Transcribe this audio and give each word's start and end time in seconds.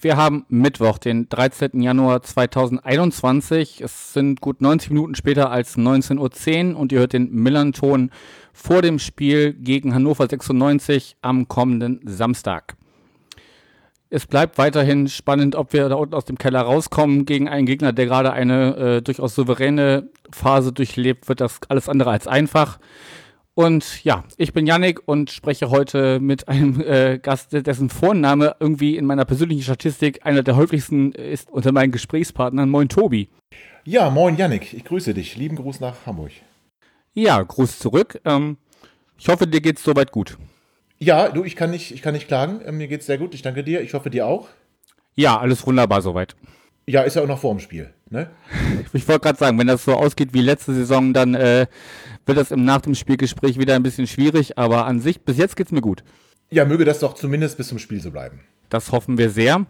wir 0.00 0.16
haben 0.16 0.44
Mittwoch, 0.48 0.98
den 0.98 1.28
13. 1.28 1.82
Januar 1.82 2.22
2021. 2.22 3.80
Es 3.80 4.12
sind 4.12 4.40
gut 4.40 4.60
90 4.60 4.90
Minuten 4.90 5.14
später 5.14 5.50
als 5.50 5.76
19.10 5.76 6.72
Uhr 6.72 6.78
und 6.78 6.92
ihr 6.92 7.00
hört 7.00 7.12
den 7.12 7.32
Millern-Ton 7.32 8.10
vor 8.52 8.82
dem 8.82 8.98
Spiel 8.98 9.54
gegen 9.54 9.94
Hannover 9.94 10.28
96 10.28 11.16
am 11.20 11.48
kommenden 11.48 12.00
Samstag. 12.04 12.76
Es 14.10 14.26
bleibt 14.26 14.56
weiterhin 14.56 15.08
spannend, 15.08 15.54
ob 15.54 15.72
wir 15.72 15.88
da 15.88 15.96
unten 15.96 16.14
aus 16.14 16.24
dem 16.24 16.38
Keller 16.38 16.62
rauskommen 16.62 17.26
gegen 17.26 17.48
einen 17.48 17.66
Gegner, 17.66 17.92
der 17.92 18.06
gerade 18.06 18.32
eine 18.32 18.76
äh, 18.76 19.02
durchaus 19.02 19.34
souveräne 19.34 20.08
Phase 20.30 20.72
durchlebt, 20.72 21.28
wird 21.28 21.40
das 21.40 21.60
alles 21.68 21.88
andere 21.88 22.10
als 22.10 22.26
einfach. 22.26 22.78
Und 23.58 24.04
ja, 24.04 24.22
ich 24.36 24.52
bin 24.52 24.68
Yannick 24.68 25.00
und 25.08 25.32
spreche 25.32 25.68
heute 25.68 26.20
mit 26.20 26.46
einem 26.46 26.80
äh, 26.80 27.18
Gast, 27.18 27.52
dessen 27.52 27.90
Vorname 27.90 28.54
irgendwie 28.60 28.96
in 28.96 29.04
meiner 29.04 29.24
persönlichen 29.24 29.64
Statistik 29.64 30.24
einer 30.24 30.44
der 30.44 30.54
häufigsten 30.54 31.10
ist 31.10 31.50
unter 31.50 31.72
meinen 31.72 31.90
Gesprächspartnern. 31.90 32.70
Moin 32.70 32.88
Tobi. 32.88 33.28
Ja, 33.84 34.10
moin 34.10 34.36
Yannick, 34.36 34.72
ich 34.74 34.84
grüße 34.84 35.12
dich. 35.12 35.36
Lieben 35.36 35.56
Gruß 35.56 35.80
nach 35.80 36.06
Hamburg. 36.06 36.30
Ja, 37.14 37.42
Gruß 37.42 37.80
zurück. 37.80 38.20
Ähm, 38.24 38.58
ich 39.18 39.26
hoffe, 39.26 39.48
dir 39.48 39.60
geht's 39.60 39.82
soweit 39.82 40.12
gut. 40.12 40.38
Ja, 41.00 41.28
du, 41.28 41.42
ich 41.42 41.56
kann 41.56 41.72
nicht, 41.72 41.90
ich 41.90 42.00
kann 42.00 42.14
nicht 42.14 42.28
klagen. 42.28 42.60
Ähm, 42.64 42.76
mir 42.78 42.86
geht's 42.86 43.06
sehr 43.06 43.18
gut. 43.18 43.34
Ich 43.34 43.42
danke 43.42 43.64
dir. 43.64 43.80
Ich 43.80 43.92
hoffe, 43.92 44.08
dir 44.08 44.28
auch. 44.28 44.46
Ja, 45.16 45.36
alles 45.36 45.66
wunderbar 45.66 46.00
soweit. 46.00 46.36
Ja, 46.86 47.02
ist 47.02 47.16
ja 47.16 47.22
auch 47.22 47.26
noch 47.26 47.40
vor 47.40 47.54
dem 47.54 47.60
Spiel. 47.60 47.92
Ne? 48.08 48.30
Ich 48.92 49.06
wollte 49.08 49.20
gerade 49.20 49.38
sagen, 49.38 49.58
wenn 49.58 49.66
das 49.66 49.84
so 49.84 49.94
ausgeht 49.94 50.32
wie 50.32 50.40
letzte 50.40 50.72
Saison, 50.72 51.12
dann 51.12 51.34
äh, 51.34 51.66
wird 52.28 52.38
das 52.38 52.50
im 52.50 52.64
nach 52.64 52.82
dem 52.82 52.94
Spielgespräch 52.94 53.58
wieder 53.58 53.74
ein 53.74 53.82
bisschen 53.82 54.06
schwierig. 54.06 54.58
Aber 54.58 54.86
an 54.86 55.00
sich, 55.00 55.22
bis 55.22 55.38
jetzt 55.38 55.56
geht's 55.56 55.72
mir 55.72 55.80
gut. 55.80 56.04
Ja, 56.50 56.64
möge 56.64 56.84
das 56.84 57.00
doch 57.00 57.14
zumindest 57.14 57.56
bis 57.56 57.68
zum 57.68 57.78
Spiel 57.78 58.00
so 58.00 58.10
bleiben. 58.10 58.40
Das 58.68 58.92
hoffen 58.92 59.18
wir 59.18 59.30
sehr. 59.30 59.66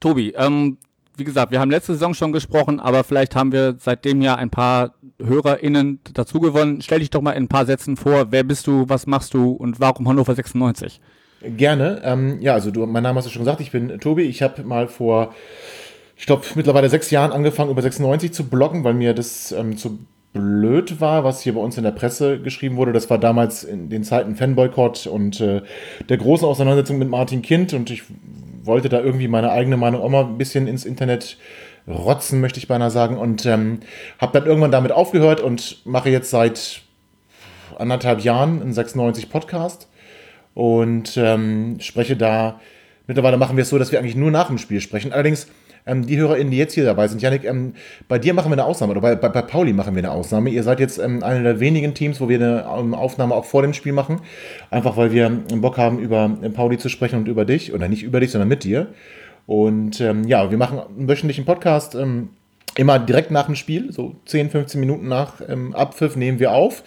Tobi, 0.00 0.32
ähm, 0.36 0.78
wie 1.16 1.24
gesagt, 1.24 1.50
wir 1.50 1.60
haben 1.60 1.70
letzte 1.70 1.94
Saison 1.94 2.14
schon 2.14 2.32
gesprochen, 2.32 2.78
aber 2.78 3.02
vielleicht 3.02 3.34
haben 3.34 3.52
wir 3.52 3.76
seitdem 3.78 4.22
ja 4.22 4.36
ein 4.36 4.50
paar 4.50 4.94
HörerInnen 5.20 6.00
dazu 6.14 6.38
gewonnen. 6.40 6.80
Stell 6.80 7.00
dich 7.00 7.10
doch 7.10 7.20
mal 7.20 7.32
in 7.32 7.44
ein 7.44 7.48
paar 7.48 7.66
Sätzen 7.66 7.96
vor. 7.96 8.30
Wer 8.30 8.44
bist 8.44 8.66
du, 8.66 8.88
was 8.88 9.06
machst 9.06 9.34
du 9.34 9.50
und 9.50 9.80
warum 9.80 10.08
Hannover 10.08 10.34
96? 10.34 11.00
Gerne. 11.42 12.00
Ähm, 12.04 12.40
ja, 12.40 12.54
also 12.54 12.70
du, 12.70 12.86
mein 12.86 13.02
Name 13.02 13.18
hast 13.18 13.26
du 13.26 13.30
schon 13.30 13.42
gesagt. 13.42 13.60
Ich 13.60 13.72
bin 13.72 13.98
Tobi. 14.00 14.22
Ich 14.22 14.42
habe 14.42 14.62
mal 14.62 14.88
vor, 14.88 15.34
ich 16.16 16.26
glaube, 16.26 16.44
mittlerweile 16.54 16.88
sechs 16.88 17.10
Jahren 17.10 17.32
angefangen, 17.32 17.70
über 17.70 17.82
96 17.82 18.32
zu 18.32 18.48
bloggen, 18.48 18.84
weil 18.84 18.94
mir 18.94 19.14
das 19.14 19.52
ähm, 19.52 19.76
zu 19.76 19.98
blöd 20.32 21.00
war, 21.00 21.24
was 21.24 21.40
hier 21.40 21.54
bei 21.54 21.60
uns 21.60 21.76
in 21.78 21.84
der 21.84 21.90
Presse 21.90 22.40
geschrieben 22.40 22.76
wurde. 22.76 22.92
Das 22.92 23.08
war 23.10 23.18
damals 23.18 23.64
in 23.64 23.88
den 23.88 24.04
Zeiten 24.04 24.36
Fanboykott 24.36 25.06
und 25.06 25.40
äh, 25.40 25.62
der 26.08 26.16
großen 26.16 26.46
Auseinandersetzung 26.46 26.98
mit 26.98 27.08
Martin 27.08 27.42
Kind 27.42 27.72
und 27.72 27.90
ich 27.90 28.02
wollte 28.62 28.88
da 28.88 29.00
irgendwie 29.00 29.28
meine 29.28 29.50
eigene 29.50 29.76
Meinung 29.76 30.02
auch 30.02 30.10
mal 30.10 30.24
ein 30.24 30.38
bisschen 30.38 30.66
ins 30.66 30.84
Internet 30.84 31.38
rotzen, 31.88 32.40
möchte 32.40 32.58
ich 32.58 32.68
beinahe 32.68 32.90
sagen. 32.90 33.16
Und 33.16 33.46
ähm, 33.46 33.80
habe 34.18 34.38
dann 34.38 34.46
irgendwann 34.46 34.70
damit 34.70 34.92
aufgehört 34.92 35.40
und 35.40 35.84
mache 35.86 36.10
jetzt 36.10 36.30
seit 36.30 36.82
anderthalb 37.78 38.20
Jahren 38.20 38.60
einen 38.60 38.72
96 38.72 39.30
Podcast 39.30 39.88
und 40.54 41.16
ähm, 41.16 41.78
spreche 41.80 42.16
da. 42.16 42.60
Mittlerweile 43.06 43.38
machen 43.38 43.56
wir 43.56 43.62
es 43.62 43.70
so, 43.70 43.78
dass 43.78 43.90
wir 43.90 43.98
eigentlich 43.98 44.16
nur 44.16 44.30
nach 44.30 44.48
dem 44.48 44.58
Spiel 44.58 44.82
sprechen. 44.82 45.12
Allerdings 45.12 45.48
ähm, 45.88 46.06
die 46.06 46.18
HörerInnen, 46.18 46.50
die 46.50 46.58
jetzt 46.58 46.74
hier 46.74 46.84
dabei 46.84 47.08
sind, 47.08 47.20
Janik, 47.20 47.44
ähm, 47.44 47.74
bei 48.06 48.18
dir 48.18 48.34
machen 48.34 48.50
wir 48.50 48.52
eine 48.52 48.64
Ausnahme, 48.64 48.92
oder 48.92 49.00
bei, 49.00 49.16
bei, 49.16 49.28
bei 49.28 49.42
Pauli 49.42 49.72
machen 49.72 49.94
wir 49.94 50.02
eine 50.02 50.12
Ausnahme. 50.12 50.50
Ihr 50.50 50.62
seid 50.62 50.78
jetzt 50.80 50.98
ähm, 50.98 51.22
einer 51.22 51.42
der 51.42 51.60
wenigen 51.60 51.94
Teams, 51.94 52.20
wo 52.20 52.28
wir 52.28 52.36
eine 52.36 52.66
ähm, 52.78 52.94
Aufnahme 52.94 53.34
auch 53.34 53.44
vor 53.44 53.62
dem 53.62 53.72
Spiel 53.72 53.92
machen. 53.92 54.20
Einfach 54.70 54.96
weil 54.96 55.12
wir 55.12 55.28
Bock 55.28 55.78
haben, 55.78 55.98
über 55.98 56.30
äh, 56.42 56.50
Pauli 56.50 56.78
zu 56.78 56.88
sprechen 56.88 57.18
und 57.18 57.28
über 57.28 57.44
dich. 57.44 57.72
Oder 57.72 57.88
nicht 57.88 58.02
über 58.02 58.20
dich, 58.20 58.30
sondern 58.30 58.48
mit 58.48 58.64
dir. 58.64 58.88
Und 59.46 60.00
ähm, 60.00 60.24
ja, 60.24 60.50
wir 60.50 60.58
machen 60.58 60.78
einen 60.78 61.08
wöchentlichen 61.08 61.44
Podcast. 61.44 61.94
Ähm, 61.94 62.30
immer 62.76 62.98
direkt 62.98 63.30
nach 63.30 63.46
dem 63.46 63.56
Spiel, 63.56 63.92
so 63.92 64.14
10, 64.26 64.50
15 64.50 64.78
Minuten 64.78 65.08
nach 65.08 65.40
Abpfiff 65.72 66.14
nehmen 66.14 66.38
wir 66.38 66.52
auf. 66.52 66.84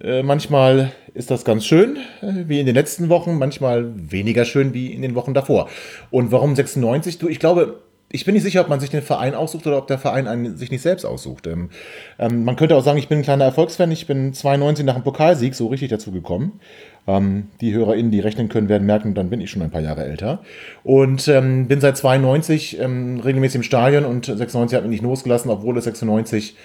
Äh, 0.00 0.22
manchmal 0.22 0.92
ist 1.14 1.30
das 1.30 1.44
ganz 1.44 1.64
schön, 1.64 1.96
äh, 2.20 2.44
wie 2.46 2.60
in 2.60 2.66
den 2.66 2.74
letzten 2.74 3.08
Wochen, 3.08 3.38
manchmal 3.38 3.92
weniger 3.96 4.44
schön 4.44 4.74
wie 4.74 4.92
in 4.92 5.02
den 5.02 5.14
Wochen 5.14 5.32
davor. 5.32 5.68
Und 6.10 6.32
warum 6.32 6.54
96? 6.54 7.18
Du, 7.18 7.28
ich 7.28 7.38
glaube, 7.38 7.80
ich 8.08 8.24
bin 8.24 8.34
nicht 8.34 8.44
sicher, 8.44 8.60
ob 8.60 8.68
man 8.68 8.78
sich 8.78 8.90
den 8.90 9.02
Verein 9.02 9.34
aussucht 9.34 9.66
oder 9.66 9.78
ob 9.78 9.88
der 9.88 9.98
Verein 9.98 10.28
einen 10.28 10.56
sich 10.56 10.70
nicht 10.70 10.82
selbst 10.82 11.04
aussucht. 11.04 11.46
Ähm, 11.46 11.70
ähm, 12.18 12.44
man 12.44 12.54
könnte 12.54 12.76
auch 12.76 12.84
sagen, 12.84 12.98
ich 12.98 13.08
bin 13.08 13.18
ein 13.18 13.24
kleiner 13.24 13.44
Erfolgsfan. 13.44 13.90
Ich 13.90 14.06
bin 14.06 14.32
92 14.32 14.84
nach 14.84 14.94
dem 14.94 15.02
Pokalsieg 15.02 15.54
so 15.54 15.66
richtig 15.66 15.90
dazu 15.90 16.12
gekommen. 16.12 16.60
Ähm, 17.08 17.48
die 17.60 17.74
HörerInnen, 17.74 18.12
die 18.12 18.20
rechnen 18.20 18.48
können, 18.48 18.68
werden 18.68 18.86
merken, 18.86 19.14
dann 19.14 19.28
bin 19.28 19.40
ich 19.40 19.50
schon 19.50 19.62
ein 19.62 19.70
paar 19.70 19.80
Jahre 19.80 20.04
älter. 20.04 20.40
Und 20.84 21.26
ähm, 21.26 21.66
bin 21.66 21.80
seit 21.80 21.96
92 21.96 22.78
ähm, 22.78 23.20
regelmäßig 23.20 23.56
im 23.56 23.62
Stadion 23.64 24.04
und 24.04 24.26
96 24.26 24.76
hat 24.76 24.84
mich 24.84 24.92
nicht 24.92 25.02
losgelassen, 25.02 25.50
obwohl 25.50 25.76
es 25.76 25.84
96 25.84 26.56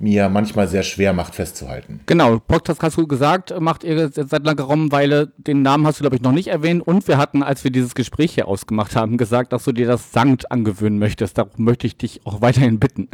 mir 0.00 0.28
manchmal 0.28 0.68
sehr 0.68 0.82
schwer 0.82 1.12
macht 1.12 1.34
festzuhalten. 1.34 2.00
Genau, 2.06 2.38
Podcast 2.38 2.82
hast 2.82 2.96
du 2.96 3.06
gesagt, 3.06 3.58
macht 3.60 3.84
ihr 3.84 4.10
seit 4.12 4.44
langer 4.44 4.68
Weile. 4.90 5.32
Den 5.36 5.62
Namen 5.62 5.86
hast 5.86 5.98
du, 5.98 6.02
glaube 6.02 6.16
ich, 6.16 6.22
noch 6.22 6.32
nicht 6.32 6.48
erwähnt. 6.48 6.86
Und 6.86 7.06
wir 7.08 7.18
hatten, 7.18 7.42
als 7.42 7.64
wir 7.64 7.70
dieses 7.70 7.94
Gespräch 7.94 8.34
hier 8.34 8.48
ausgemacht 8.48 8.96
haben, 8.96 9.16
gesagt, 9.16 9.52
dass 9.52 9.64
du 9.64 9.72
dir 9.72 9.86
das 9.86 10.12
Sankt 10.12 10.50
angewöhnen 10.50 10.98
möchtest. 10.98 11.38
Darum 11.38 11.64
möchte 11.64 11.86
ich 11.86 11.96
dich 11.96 12.20
auch 12.24 12.40
weiterhin 12.40 12.78
bitten. 12.78 13.08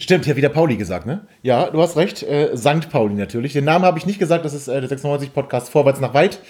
Stimmt, 0.00 0.26
hier 0.26 0.36
wieder 0.36 0.48
Pauli 0.48 0.76
gesagt, 0.76 1.06
ne? 1.06 1.26
Ja, 1.42 1.70
du 1.70 1.80
hast 1.82 1.96
recht. 1.96 2.22
Äh, 2.22 2.50
Sankt 2.52 2.90
Pauli 2.90 3.14
natürlich. 3.14 3.52
Den 3.54 3.64
Namen 3.64 3.84
habe 3.84 3.98
ich 3.98 4.06
nicht 4.06 4.18
gesagt. 4.18 4.44
Das 4.44 4.54
ist 4.54 4.68
äh, 4.68 4.80
der 4.80 4.88
96 4.88 5.32
Podcast 5.32 5.70
Vorwärts 5.70 6.00
nach 6.00 6.14
Weit. 6.14 6.40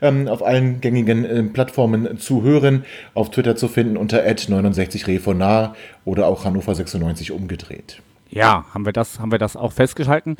Ähm, 0.00 0.28
auf 0.28 0.44
allen 0.44 0.80
gängigen 0.80 1.24
äh, 1.24 1.42
Plattformen 1.42 2.18
zu 2.18 2.42
hören. 2.42 2.84
Auf 3.14 3.30
Twitter 3.30 3.56
zu 3.56 3.68
finden 3.68 3.96
unter 3.96 4.22
69 4.22 5.06
Refonar 5.06 5.74
oder 6.04 6.26
auch 6.26 6.44
Hannover 6.44 6.74
96 6.74 7.32
umgedreht. 7.32 8.02
Ja, 8.32 8.64
haben 8.72 8.86
wir 8.86 8.92
das, 8.92 9.20
haben 9.20 9.30
wir 9.30 9.38
das 9.38 9.56
auch 9.56 9.72
festgehalten. 9.72 10.36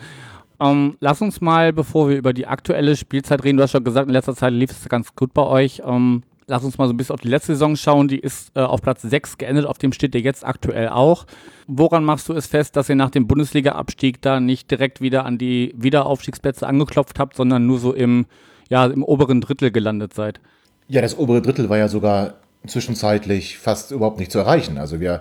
Ähm, 0.60 0.96
lass 1.00 1.20
uns 1.20 1.40
mal, 1.40 1.72
bevor 1.72 2.08
wir 2.08 2.16
über 2.16 2.32
die 2.32 2.46
aktuelle 2.46 2.96
Spielzeit 2.96 3.44
reden, 3.44 3.58
du 3.58 3.62
hast 3.62 3.72
schon 3.72 3.84
gesagt, 3.84 4.08
in 4.08 4.12
letzter 4.12 4.34
Zeit 4.34 4.52
lief 4.52 4.70
es 4.70 4.88
ganz 4.88 5.14
gut 5.14 5.34
bei 5.34 5.42
euch. 5.42 5.82
Ähm, 5.84 6.22
lass 6.46 6.64
uns 6.64 6.78
mal 6.78 6.86
so 6.86 6.94
ein 6.94 6.96
bisschen 6.96 7.14
auf 7.14 7.20
die 7.20 7.28
letzte 7.28 7.52
Saison 7.52 7.76
schauen. 7.76 8.08
Die 8.08 8.18
ist 8.18 8.50
äh, 8.54 8.60
auf 8.60 8.80
Platz 8.80 9.02
6 9.02 9.36
geendet, 9.38 9.66
auf 9.66 9.76
dem 9.78 9.92
steht 9.92 10.14
ihr 10.14 10.22
jetzt 10.22 10.44
aktuell 10.46 10.88
auch. 10.88 11.26
Woran 11.66 12.04
machst 12.04 12.28
du 12.28 12.32
es 12.32 12.46
fest, 12.46 12.76
dass 12.76 12.88
ihr 12.88 12.94
nach 12.96 13.10
dem 13.10 13.26
Bundesliga-Abstieg 13.26 14.22
da 14.22 14.40
nicht 14.40 14.70
direkt 14.70 15.00
wieder 15.02 15.26
an 15.26 15.36
die 15.36 15.74
Wiederaufstiegsplätze 15.76 16.66
angeklopft 16.66 17.18
habt, 17.18 17.36
sondern 17.36 17.66
nur 17.66 17.78
so 17.78 17.92
im, 17.92 18.24
ja, 18.70 18.86
im 18.86 19.02
oberen 19.02 19.42
Drittel 19.42 19.70
gelandet 19.70 20.14
seid? 20.14 20.40
Ja, 20.88 21.02
das 21.02 21.18
obere 21.18 21.42
Drittel 21.42 21.68
war 21.68 21.78
ja 21.78 21.88
sogar 21.88 22.34
zwischenzeitlich 22.66 23.58
fast 23.58 23.90
überhaupt 23.90 24.18
nicht 24.18 24.32
zu 24.32 24.38
erreichen. 24.38 24.78
Also 24.78 25.00
wir 25.00 25.20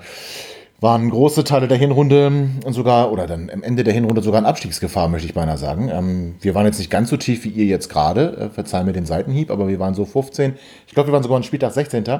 waren 0.81 1.11
große 1.11 1.43
Teile 1.43 1.67
der 1.67 1.77
Hinrunde 1.77 2.49
sogar, 2.69 3.11
oder 3.11 3.27
dann 3.27 3.51
am 3.51 3.61
Ende 3.61 3.83
der 3.83 3.93
Hinrunde 3.93 4.23
sogar 4.23 4.39
in 4.39 4.47
Abstiegsgefahr, 4.47 5.09
möchte 5.09 5.27
ich 5.27 5.35
beinahe 5.35 5.59
sagen. 5.59 5.89
Ähm, 5.93 6.35
wir 6.41 6.55
waren 6.55 6.65
jetzt 6.65 6.79
nicht 6.79 6.89
ganz 6.89 7.11
so 7.11 7.17
tief 7.17 7.45
wie 7.45 7.49
ihr 7.49 7.65
jetzt 7.65 7.87
gerade, 7.87 8.35
äh, 8.37 8.49
verzeih 8.49 8.83
mir 8.83 8.91
den 8.91 9.05
Seitenhieb, 9.05 9.51
aber 9.51 9.67
wir 9.67 9.79
waren 9.79 9.93
so 9.93 10.05
15. 10.05 10.55
Ich 10.87 10.95
glaube, 10.95 11.09
wir 11.09 11.13
waren 11.13 11.21
sogar 11.21 11.39
ein 11.39 11.43
Spieltag 11.43 11.71
16. 11.71 12.03
Äh, 12.07 12.19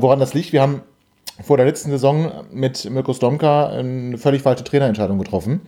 woran 0.00 0.18
das 0.18 0.32
liegt? 0.32 0.54
Wir 0.54 0.62
haben 0.62 0.80
vor 1.44 1.58
der 1.58 1.66
letzten 1.66 1.90
Saison 1.90 2.32
mit 2.50 2.90
Mirko 2.90 3.12
Stomka 3.12 3.68
eine 3.68 4.16
völlig 4.16 4.40
falsche 4.40 4.64
Trainerentscheidung 4.64 5.18
getroffen. 5.18 5.60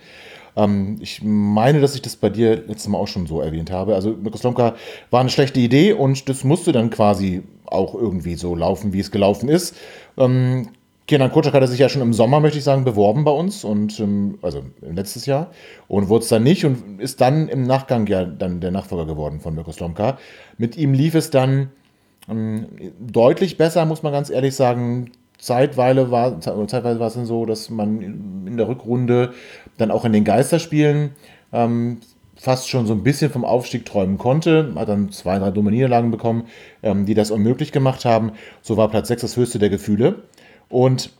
Ähm, 0.56 0.96
ich 1.00 1.20
meine, 1.22 1.82
dass 1.82 1.94
ich 1.94 2.00
das 2.00 2.16
bei 2.16 2.30
dir 2.30 2.56
letztes 2.56 2.88
Mal 2.88 2.96
auch 2.96 3.08
schon 3.08 3.26
so 3.26 3.42
erwähnt 3.42 3.70
habe. 3.70 3.94
Also 3.94 4.12
Mirko 4.12 4.38
Stomka 4.38 4.76
war 5.10 5.20
eine 5.20 5.28
schlechte 5.28 5.60
Idee 5.60 5.92
und 5.92 6.26
das 6.30 6.42
musste 6.42 6.72
dann 6.72 6.88
quasi 6.88 7.42
auch 7.66 7.94
irgendwie 7.94 8.34
so 8.34 8.56
laufen, 8.56 8.94
wie 8.94 9.00
es 9.00 9.10
gelaufen 9.10 9.50
ist. 9.50 9.76
Ähm, 10.16 10.70
Kenan 11.10 11.32
Kutschak 11.32 11.54
hatte 11.54 11.66
sich 11.66 11.80
ja 11.80 11.88
schon 11.88 12.02
im 12.02 12.12
Sommer, 12.12 12.38
möchte 12.38 12.58
ich 12.58 12.62
sagen, 12.62 12.84
beworben 12.84 13.24
bei 13.24 13.32
uns 13.32 13.64
und 13.64 13.98
ähm, 13.98 14.38
also 14.42 14.62
letztes 14.80 15.26
Jahr 15.26 15.50
und 15.88 16.08
wurde 16.08 16.22
es 16.22 16.28
dann 16.28 16.44
nicht 16.44 16.64
und 16.64 17.00
ist 17.00 17.20
dann 17.20 17.48
im 17.48 17.64
Nachgang 17.64 18.06
ja 18.06 18.24
dann 18.24 18.60
der 18.60 18.70
Nachfolger 18.70 19.06
geworden 19.06 19.40
von 19.40 19.56
Mirko 19.56 19.72
Slomka. 19.72 20.18
Mit 20.56 20.76
ihm 20.76 20.94
lief 20.94 21.16
es 21.16 21.30
dann 21.30 21.70
ähm, 22.28 22.66
deutlich 23.00 23.56
besser, 23.56 23.86
muss 23.86 24.04
man 24.04 24.12
ganz 24.12 24.30
ehrlich 24.30 24.54
sagen. 24.54 25.10
Zeitweise 25.36 26.12
war, 26.12 26.40
zeitweise 26.40 27.00
war 27.00 27.08
es 27.08 27.14
dann 27.14 27.26
so, 27.26 27.44
dass 27.44 27.70
man 27.70 28.46
in 28.46 28.56
der 28.56 28.68
Rückrunde 28.68 29.32
dann 29.78 29.90
auch 29.90 30.04
in 30.04 30.12
den 30.12 30.22
Geisterspielen 30.22 31.10
ähm, 31.52 31.98
fast 32.36 32.68
schon 32.68 32.86
so 32.86 32.92
ein 32.92 33.02
bisschen 33.02 33.32
vom 33.32 33.44
Aufstieg 33.44 33.84
träumen 33.84 34.16
konnte. 34.16 34.72
Hat 34.76 34.88
dann 34.88 35.10
zwei, 35.10 35.40
drei 35.40 35.50
dumme 35.50 35.72
Niederlagen 35.72 36.12
bekommen, 36.12 36.44
ähm, 36.84 37.04
die 37.04 37.14
das 37.14 37.32
unmöglich 37.32 37.72
gemacht 37.72 38.04
haben. 38.04 38.30
So 38.62 38.76
war 38.76 38.88
Platz 38.88 39.08
6 39.08 39.22
das 39.22 39.36
höchste 39.36 39.58
der 39.58 39.70
Gefühle. 39.70 40.22
Und 40.70 41.10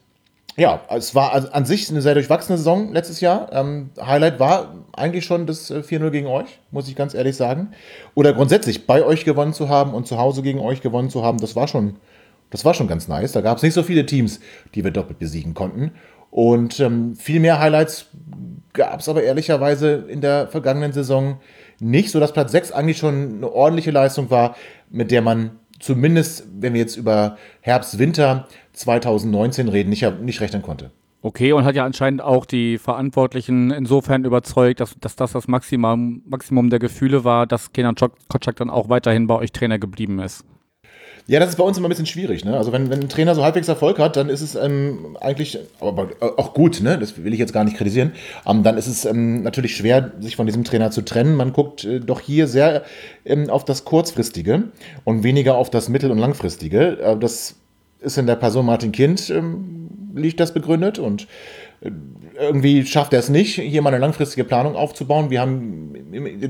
ja, 0.57 0.81
es 0.91 1.15
war 1.15 1.55
an 1.55 1.65
sich 1.65 1.91
eine 1.91 2.03
sehr 2.03 2.15
durchwachsene 2.15 2.59
Saison 2.59 2.93
letztes 2.93 3.21
Jahr. 3.21 3.53
Ähm, 3.53 3.91
Highlight 4.01 4.41
war 4.41 4.75
eigentlich 4.93 5.25
schon 5.25 5.47
das 5.47 5.71
4-0 5.71 6.07
äh, 6.07 6.11
gegen 6.11 6.27
euch, 6.27 6.59
muss 6.71 6.89
ich 6.89 6.97
ganz 6.97 7.15
ehrlich 7.15 7.37
sagen. 7.37 7.73
Oder 8.15 8.33
grundsätzlich 8.33 8.87
bei 8.87 9.05
euch 9.05 9.25
gewonnen 9.25 9.53
zu 9.53 9.69
haben 9.69 9.95
und 9.95 10.07
zu 10.07 10.19
Hause 10.19 10.43
gegen 10.43 10.59
euch 10.61 10.81
gewonnen 10.81 11.11
zu 11.11 11.23
haben, 11.23 11.39
das 11.39 11.57
war 11.57 11.69
schon 11.69 11.97
Das 12.51 12.65
war 12.65 12.75
schon 12.75 12.89
ganz 12.89 13.07
nice. 13.07 13.33
Da 13.33 13.43
gab 13.43 13.59
es 13.59 13.63
nicht 13.63 13.75
so 13.75 13.83
viele 13.83 14.07
Teams, 14.07 14.41
die 14.75 14.83
wir 14.83 14.91
doppelt 14.91 15.19
besiegen 15.19 15.55
konnten. 15.55 15.93
Und 16.31 16.79
ähm, 16.81 17.17
viel 17.17 17.41
mehr 17.41 17.59
Highlights 17.59 18.07
gab 18.73 19.01
es 19.01 19.09
aber 19.09 19.23
ehrlicherweise 19.23 20.05
in 20.09 20.21
der 20.21 20.49
vergangenen 20.49 20.93
Saison 20.93 21.41
nicht, 21.81 22.11
sodass 22.11 22.33
Platz 22.33 22.53
6 22.53 22.73
eigentlich 22.73 22.99
schon 22.99 23.37
eine 23.37 23.53
ordentliche 23.53 23.91
Leistung 23.91 24.31
war, 24.31 24.57
mit 24.91 25.11
der 25.11 25.23
man 25.23 25.53
zumindest, 25.81 26.47
wenn 26.59 26.75
wir 26.75 26.81
jetzt 26.81 26.97
über 26.97 27.37
Herbst, 27.61 27.99
Winter 27.99 28.47
2019 28.73 29.69
reden, 29.69 29.91
nicht, 29.91 30.21
nicht 30.21 30.41
rechnen 30.41 30.63
konnte. 30.63 30.93
Okay, 31.23 31.53
und 31.53 31.65
hat 31.65 31.75
ja 31.75 31.85
anscheinend 31.85 32.23
auch 32.23 32.47
die 32.47 32.79
Verantwortlichen 32.79 33.71
insofern 33.71 34.25
überzeugt, 34.25 34.81
dass, 34.81 34.97
dass 35.01 35.17
das 35.17 35.33
das 35.33 35.49
Maximum, 35.49 36.23
Maximum 36.25 36.71
der 36.71 36.79
Gefühle 36.79 37.25
war, 37.25 37.47
dass 37.47 37.73
Kenan 37.73 37.95
Kotschak 38.29 38.57
dann 38.57 38.71
auch 38.71 38.89
weiterhin 38.89 39.27
bei 39.27 39.35
euch 39.35 39.53
Trainer 39.53 39.79
geblieben 39.79 40.19
ist. 40.21 40.47
Ja, 41.31 41.39
das 41.39 41.51
ist 41.51 41.57
bei 41.57 41.63
uns 41.63 41.79
immer 41.79 41.87
ein 41.87 41.91
bisschen 41.91 42.07
schwierig. 42.07 42.45
Ne? 42.45 42.57
Also 42.57 42.73
wenn, 42.73 42.91
wenn 42.91 43.03
ein 43.03 43.09
Trainer 43.09 43.37
so 43.37 43.45
halbwegs 43.45 43.69
Erfolg 43.69 44.01
hat, 44.01 44.17
dann 44.17 44.29
ist 44.29 44.41
es 44.41 44.57
ähm, 44.57 45.17
eigentlich, 45.21 45.61
aber 45.79 46.09
auch 46.19 46.55
gut, 46.55 46.81
ne? 46.81 46.99
das 46.99 47.23
will 47.23 47.33
ich 47.33 47.39
jetzt 47.39 47.53
gar 47.53 47.63
nicht 47.63 47.77
kritisieren, 47.77 48.15
ähm, 48.45 48.65
dann 48.65 48.77
ist 48.77 48.89
es 48.89 49.05
ähm, 49.05 49.45
natürlich 49.45 49.77
schwer, 49.77 50.11
sich 50.19 50.35
von 50.35 50.47
diesem 50.47 50.65
Trainer 50.65 50.91
zu 50.91 51.03
trennen. 51.03 51.37
Man 51.37 51.53
guckt 51.53 51.85
äh, 51.85 52.01
doch 52.01 52.19
hier 52.19 52.49
sehr 52.49 52.83
ähm, 53.25 53.49
auf 53.49 53.65
das 53.65 53.85
Kurzfristige 53.85 54.65
und 55.05 55.23
weniger 55.23 55.57
auf 55.57 55.71
das 55.71 55.89
Mittel- 55.89 56.11
und 56.11 56.19
Langfristige. 56.19 56.99
Äh, 56.99 57.17
das 57.17 57.55
ist 58.01 58.19
in 58.19 58.27
der 58.27 58.35
Person 58.35 58.67
Martin 58.67 58.91
Kind, 58.91 59.31
ähm, 59.31 59.89
liegt 60.17 60.41
das 60.41 60.53
begründet 60.53 60.99
und 60.99 61.29
äh, 61.81 61.93
irgendwie 62.41 62.85
schafft 62.85 63.13
er 63.13 63.21
es 63.21 63.29
nicht, 63.29 63.55
hier 63.55 63.83
mal 63.83 63.91
eine 63.91 64.01
langfristige 64.01 64.43
Planung 64.43 64.75
aufzubauen. 64.75 65.31
Wir 65.31 65.43
haben 65.43 65.95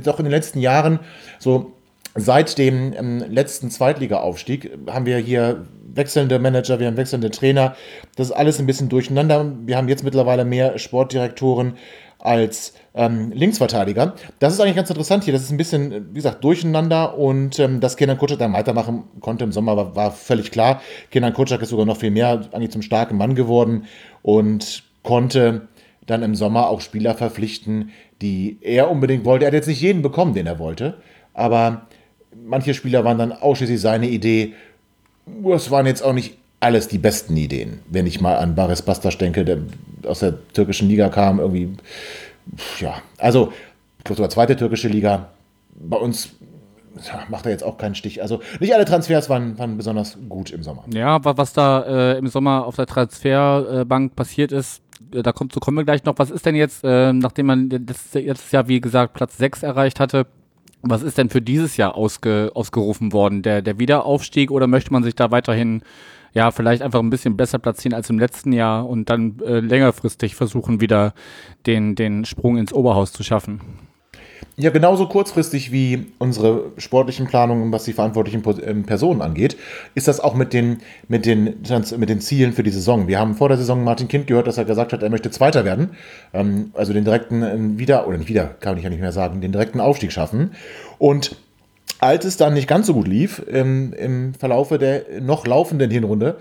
doch 0.02 0.18
in 0.20 0.24
den 0.24 0.32
letzten 0.32 0.58
Jahren 0.58 1.00
so 1.38 1.74
seit 2.14 2.58
dem 2.58 2.92
ähm, 2.92 3.24
letzten 3.28 3.70
Zweitliga-Aufstieg 3.70 4.70
haben 4.88 5.06
wir 5.06 5.18
hier 5.18 5.66
wechselnde 5.94 6.38
Manager, 6.38 6.78
wir 6.78 6.86
haben 6.86 6.96
wechselnde 6.96 7.30
Trainer. 7.30 7.74
Das 8.16 8.28
ist 8.28 8.32
alles 8.32 8.58
ein 8.58 8.66
bisschen 8.66 8.88
durcheinander. 8.88 9.52
Wir 9.64 9.76
haben 9.76 9.88
jetzt 9.88 10.04
mittlerweile 10.04 10.44
mehr 10.44 10.78
Sportdirektoren 10.78 11.74
als 12.18 12.74
ähm, 12.94 13.32
Linksverteidiger. 13.32 14.14
Das 14.38 14.52
ist 14.52 14.60
eigentlich 14.60 14.76
ganz 14.76 14.90
interessant 14.90 15.24
hier. 15.24 15.32
Das 15.32 15.42
ist 15.42 15.50
ein 15.50 15.56
bisschen, 15.56 16.10
wie 16.10 16.14
gesagt, 16.14 16.44
durcheinander 16.44 17.16
und 17.16 17.58
ähm, 17.58 17.80
dass 17.80 17.96
Kenan 17.96 18.18
Kutschak 18.18 18.38
dann 18.38 18.52
weitermachen 18.52 19.04
konnte 19.20 19.44
im 19.44 19.52
Sommer 19.52 19.76
war, 19.76 19.96
war 19.96 20.12
völlig 20.12 20.50
klar. 20.50 20.82
Kenan 21.10 21.32
Kutschak 21.32 21.62
ist 21.62 21.70
sogar 21.70 21.86
noch 21.86 21.96
viel 21.96 22.10
mehr 22.10 22.42
eigentlich 22.52 22.70
zum 22.70 22.82
starken 22.82 23.16
Mann 23.16 23.34
geworden 23.34 23.86
und 24.22 24.84
konnte 25.02 25.68
dann 26.06 26.22
im 26.22 26.34
Sommer 26.34 26.68
auch 26.68 26.80
Spieler 26.80 27.14
verpflichten, 27.14 27.90
die 28.20 28.58
er 28.60 28.90
unbedingt 28.90 29.24
wollte. 29.24 29.44
Er 29.44 29.48
hat 29.48 29.54
jetzt 29.54 29.68
nicht 29.68 29.80
jeden 29.80 30.02
bekommen, 30.02 30.34
den 30.34 30.46
er 30.46 30.58
wollte, 30.58 30.98
aber 31.32 31.86
manche 32.34 32.74
Spieler 32.74 33.04
waren 33.04 33.18
dann 33.18 33.32
ausschließlich 33.32 33.80
seine 33.80 34.08
Idee. 34.08 34.54
Das 35.26 35.70
waren 35.70 35.86
jetzt 35.86 36.02
auch 36.02 36.12
nicht 36.12 36.36
alles 36.60 36.88
die 36.88 36.98
besten 36.98 37.36
Ideen. 37.36 37.80
Wenn 37.88 38.06
ich 38.06 38.20
mal 38.20 38.36
an 38.36 38.54
Baris 38.54 38.82
Bastas 38.82 39.18
denke, 39.18 39.44
der 39.44 39.58
aus 40.04 40.20
der 40.20 40.34
türkischen 40.52 40.88
Liga 40.88 41.08
kam, 41.08 41.40
irgendwie, 41.40 41.70
ja, 42.78 43.00
also, 43.18 43.52
ich 43.98 44.04
glaube 44.04 44.16
sogar 44.16 44.30
zweite 44.30 44.56
türkische 44.56 44.88
Liga. 44.88 45.28
Bei 45.74 45.96
uns 45.96 46.30
ja, 47.06 47.22
macht 47.28 47.46
er 47.46 47.52
jetzt 47.52 47.64
auch 47.64 47.78
keinen 47.78 47.94
Stich. 47.94 48.20
Also 48.22 48.40
nicht 48.58 48.74
alle 48.74 48.84
Transfers 48.84 49.28
waren, 49.30 49.58
waren 49.58 49.76
besonders 49.76 50.18
gut 50.28 50.50
im 50.50 50.62
Sommer. 50.62 50.84
Ja, 50.92 51.18
was 51.22 51.52
da 51.52 51.82
äh, 52.12 52.18
im 52.18 52.26
Sommer 52.28 52.66
auf 52.66 52.76
der 52.76 52.86
Transferbank 52.86 54.16
passiert 54.16 54.52
ist, 54.52 54.82
äh, 55.12 55.22
da 55.22 55.32
kommt, 55.32 55.52
so 55.52 55.60
kommen 55.60 55.78
wir 55.78 55.84
gleich 55.84 56.04
noch. 56.04 56.18
Was 56.18 56.30
ist 56.30 56.44
denn 56.46 56.54
jetzt, 56.54 56.84
äh, 56.84 57.12
nachdem 57.12 57.46
man 57.46 57.70
letztes 57.70 58.50
Jahr, 58.52 58.68
wie 58.68 58.80
gesagt, 58.80 59.14
Platz 59.14 59.36
6 59.38 59.62
erreicht 59.62 60.00
hatte, 60.00 60.26
was 60.82 61.02
ist 61.02 61.18
denn 61.18 61.28
für 61.28 61.42
dieses 61.42 61.76
Jahr 61.76 61.94
ausge, 61.94 62.52
ausgerufen 62.54 63.12
worden? 63.12 63.42
Der, 63.42 63.62
der 63.62 63.78
Wiederaufstieg 63.78 64.50
oder 64.50 64.66
möchte 64.66 64.92
man 64.92 65.02
sich 65.02 65.14
da 65.14 65.30
weiterhin 65.30 65.82
ja 66.32 66.50
vielleicht 66.50 66.82
einfach 66.82 67.00
ein 67.00 67.10
bisschen 67.10 67.36
besser 67.36 67.58
platzieren 67.58 67.94
als 67.94 68.08
im 68.08 68.18
letzten 68.18 68.52
Jahr 68.52 68.88
und 68.88 69.10
dann 69.10 69.38
äh, 69.40 69.60
längerfristig 69.60 70.36
versuchen, 70.36 70.80
wieder 70.80 71.12
den, 71.66 71.94
den 71.96 72.24
Sprung 72.24 72.56
ins 72.56 72.72
Oberhaus 72.72 73.12
zu 73.12 73.22
schaffen? 73.22 73.60
Ja, 74.56 74.70
genauso 74.70 75.06
kurzfristig 75.06 75.72
wie 75.72 76.06
unsere 76.18 76.72
sportlichen 76.76 77.26
Planungen, 77.26 77.72
was 77.72 77.84
die 77.84 77.92
verantwortlichen 77.92 78.42
ähm, 78.64 78.84
Personen 78.84 79.22
angeht, 79.22 79.56
ist 79.94 80.08
das 80.08 80.20
auch 80.20 80.34
mit 80.34 80.52
den, 80.52 80.80
mit, 81.08 81.26
den, 81.26 81.62
mit 81.96 82.08
den 82.08 82.20
Zielen 82.20 82.52
für 82.52 82.62
die 82.62 82.70
Saison. 82.70 83.08
Wir 83.08 83.18
haben 83.18 83.34
vor 83.36 83.48
der 83.48 83.58
Saison 83.58 83.84
Martin 83.84 84.08
Kind 84.08 84.26
gehört, 84.26 84.46
dass 84.46 84.58
er 84.58 84.64
gesagt 84.64 84.92
hat, 84.92 85.02
er 85.02 85.10
möchte 85.10 85.30
Zweiter 85.30 85.64
werden. 85.64 85.90
Ähm, 86.32 86.72
also 86.74 86.92
den 86.92 87.04
direkten 87.04 87.42
ähm, 87.42 87.78
Wieder, 87.78 88.06
oder 88.06 88.18
nicht 88.18 88.28
wieder, 88.28 88.54
kann 88.60 88.76
ich 88.76 88.84
ja 88.84 88.90
nicht 88.90 89.00
mehr 89.00 89.12
sagen, 89.12 89.40
den 89.40 89.52
direkten 89.52 89.80
Aufstieg 89.80 90.12
schaffen. 90.12 90.52
Und 90.98 91.36
als 91.98 92.24
es 92.24 92.36
dann 92.36 92.54
nicht 92.54 92.68
ganz 92.68 92.86
so 92.86 92.94
gut 92.94 93.08
lief 93.08 93.42
im, 93.46 93.92
im 93.92 94.34
Verlaufe 94.34 94.78
der 94.78 95.04
noch 95.20 95.46
laufenden 95.46 95.90
Hinrunde, 95.90 96.36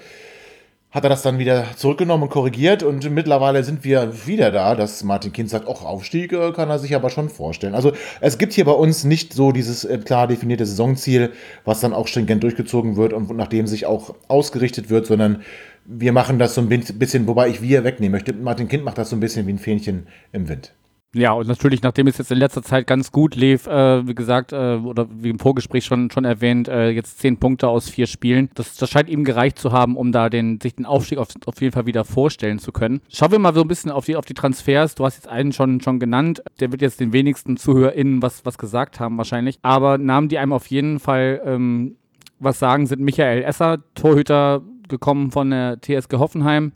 hat 0.91 1.03
er 1.03 1.09
das 1.09 1.21
dann 1.21 1.37
wieder 1.37 1.65
zurückgenommen 1.75 2.23
und 2.23 2.29
korrigiert 2.29 2.81
und 2.81 3.07
mittlerweile 3.11 3.63
sind 3.63 3.83
wir 3.83 4.25
wieder 4.25 4.51
da, 4.51 4.73
dass 4.73 5.03
Martin 5.03 5.31
Kind 5.31 5.49
sagt, 5.49 5.67
auch 5.67 5.85
Aufstieg 5.85 6.33
äh, 6.33 6.51
kann 6.51 6.69
er 6.69 6.79
sich 6.79 6.95
aber 6.95 7.11
schon 7.11 7.29
vorstellen. 7.29 7.75
Also 7.75 7.91
es 8.21 8.39
gibt 8.39 8.53
hier 8.53 8.65
bei 8.65 8.71
uns 8.71 9.03
nicht 9.03 9.33
so 9.33 9.51
dieses 9.51 9.85
äh, 9.85 9.99
klar 9.99 10.27
definierte 10.27 10.65
Saisonziel, 10.65 11.31
was 11.63 11.79
dann 11.79 11.93
auch 11.93 12.07
stringent 12.07 12.41
durchgezogen 12.41 12.95
wird 12.95 13.13
und 13.13 13.29
nach 13.35 13.47
dem 13.47 13.67
sich 13.67 13.85
auch 13.85 14.15
ausgerichtet 14.27 14.89
wird, 14.89 15.05
sondern 15.05 15.43
wir 15.85 16.11
machen 16.11 16.39
das 16.39 16.55
so 16.55 16.61
ein 16.61 16.69
bisschen, 16.69 17.27
wobei 17.27 17.49
ich 17.49 17.61
wir 17.61 17.83
wegnehmen 17.83 18.11
möchte. 18.11 18.33
Martin 18.33 18.67
Kind 18.67 18.83
macht 18.83 18.97
das 18.97 19.11
so 19.11 19.15
ein 19.15 19.19
bisschen 19.19 19.45
wie 19.45 19.53
ein 19.53 19.59
Fähnchen 19.59 20.07
im 20.31 20.49
Wind. 20.49 20.73
Ja, 21.15 21.31
und 21.31 21.47
natürlich, 21.47 21.81
nachdem 21.81 22.05
es 22.05 22.19
jetzt 22.19 22.31
in 22.31 22.37
letzter 22.37 22.61
Zeit 22.61 22.85
ganz 22.85 23.11
gut 23.11 23.35
lief, 23.35 23.65
äh, 23.65 24.07
wie 24.07 24.13
gesagt, 24.13 24.53
äh, 24.53 24.75
oder 24.75 25.07
wie 25.09 25.29
im 25.29 25.39
Vorgespräch 25.39 25.83
schon, 25.83 26.11
schon 26.11 26.23
erwähnt, 26.23 26.67
äh, 26.67 26.89
jetzt 26.91 27.17
zehn 27.17 27.37
Punkte 27.37 27.67
aus 27.67 27.89
vier 27.89 28.05
Spielen. 28.05 28.51
Das, 28.53 28.75
das 28.75 28.91
scheint 28.91 29.09
ihm 29.09 29.23
gereicht 29.23 29.57
zu 29.57 29.71
haben, 29.71 29.97
um 29.97 30.11
da 30.11 30.29
den, 30.29 30.61
sich 30.61 30.75
den 30.75 30.85
Aufstieg 30.85 31.17
auf, 31.17 31.29
auf 31.47 31.59
jeden 31.61 31.73
Fall 31.73 31.87
wieder 31.87 32.05
vorstellen 32.05 32.59
zu 32.59 32.71
können. 32.71 33.01
Schauen 33.09 33.31
wir 33.31 33.39
mal 33.39 33.55
so 33.55 33.61
ein 33.61 33.67
bisschen 33.67 33.89
auf 33.89 34.05
die, 34.05 34.15
auf 34.15 34.25
die 34.25 34.35
Transfers. 34.35 34.93
Du 34.93 35.03
hast 35.03 35.15
jetzt 35.15 35.27
einen 35.27 35.51
schon, 35.51 35.81
schon 35.81 35.99
genannt. 35.99 36.43
Der 36.59 36.71
wird 36.71 36.83
jetzt 36.83 36.99
den 36.99 37.11
wenigsten 37.11 37.57
ZuhörerInnen 37.57 38.21
was, 38.21 38.45
was 38.45 38.59
gesagt 38.59 38.99
haben 38.99 39.17
wahrscheinlich. 39.17 39.57
Aber 39.63 39.97
Namen, 39.97 40.29
die 40.29 40.37
einem 40.37 40.53
auf 40.53 40.67
jeden 40.67 40.99
Fall 40.99 41.41
ähm, 41.43 41.95
was 42.37 42.59
sagen, 42.59 42.85
sind 42.85 43.01
Michael 43.01 43.43
Esser, 43.43 43.79
Torhüter 43.95 44.61
gekommen 44.87 45.31
von 45.31 45.49
der 45.49 45.79
TSG 45.81 46.17
Hoffenheim 46.17 46.73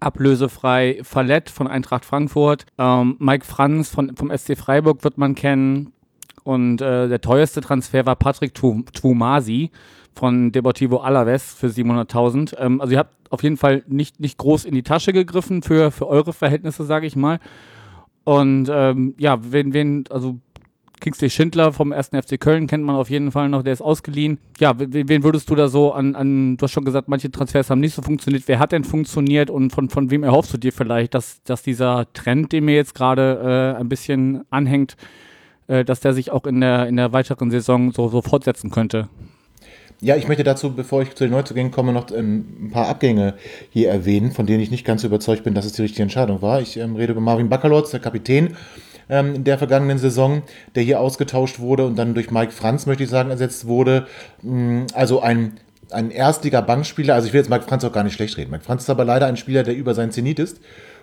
ablösefrei 0.00 1.00
Fallett 1.02 1.50
von 1.50 1.66
Eintracht 1.66 2.04
Frankfurt. 2.04 2.66
Ähm, 2.78 3.16
Mike 3.18 3.44
Franz 3.44 3.88
von, 3.88 4.14
vom 4.16 4.30
SC 4.36 4.56
Freiburg 4.56 5.04
wird 5.04 5.18
man 5.18 5.34
kennen. 5.34 5.92
Und 6.44 6.80
äh, 6.80 7.08
der 7.08 7.20
teuerste 7.20 7.60
Transfer 7.60 8.06
war 8.06 8.16
Patrick 8.16 8.54
Twumasi 8.54 9.70
von 10.14 10.50
Deportivo 10.50 10.98
Alaves 10.98 11.54
für 11.54 11.68
700.000. 11.68 12.56
Ähm, 12.58 12.80
also 12.80 12.92
ihr 12.92 12.98
habt 12.98 13.14
auf 13.30 13.42
jeden 13.42 13.56
Fall 13.56 13.84
nicht, 13.86 14.20
nicht 14.20 14.38
groß 14.38 14.64
in 14.64 14.74
die 14.74 14.82
Tasche 14.82 15.12
gegriffen 15.12 15.62
für, 15.62 15.90
für 15.90 16.06
eure 16.06 16.32
Verhältnisse, 16.32 16.84
sage 16.84 17.06
ich 17.06 17.16
mal. 17.16 17.38
Und 18.24 18.68
ähm, 18.70 19.14
ja, 19.18 19.38
wen, 19.40 19.72
wen, 19.72 20.04
also 20.10 20.38
Kingsley 21.00 21.30
Schindler 21.30 21.72
vom 21.72 21.92
1. 21.92 22.08
FC 22.08 22.40
Köln 22.40 22.66
kennt 22.66 22.84
man 22.84 22.96
auf 22.96 23.10
jeden 23.10 23.32
Fall 23.32 23.48
noch, 23.48 23.62
der 23.62 23.72
ist 23.72 23.80
ausgeliehen. 23.80 24.38
Ja, 24.58 24.74
wen 24.78 25.22
würdest 25.22 25.50
du 25.50 25.54
da 25.54 25.68
so 25.68 25.92
an, 25.92 26.14
an, 26.14 26.56
du 26.56 26.62
hast 26.62 26.72
schon 26.72 26.84
gesagt, 26.84 27.08
manche 27.08 27.30
Transfers 27.30 27.70
haben 27.70 27.80
nicht 27.80 27.94
so 27.94 28.02
funktioniert. 28.02 28.44
Wer 28.46 28.58
hat 28.58 28.72
denn 28.72 28.84
funktioniert 28.84 29.50
und 29.50 29.70
von, 29.70 29.88
von 29.88 30.10
wem 30.10 30.22
erhoffst 30.22 30.52
du 30.52 30.58
dir 30.58 30.72
vielleicht, 30.72 31.14
dass, 31.14 31.42
dass 31.44 31.62
dieser 31.62 32.12
Trend, 32.12 32.52
den 32.52 32.64
mir 32.64 32.74
jetzt 32.74 32.94
gerade 32.94 33.74
äh, 33.76 33.80
ein 33.80 33.88
bisschen 33.88 34.44
anhängt, 34.50 34.96
äh, 35.66 35.84
dass 35.84 36.00
der 36.00 36.14
sich 36.14 36.30
auch 36.30 36.46
in 36.46 36.60
der, 36.60 36.86
in 36.86 36.96
der 36.96 37.12
weiteren 37.12 37.50
Saison 37.50 37.92
so, 37.92 38.08
so 38.08 38.22
fortsetzen 38.22 38.70
könnte? 38.70 39.08
Ja, 40.00 40.14
ich 40.14 40.28
möchte 40.28 40.44
dazu, 40.44 40.74
bevor 40.74 41.02
ich 41.02 41.14
zu 41.16 41.24
den 41.24 41.32
Neuzugängen 41.32 41.72
komme, 41.72 41.92
noch 41.92 42.12
ähm, 42.12 42.44
ein 42.66 42.70
paar 42.70 42.86
Abgänge 42.86 43.34
hier 43.70 43.90
erwähnen, 43.90 44.30
von 44.30 44.46
denen 44.46 44.60
ich 44.60 44.70
nicht 44.70 44.84
ganz 44.84 45.02
überzeugt 45.02 45.42
bin, 45.42 45.54
dass 45.54 45.64
es 45.64 45.72
die 45.72 45.82
richtige 45.82 46.04
Entscheidung 46.04 46.40
war. 46.40 46.60
Ich 46.60 46.76
ähm, 46.76 46.94
rede 46.94 47.12
über 47.12 47.20
Marvin 47.20 47.48
Bakalotz, 47.48 47.90
der 47.90 47.98
Kapitän 47.98 48.56
ähm, 49.08 49.34
in 49.34 49.44
der 49.44 49.58
vergangenen 49.58 49.98
Saison, 49.98 50.42
der 50.74 50.82
hier 50.82 51.00
ausgetauscht 51.00 51.58
wurde 51.58 51.86
und 51.86 51.96
dann 51.96 52.14
durch 52.14 52.30
Mike 52.30 52.52
Franz, 52.52 52.86
möchte 52.86 53.04
ich 53.04 53.10
sagen, 53.10 53.30
ersetzt 53.30 53.66
wurde. 53.66 54.06
Mm, 54.42 54.82
also 54.94 55.20
ein 55.20 55.58
ein 55.90 56.10
Erstliga-Bankspieler, 56.10 57.14
also 57.14 57.26
ich 57.26 57.32
will 57.32 57.40
jetzt 57.40 57.50
Mike 57.50 57.64
Franz 57.64 57.84
auch 57.84 57.92
gar 57.92 58.04
nicht 58.04 58.14
schlecht 58.14 58.36
reden. 58.36 58.50
Mike 58.50 58.64
Franz 58.64 58.82
ist 58.82 58.90
aber 58.90 59.04
leider 59.04 59.26
ein 59.26 59.36
Spieler, 59.36 59.62
der 59.62 59.74
über 59.74 59.94
sein 59.94 60.10
Zenit 60.10 60.38
ist. 60.38 60.60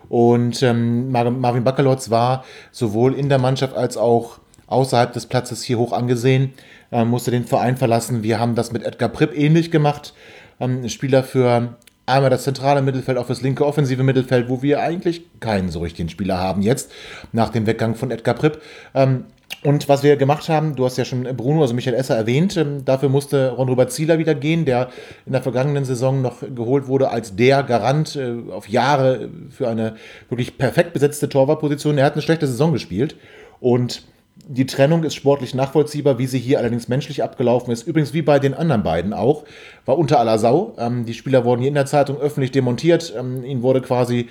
Und 0.09 0.61
ähm, 0.61 1.11
Marvin 1.11 1.63
Bakalotz 1.63 2.09
war 2.11 2.45
sowohl 2.71 3.13
in 3.15 3.29
der 3.29 3.39
Mannschaft 3.39 3.75
als 3.75 3.97
auch 3.97 4.39
außerhalb 4.67 5.13
des 5.13 5.25
Platzes 5.25 5.63
hier 5.63 5.79
hoch 5.79 5.93
angesehen, 5.93 6.53
äh, 6.91 7.05
musste 7.05 7.31
den 7.31 7.45
Verein 7.45 7.77
verlassen. 7.77 8.23
Wir 8.23 8.39
haben 8.39 8.55
das 8.55 8.71
mit 8.71 8.83
Edgar 8.83 9.09
Pripp 9.09 9.35
ähnlich 9.35 9.71
gemacht. 9.71 10.13
Ähm, 10.59 10.87
Spieler 10.89 11.23
für 11.23 11.75
einmal 12.05 12.29
das 12.29 12.43
zentrale 12.43 12.81
Mittelfeld 12.81 13.17
auf 13.17 13.27
das 13.27 13.41
linke 13.41 13.65
offensive 13.65 14.03
Mittelfeld, 14.03 14.49
wo 14.49 14.61
wir 14.61 14.81
eigentlich 14.81 15.23
keinen 15.39 15.69
so 15.69 15.79
richtigen 15.79 16.09
Spieler 16.09 16.37
haben 16.39 16.61
jetzt, 16.61 16.91
nach 17.31 17.49
dem 17.49 17.65
Weggang 17.65 17.95
von 17.95 18.11
Edgar 18.11 18.35
Pripp. 18.35 18.61
Ähm, 18.93 19.25
und 19.63 19.89
was 19.89 20.03
wir 20.03 20.15
gemacht 20.15 20.47
haben, 20.47 20.75
du 20.75 20.85
hast 20.85 20.97
ja 20.97 21.05
schon 21.05 21.23
Bruno, 21.35 21.61
also 21.61 21.73
Michael 21.73 21.95
Esser 21.95 22.15
erwähnt, 22.15 22.55
ähm, 22.55 22.85
dafür 22.85 23.09
musste 23.09 23.49
Ron-Robert 23.49 23.91
Zieler 23.91 24.19
wieder 24.19 24.35
gehen, 24.35 24.65
der 24.65 24.89
in 25.25 25.31
der 25.31 25.41
vergangenen 25.41 25.85
Saison 25.85 26.21
noch 26.21 26.41
geholt 26.41 26.87
wurde 26.87 27.09
als 27.09 27.35
der 27.35 27.63
Garant 27.63 28.15
äh, 28.15 28.51
auf 28.51 28.69
Jahre 28.69 29.29
für 29.49 29.67
eine 29.67 29.95
wirklich 30.29 30.59
perfekt 30.59 30.93
besetzte 30.93 31.29
Torwartposition. 31.29 31.97
Er 31.97 32.05
hat 32.05 32.13
eine 32.13 32.21
schlechte 32.21 32.45
Saison 32.45 32.73
gespielt 32.73 33.15
und 33.59 34.03
Die 34.35 34.65
Trennung 34.65 35.03
ist 35.03 35.15
sportlich 35.15 35.55
nachvollziehbar, 35.55 36.19
wie 36.19 36.27
sie 36.27 36.39
hier 36.39 36.59
allerdings 36.59 36.87
menschlich 36.87 37.23
abgelaufen 37.23 37.71
ist. 37.71 37.87
Übrigens 37.87 38.13
wie 38.13 38.21
bei 38.21 38.37
den 38.37 38.53
anderen 38.53 38.83
beiden 38.83 39.13
auch, 39.13 39.45
war 39.85 39.97
unter 39.97 40.19
aller 40.19 40.37
Sau. 40.37 40.75
Ähm, 40.77 41.05
die 41.05 41.13
Spieler 41.13 41.45
wurden 41.45 41.61
hier 41.61 41.69
in 41.69 41.75
der 41.75 41.85
Zeitung 41.85 42.17
öffentlich 42.19 42.51
demontiert. 42.51 43.13
Ähm, 43.17 43.43
ihnen 43.43 43.61
wurde 43.61 43.81
quasi 43.81 44.27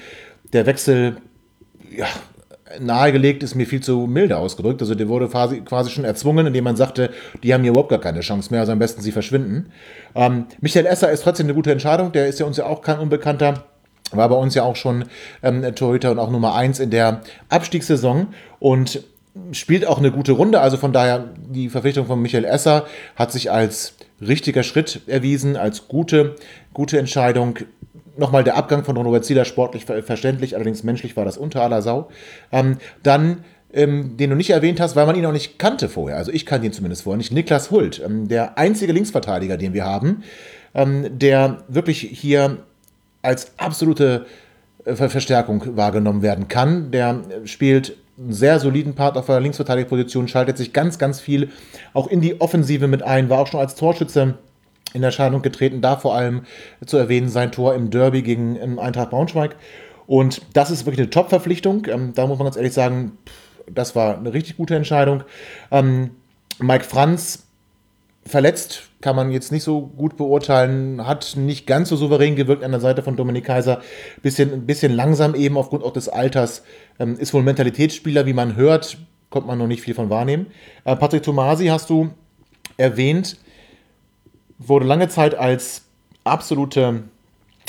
der 0.53 0.67
Wechsel 0.67 1.17
ja, 1.91 2.07
nahegelegt, 2.81 3.43
ist 3.43 3.55
mir 3.55 3.67
viel 3.67 3.83
zu 3.83 4.07
milde 4.07 4.37
ausgedrückt. 4.37 4.83
Also 4.83 4.95
der 4.95 5.09
wurde 5.09 5.29
quasi, 5.29 5.63
quasi 5.63 5.91
schon 5.91 6.05
erzwungen, 6.05 6.47
indem 6.47 6.65
man 6.65 6.77
sagte, 6.77 7.11
die 7.43 7.55
haben 7.55 7.63
hier 7.63 7.71
überhaupt 7.71 7.91
gar 7.91 8.01
keine 8.01 8.21
Chance 8.21 8.51
mehr, 8.51 8.61
also 8.61 8.73
am 8.73 8.79
besten 8.79 9.01
sie 9.01 9.13
verschwinden. 9.13 9.73
Ähm, 10.15 10.47
Michael 10.61 10.87
Esser 10.87 11.11
ist 11.11 11.25
trotzdem 11.25 11.47
eine 11.47 11.55
gute 11.55 11.73
Entscheidung, 11.73 12.13
der 12.13 12.27
ist 12.27 12.39
ja 12.41 12.47
uns 12.47 12.57
ja 12.57 12.67
auch 12.67 12.83
kein 12.83 12.99
Unbekannter. 12.99 13.65
War 14.13 14.29
bei 14.29 14.37
uns 14.37 14.55
ja 14.55 14.63
auch 14.63 14.77
schon 14.77 15.07
ähm, 15.43 15.75
Torhüter 15.75 16.11
und 16.11 16.19
auch 16.19 16.31
Nummer 16.31 16.55
1 16.55 16.79
in 16.79 16.91
der 16.91 17.23
Abstiegssaison. 17.49 18.29
Und 18.61 19.03
spielt 19.53 19.87
auch 19.87 19.99
eine 19.99 20.13
gute 20.13 20.33
Runde. 20.33 20.61
Also 20.61 20.77
von 20.77 20.93
daher, 20.93 21.31
die 21.37 21.69
Verpflichtung 21.69 22.07
von 22.07 22.21
Michael 22.21 22.45
Esser 22.45 22.87
hat 23.17 23.33
sich 23.33 23.51
als 23.51 23.95
richtiger 24.21 24.63
Schritt 24.63 25.03
erwiesen, 25.07 25.57
als 25.57 25.89
gute, 25.89 26.37
gute 26.73 26.99
Entscheidung. 26.99 27.59
Nochmal 28.17 28.45
der 28.45 28.57
Abgang 28.57 28.85
von 28.85 28.97
Robert 28.97 29.25
Zieler 29.25 29.45
sportlich 29.45 29.85
verständlich, 29.85 30.55
allerdings 30.55 30.85
menschlich 30.85 31.17
war 31.17 31.25
das 31.25 31.37
unter 31.37 31.63
aller 31.63 31.83
Sau. 31.83 32.11
Ähm, 32.53 32.79
dann 33.03 33.45
ähm, 33.75 34.17
den 34.17 34.31
du 34.31 34.37
nicht 34.37 34.51
erwähnt 34.51 34.81
hast, 34.81 34.95
weil 34.95 35.05
man 35.05 35.17
ihn 35.17 35.27
auch 35.27 35.33
nicht 35.33 35.59
kannte 35.59 35.89
vorher. 35.89 36.17
Also 36.17 36.31
ich 36.31 36.47
kannte 36.47 36.67
ihn 36.67 36.73
zumindest 36.73 37.03
vorher 37.03 37.19
nicht. 37.19 37.33
Niklas 37.33 37.71
Hult, 37.73 38.01
ähm, 38.05 38.29
der 38.29 38.57
einzige 38.57 38.93
Linksverteidiger, 38.93 39.57
den 39.57 39.75
wir 39.75 39.85
haben, 39.85 40.23
ähm, 40.75 41.19
der 41.19 41.65
wirklich 41.67 42.01
hier 42.01 42.59
als 43.23 43.53
absolute 43.59 44.27
äh, 44.85 44.95
Verstärkung 44.95 45.77
wahrgenommen 45.77 46.23
werden 46.23 46.47
kann. 46.47 46.93
Der 46.93 47.23
spielt 47.45 47.97
einen 48.19 48.33
sehr 48.33 48.61
soliden 48.61 48.95
Part 48.95 49.17
auf 49.17 49.27
der 49.27 49.41
Linksverteidigerposition, 49.41 50.29
schaltet 50.29 50.57
sich 50.57 50.73
ganz, 50.73 50.99
ganz 50.99 51.21
viel 51.21 51.51
auch 51.93 52.07
in 52.07 52.21
die 52.21 52.41
Offensive 52.41 52.87
mit 52.87 53.03
ein, 53.03 53.29
war 53.29 53.41
auch 53.41 53.47
schon 53.47 53.61
als 53.61 53.75
Torschütze 53.75 54.39
in 54.93 55.03
Erscheinung 55.03 55.43
getreten, 55.43 55.81
da 55.81 55.97
vor 55.97 56.15
allem 56.15 56.43
zu 56.87 56.97
erwähnen 56.97 57.29
sein 57.29 57.53
Tor 57.53 57.75
im 57.75 57.91
Derby 57.91 58.23
gegen 58.23 58.57
ähm, 58.57 58.79
Eintracht 58.79 59.11
Braunschweig. 59.11 59.57
Und 60.07 60.43
das 60.53 60.71
ist 60.71 60.87
wirklich 60.87 61.01
eine 61.01 61.11
Top-Verpflichtung. 61.11 61.87
Ähm, 61.89 62.13
da 62.15 62.27
muss 62.27 62.39
man 62.39 62.47
ganz 62.47 62.57
ehrlich 62.57 62.73
sagen, 62.73 63.19
das 63.67 63.97
war 63.97 64.19
eine 64.19 64.33
richtig 64.33 64.57
gute 64.57 64.77
Entscheidung. 64.77 65.25
Ähm, 65.71 66.11
Mike 66.61 66.85
Franz 66.85 67.45
verletzt, 68.27 68.91
kann 69.01 69.17
man 69.17 69.31
jetzt 69.31 69.53
nicht 69.53 69.65
so 69.65 69.83
gut 69.83 70.17
beurteilen, 70.17 71.07
hat 71.07 71.35
nicht 71.37 71.67
ganz 71.67 71.91
so 71.91 71.97
souverän 71.97 72.37
gewirkt 72.37 72.65
an 72.65 72.71
der 72.71 72.81
Seite 72.81 73.03
von 73.03 73.17
Dominik 73.17 73.45
Kaiser, 73.45 73.83
bisschen, 74.23 74.53
ein 74.53 74.67
bisschen 74.67 74.93
langsam 74.93 75.35
eben 75.35 75.59
aufgrund 75.59 75.85
auch 75.85 75.93
des 75.93 76.09
Alters, 76.09 76.63
ähm, 76.99 77.19
ist 77.19 77.35
wohl 77.35 77.43
ein 77.43 77.45
Mentalitätsspieler, 77.45 78.25
wie 78.27 78.33
man 78.33 78.57
hört, 78.57 78.97
kommt 79.31 79.47
man 79.47 79.59
noch 79.59 79.67
nicht 79.67 79.83
viel 79.83 79.95
von 79.95 80.11
wahrnehmen. 80.11 80.47
Äh, 80.85 80.97
Patrick 80.97 81.23
Tomasi 81.23 81.67
hast 81.67 81.91
du 81.91 82.11
erwähnt, 82.77 83.37
wurde 84.59 84.87
lange 84.87 85.09
Zeit 85.09 85.35
als, 85.35 85.83
absolute, 86.25 87.05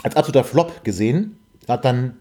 als 0.04 0.16
absoluter 0.16 0.46
Flop 0.46 0.84
gesehen, 0.84 1.38
hat 1.68 1.84
dann 1.84 2.16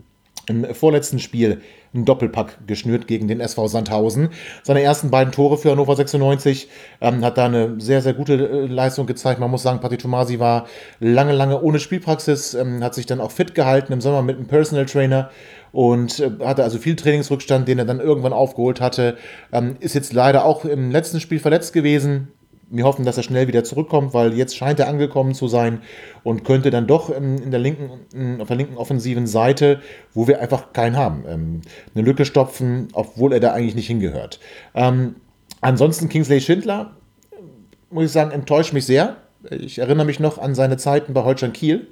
im 0.47 0.75
vorletzten 0.75 1.19
Spiel 1.19 1.63
einen 1.95 2.05
Doppelpack 2.05 2.67
geschnürt 2.67 3.07
gegen 3.07 3.29
den 3.29 3.41
SV 3.41 3.69
Sandhausen. 3.69 4.31
Seine 4.63 4.83
ersten 4.83 5.11
beiden 5.11 5.33
Tore 5.33 5.57
für 5.57 5.71
Hannover 5.71 5.97
96 5.97 6.69
ähm, 7.01 7.25
hat 7.25 7.39
da 7.39 7.47
eine 7.47 7.81
sehr, 7.81 8.03
sehr 8.03 8.15
gute 8.15 8.35
äh, 8.35 8.67
Leistung 8.67 9.07
gezeigt. 9.07 9.41
Man 9.41 9.51
muss 9.51 9.63
sagen, 9.63 9.81
Patti 9.81 9.97
Tomasi 9.97 10.39
war 10.39 10.67
lange, 11.01 11.33
lange 11.33 11.63
ohne 11.63 11.79
Spielpraxis, 11.79 12.55
ähm, 12.55 12.83
hat 12.83 12.95
sich 12.95 13.07
dann 13.07 13.21
auch 13.21 13.31
fit 13.31 13.55
gehalten 13.55 13.93
im 13.93 14.01
Sommer 14.01 14.23
mit 14.23 14.37
einem 14.37 14.47
Personal 14.47 14.87
Trainer 14.87 15.31
und 15.73 16.21
äh, 16.21 16.31
hatte 16.45 16.65
also 16.65 16.79
viel 16.79 16.97
Trainingsrückstand, 16.97 17.69
den 17.69 17.79
er 17.79 17.85
dann 17.85 18.01
irgendwann 18.01 18.33
aufgeholt 18.33 18.81
hatte. 18.81 19.17
Ähm, 19.53 19.77
ist 19.81 19.95
jetzt 19.95 20.13
leider 20.13 20.45
auch 20.45 20.65
im 20.65 20.91
letzten 20.91 21.21
Spiel 21.21 21.39
verletzt 21.39 21.73
gewesen 21.73 22.29
wir 22.71 22.85
hoffen, 22.85 23.05
dass 23.05 23.17
er 23.17 23.23
schnell 23.23 23.49
wieder 23.49 23.65
zurückkommt, 23.65 24.15
weil 24.15 24.35
jetzt 24.35 24.57
scheint 24.57 24.81
er 24.81 24.89
angekommen 24.89 25.35
zu 25.35 25.49
sein 25.49 25.83
und 26.23 26.45
könnte 26.45 26.71
dann 26.71 26.87
doch 26.87 27.11
in, 27.11 27.51
der 27.51 27.61
linken, 27.61 28.41
auf 28.41 28.49
der 28.49 28.57
linken 28.57 28.77
offensiven 28.77 29.27
Seite, 29.27 29.81
wo 30.13 30.27
wir 30.27 30.41
einfach 30.41 30.73
keinen 30.73 30.97
haben, 30.97 31.25
ähm, 31.29 31.63
eine 31.95 32.05
Lücke 32.05 32.25
stopfen, 32.25 32.89
obwohl 32.93 33.33
er 33.33 33.41
da 33.41 33.53
eigentlich 33.53 33.75
nicht 33.75 33.87
hingehört. 33.87 34.41
Ähm, 34.75 35.17
ansonsten 35.61 36.09
Kingsley 36.09 36.41
Schindler, 36.41 36.97
muss 37.91 38.07
ich 38.07 38.13
sagen, 38.13 38.31
enttäuscht 38.31 38.73
mich 38.73 38.87
sehr. 38.87 39.17
Ich 39.51 39.79
erinnere 39.79 40.07
mich 40.07 40.21
noch 40.21 40.39
an 40.39 40.55
seine 40.55 40.77
Zeiten 40.77 41.13
bei 41.13 41.23
Holstein 41.23 41.53
Kiel 41.53 41.89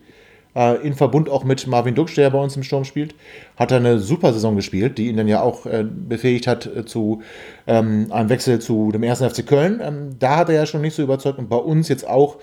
äh, 0.54 0.86
in 0.86 0.94
Verbund 0.94 1.28
auch 1.28 1.44
mit 1.44 1.66
Marvin 1.66 1.94
Duksch, 1.94 2.16
der 2.16 2.30
bei 2.30 2.38
uns 2.38 2.56
im 2.56 2.62
Sturm 2.62 2.84
spielt, 2.84 3.14
hat 3.56 3.70
er 3.70 3.78
eine 3.78 3.98
super 3.98 4.32
Saison 4.32 4.56
gespielt, 4.56 4.98
die 4.98 5.08
ihn 5.08 5.16
dann 5.16 5.28
ja 5.28 5.42
auch 5.42 5.66
äh, 5.66 5.84
befähigt 5.84 6.46
hat 6.46 6.66
äh, 6.66 6.84
zu 6.84 7.22
ähm, 7.66 8.08
einem 8.10 8.28
Wechsel 8.28 8.60
zu 8.60 8.92
dem 8.92 9.02
1. 9.02 9.20
FC 9.20 9.46
Köln. 9.46 9.80
Ähm, 9.82 10.16
da 10.18 10.36
hat 10.36 10.48
er 10.48 10.56
ja 10.56 10.66
schon 10.66 10.82
nicht 10.82 10.94
so 10.94 11.02
überzeugt 11.02 11.38
und 11.38 11.48
bei 11.48 11.56
uns 11.56 11.88
jetzt 11.88 12.06
auch 12.06 12.36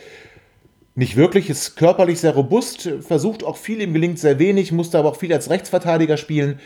nicht 0.95 1.15
wirklich, 1.15 1.49
ist 1.49 1.77
körperlich 1.77 2.19
sehr 2.19 2.33
robust, 2.33 2.89
versucht 3.01 3.43
auch 3.43 3.55
viel, 3.55 3.81
ihm 3.81 3.93
gelingt 3.93 4.19
sehr 4.19 4.37
wenig, 4.37 4.71
musste 4.71 4.97
aber 4.97 5.09
auch 5.09 5.15
viel 5.15 5.31
als 5.31 5.49
Rechtsverteidiger 5.49 6.17
spielen. 6.17 6.59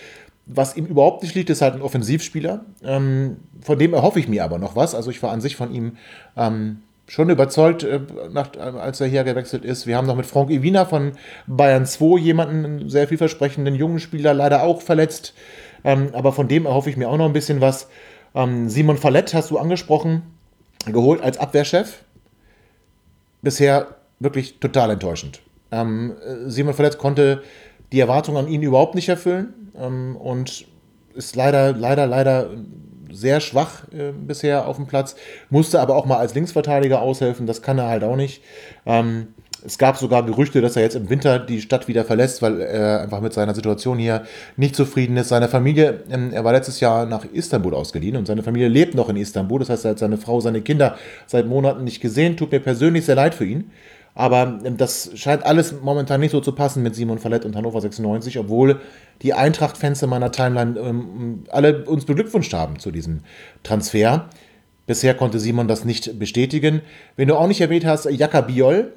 Was 0.45 0.75
ihm 0.75 0.85
überhaupt 0.85 1.23
nicht 1.23 1.35
liegt, 1.35 1.49
ist 1.49 1.61
halt 1.61 1.75
ein 1.75 1.81
Offensivspieler. 1.81 2.65
Ähm, 2.83 3.37
von 3.61 3.77
dem 3.79 3.93
erhoffe 3.93 4.19
ich 4.19 4.27
mir 4.27 4.43
aber 4.43 4.57
noch 4.57 4.75
was. 4.75 4.95
Also 4.95 5.11
ich 5.11 5.21
war 5.23 5.31
an 5.31 5.39
sich 5.39 5.55
von 5.55 5.73
ihm 5.73 5.97
ähm, 6.35 6.79
schon 7.13 7.29
überzeugt, 7.29 7.83
äh, 7.83 7.99
nach, 8.31 8.57
als 8.57 8.99
er 8.99 9.05
hier 9.05 9.23
gewechselt 9.23 9.63
ist. 9.63 9.85
Wir 9.85 9.97
haben 9.97 10.07
noch 10.07 10.15
mit 10.15 10.25
Frank 10.25 10.49
Iwina 10.49 10.85
von 10.85 11.11
Bayern 11.45 11.85
2 11.85 12.17
jemanden, 12.17 12.65
einen 12.65 12.89
sehr 12.89 13.07
vielversprechenden 13.07 13.75
jungen 13.75 13.99
Spieler, 13.99 14.33
leider 14.33 14.63
auch 14.63 14.81
verletzt. 14.81 15.35
Ähm, 15.83 16.09
aber 16.13 16.31
von 16.31 16.47
dem 16.47 16.65
erhoffe 16.65 16.89
ich 16.89 16.97
mir 16.97 17.07
auch 17.09 17.17
noch 17.17 17.27
ein 17.27 17.33
bisschen 17.33 17.61
was. 17.61 17.87
Ähm, 18.33 18.67
Simon 18.67 18.97
Fallett 18.97 19.31
hast 19.35 19.51
du 19.51 19.59
angesprochen, 19.59 20.23
geholt 20.87 21.21
als 21.21 21.37
Abwehrchef. 21.37 22.03
Bisher 23.43 23.89
wirklich 24.19 24.59
total 24.59 24.89
enttäuschend. 24.89 25.43
Ähm, 25.71 26.15
Simon 26.47 26.73
Fallett 26.73 26.97
konnte 26.97 27.43
die 27.91 27.99
Erwartungen 27.99 28.37
an 28.37 28.47
ihn 28.47 28.63
überhaupt 28.63 28.95
nicht 28.95 29.09
erfüllen 29.09 29.71
ähm, 29.79 30.15
und 30.15 30.65
ist 31.13 31.35
leider, 31.35 31.73
leider, 31.73 32.07
leider 32.07 32.49
sehr 33.13 33.39
schwach 33.39 33.83
äh, 33.91 34.11
bisher 34.11 34.67
auf 34.67 34.75
dem 34.77 34.87
Platz, 34.87 35.15
musste 35.49 35.79
aber 35.79 35.95
auch 35.95 36.05
mal 36.05 36.17
als 36.17 36.35
Linksverteidiger 36.35 37.01
aushelfen, 37.01 37.47
das 37.47 37.61
kann 37.61 37.77
er 37.77 37.87
halt 37.87 38.03
auch 38.03 38.15
nicht. 38.15 38.43
Ähm, 38.85 39.27
es 39.65 39.77
gab 39.77 39.97
sogar 39.97 40.25
Gerüchte, 40.25 40.61
dass 40.61 40.75
er 40.75 40.83
jetzt 40.83 40.95
im 40.95 41.09
Winter 41.09 41.39
die 41.39 41.61
Stadt 41.61 41.87
wieder 41.87 42.03
verlässt, 42.03 42.41
weil 42.41 42.59
er 42.59 43.01
einfach 43.01 43.21
mit 43.21 43.33
seiner 43.33 43.55
Situation 43.55 43.97
hier 43.97 44.23
nicht 44.57 44.75
zufrieden 44.75 45.15
ist. 45.17 45.29
Seine 45.29 45.47
Familie, 45.47 46.03
ähm, 46.11 46.31
er 46.33 46.43
war 46.43 46.51
letztes 46.51 46.79
Jahr 46.79 47.05
nach 47.05 47.25
Istanbul 47.25 47.73
ausgeliehen 47.73 48.17
und 48.17 48.27
seine 48.27 48.43
Familie 48.43 48.67
lebt 48.67 48.95
noch 48.95 49.09
in 49.09 49.15
Istanbul. 49.15 49.59
Das 49.59 49.69
heißt, 49.69 49.85
er 49.85 49.91
hat 49.91 49.99
seine 49.99 50.17
Frau, 50.17 50.41
seine 50.41 50.61
Kinder 50.61 50.97
seit 51.27 51.47
Monaten 51.47 51.83
nicht 51.83 52.01
gesehen. 52.01 52.35
Tut 52.35 52.51
mir 52.51 52.59
persönlich 52.59 53.05
sehr 53.05 53.15
leid 53.15 53.35
für 53.35 53.45
ihn. 53.45 53.71
Aber 54.15 54.59
ähm, 54.63 54.77
das 54.77 55.11
scheint 55.15 55.45
alles 55.45 55.73
momentan 55.81 56.19
nicht 56.19 56.31
so 56.31 56.41
zu 56.41 56.51
passen 56.51 56.83
mit 56.83 56.95
Simon 56.95 57.19
Fallett 57.19 57.45
und 57.45 57.55
Hannover 57.55 57.81
96, 57.81 58.37
obwohl 58.37 58.79
die 59.21 59.33
Eintracht-Fans 59.33 60.01
in 60.03 60.09
meiner 60.09 60.31
Timeline 60.31 60.79
ähm, 60.79 61.43
alle 61.49 61.85
uns 61.85 62.05
beglückwünscht 62.05 62.53
haben 62.53 62.79
zu 62.79 62.91
diesem 62.91 63.21
Transfer. 63.63 64.29
Bisher 64.85 65.15
konnte 65.15 65.39
Simon 65.39 65.67
das 65.67 65.85
nicht 65.85 66.19
bestätigen. 66.19 66.81
Wenn 67.15 67.27
du 67.27 67.35
auch 67.35 67.47
nicht 67.47 67.61
erwähnt 67.61 67.85
hast, 67.85 68.05
Jaka 68.05 68.41
Biol. 68.41 68.91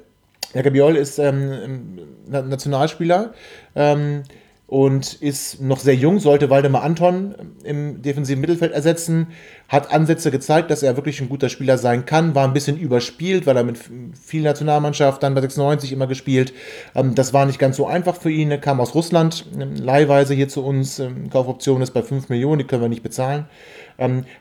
Jaka 0.53 0.69
Biol 0.69 0.95
ist 0.95 1.17
ähm, 1.17 1.99
Nationalspieler. 2.27 3.33
Ähm, 3.75 4.23
und 4.67 5.13
ist 5.13 5.61
noch 5.61 5.79
sehr 5.79 5.95
jung, 5.95 6.19
sollte 6.19 6.49
Waldemar 6.49 6.83
Anton 6.83 7.35
im 7.63 8.01
defensiven 8.01 8.41
Mittelfeld 8.41 8.73
ersetzen, 8.73 9.27
hat 9.69 9.93
Ansätze 9.93 10.29
gezeigt, 10.29 10.69
dass 10.69 10.83
er 10.83 10.97
wirklich 10.97 11.21
ein 11.21 11.29
guter 11.29 11.47
Spieler 11.47 11.77
sein 11.77 12.05
kann, 12.05 12.35
war 12.35 12.45
ein 12.45 12.53
bisschen 12.53 12.77
überspielt, 12.77 13.47
weil 13.47 13.55
er 13.55 13.63
mit 13.63 13.79
viel 14.21 14.41
Nationalmannschaft 14.41 15.23
dann 15.23 15.35
bei 15.35 15.41
96 15.41 15.93
immer 15.93 16.07
gespielt. 16.07 16.53
Ähm, 16.95 17.15
das 17.15 17.33
war 17.33 17.45
nicht 17.45 17.59
ganz 17.59 17.77
so 17.77 17.87
einfach 17.87 18.17
für 18.17 18.29
ihn, 18.29 18.51
er 18.51 18.57
kam 18.57 18.81
aus 18.81 18.93
Russland, 18.93 19.45
ähm, 19.57 19.75
leihweise 19.75 20.33
hier 20.33 20.49
zu 20.49 20.65
uns, 20.65 20.99
ähm, 20.99 21.29
Kaufoption 21.29 21.81
ist 21.81 21.91
bei 21.91 22.03
5 22.03 22.27
Millionen, 22.27 22.59
die 22.59 22.65
können 22.65 22.81
wir 22.81 22.89
nicht 22.89 23.03
bezahlen. 23.03 23.45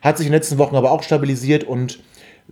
Hat 0.03 0.19
sich 0.19 0.27
in 0.27 0.33
den 0.33 0.39
letzten 0.39 0.59
Wochen 0.59 0.77
aber 0.77 0.91
auch 0.91 1.03
stabilisiert 1.03 1.65
und 1.65 2.01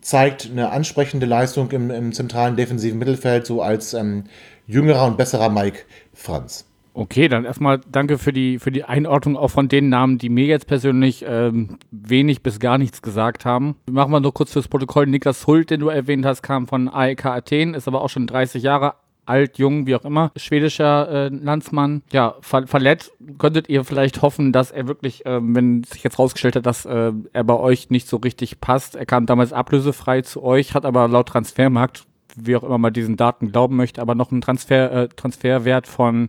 zeigt 0.00 0.48
eine 0.50 0.70
ansprechende 0.70 1.26
Leistung 1.26 1.70
im, 1.72 1.90
im 1.90 2.12
zentralen 2.14 2.56
defensiven 2.56 2.98
Mittelfeld, 2.98 3.46
so 3.46 3.60
als 3.60 3.92
ähm, 3.92 4.24
jüngerer 4.66 5.06
und 5.06 5.18
besserer 5.18 5.50
Mike 5.50 5.80
Franz. 6.14 6.64
Okay, 6.94 7.28
dann 7.28 7.44
erstmal 7.44 7.80
danke 7.90 8.18
für 8.18 8.32
die, 8.32 8.60
für 8.60 8.70
die 8.70 8.84
Einordnung 8.84 9.36
auch 9.36 9.48
von 9.48 9.68
den 9.68 9.88
Namen, 9.88 10.16
die 10.16 10.28
mir 10.28 10.46
jetzt 10.46 10.68
persönlich 10.68 11.24
ähm, 11.28 11.78
wenig 11.90 12.42
bis 12.42 12.60
gar 12.60 12.78
nichts 12.78 13.02
gesagt 13.02 13.44
haben. 13.44 13.74
Machen 13.90 14.12
wir 14.12 14.20
nur 14.20 14.32
kurz 14.32 14.52
fürs 14.52 14.68
Protokoll. 14.68 15.06
Niklas 15.06 15.46
Hult, 15.48 15.70
den 15.70 15.80
du 15.80 15.88
erwähnt 15.88 16.24
hast, 16.24 16.42
kam 16.42 16.68
von 16.68 16.88
AEK 16.88 17.26
Athen, 17.26 17.74
ist 17.74 17.88
aber 17.88 18.00
auch 18.00 18.10
schon 18.10 18.28
30 18.28 18.62
Jahre 18.62 18.94
alt, 19.26 19.58
jung, 19.58 19.86
wie 19.86 19.94
auch 19.96 20.04
immer, 20.04 20.30
schwedischer 20.36 21.08
äh, 21.08 21.28
Landsmann. 21.28 22.02
Ja, 22.12 22.36
ver 22.40 22.66
verletzt. 22.66 23.12
Könntet 23.38 23.68
ihr 23.68 23.84
vielleicht 23.84 24.22
hoffen, 24.22 24.52
dass 24.52 24.70
er 24.70 24.86
wirklich, 24.86 25.26
äh, 25.26 25.40
wenn 25.42 25.82
sich 25.84 26.04
jetzt 26.04 26.18
rausgestellt 26.18 26.56
hat, 26.56 26.66
dass 26.66 26.84
äh, 26.84 27.12
er 27.32 27.44
bei 27.44 27.56
euch 27.56 27.90
nicht 27.90 28.06
so 28.06 28.18
richtig 28.18 28.60
passt. 28.60 28.94
Er 28.94 29.06
kam 29.06 29.26
damals 29.26 29.52
ablösefrei 29.52 30.22
zu 30.22 30.42
euch, 30.42 30.74
hat 30.74 30.84
aber 30.84 31.08
laut 31.08 31.28
Transfermarkt 31.28 32.04
wie 32.36 32.56
auch 32.56 32.64
immer 32.64 32.78
man 32.78 32.92
diesen 32.92 33.16
Daten 33.16 33.52
glauben 33.52 33.76
möchte, 33.76 34.00
aber 34.00 34.14
noch 34.14 34.30
einen 34.30 34.40
Transfer, 34.40 34.92
äh, 34.92 35.08
Transferwert 35.08 35.86
von 35.86 36.28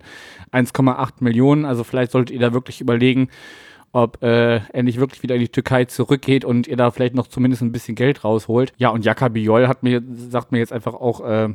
1,8 0.52 1.14
Millionen. 1.20 1.66
Also 1.66 1.84
vielleicht 1.84 2.12
solltet 2.12 2.34
ihr 2.34 2.42
da 2.42 2.54
wirklich 2.54 2.82
überlegen, 2.82 3.30
ob 3.92 4.22
äh, 4.24 4.58
er 4.58 4.84
nicht 4.84 5.00
wirklich 5.00 5.24
wieder 5.24 5.36
in 5.36 5.42
die 5.42 5.50
Türkei 5.50 5.86
zurückgeht 5.86 6.44
und 6.44 6.68
ihr 6.68 6.78
da 6.78 6.92
vielleicht 6.92 7.16
noch 7.16 7.28
zumindest 7.28 7.62
ein 7.62 7.72
bisschen 7.72 7.96
Geld 7.96 8.24
rausholt. 8.24 8.74
Ja, 8.78 8.90
und 8.90 9.06
Jaka 9.06 9.30
Biol 9.30 9.68
hat 9.68 9.84
mir, 9.84 10.02
sagt 10.30 10.52
mir 10.52 10.60
jetzt 10.60 10.74
einfach 10.74 10.94
auch, 10.94 11.22
äh, 11.22 11.50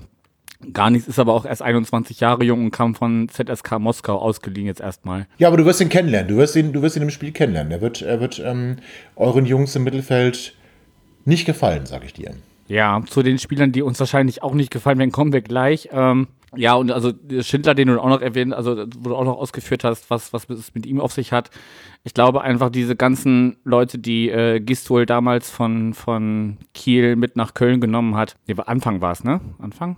Gar 0.75 0.91
nichts, 0.91 1.09
ist 1.09 1.19
aber 1.19 1.33
auch 1.33 1.47
erst 1.47 1.63
21 1.63 2.21
Jahre 2.21 2.45
jung 2.45 2.65
und 2.65 2.71
kam 2.71 2.95
von 2.95 3.31
ZSK 3.31 3.79
Moskau 3.79 4.19
ausgeliehen 4.19 4.67
jetzt 4.67 4.81
erstmal. 4.81 5.27
Ja, 5.39 5.49
aber 5.49 5.57
du 5.57 5.65
wirst 5.65 5.81
ihn 5.81 5.89
kennenlernen. 5.89 6.29
Du 6.29 6.37
wirst 6.37 6.55
ihn, 6.55 6.75
du 6.75 6.83
wirst 6.83 6.97
ihn 6.97 7.03
im 7.03 7.11
Spiel 7.11 7.33
kennenlernen. 7.33 7.73
Er 7.73 7.81
wird, 7.81 8.03
er 8.03 8.21
wird 8.21 8.43
ähm, 8.45 8.77
euren 9.17 9.47
Jungs 9.47 9.75
im 9.75 9.85
Mittelfeld 9.85 10.55
nicht 11.25 11.47
gefallen, 11.47 11.87
sag 11.87 12.05
ich 12.05 12.13
dir. 12.13 12.35
Ja, 12.71 13.03
zu 13.05 13.25
den 13.25 13.41
Spielern, 13.41 13.73
die 13.73 13.83
uns 13.83 13.99
wahrscheinlich 13.99 14.45
auch 14.45 14.55
nicht 14.55 14.71
gefallen 14.71 15.01
werden, 15.01 15.11
kommen 15.11 15.33
wir 15.33 15.41
gleich. 15.41 15.89
Ähm, 15.91 16.29
ja, 16.55 16.75
und 16.75 16.93
also 16.93 17.13
Schindler, 17.41 17.75
den 17.75 17.89
du 17.89 18.01
auch 18.01 18.09
noch 18.09 18.21
erwähnt, 18.21 18.55
also 18.55 18.87
wo 18.97 19.09
du 19.09 19.17
auch 19.17 19.25
noch 19.25 19.39
ausgeführt 19.39 19.83
hast, 19.83 20.09
was, 20.09 20.33
was 20.33 20.49
es 20.49 20.73
mit 20.73 20.87
ihm 20.87 21.01
auf 21.01 21.13
sich 21.13 21.33
hat. 21.33 21.51
Ich 22.05 22.15
glaube 22.15 22.43
einfach, 22.43 22.71
diese 22.71 22.95
ganzen 22.95 23.57
Leute, 23.65 23.99
die 23.99 24.31
äh, 24.31 24.61
Gistol 24.61 25.05
damals 25.05 25.51
von, 25.51 25.95
von 25.95 26.59
Kiel 26.73 27.17
mit 27.17 27.35
nach 27.35 27.55
Köln 27.55 27.81
genommen 27.81 28.15
hat. 28.15 28.37
Nee, 28.47 28.55
Anfang 28.65 29.01
war 29.01 29.11
es, 29.11 29.25
ne? 29.25 29.41
Anfang? 29.59 29.97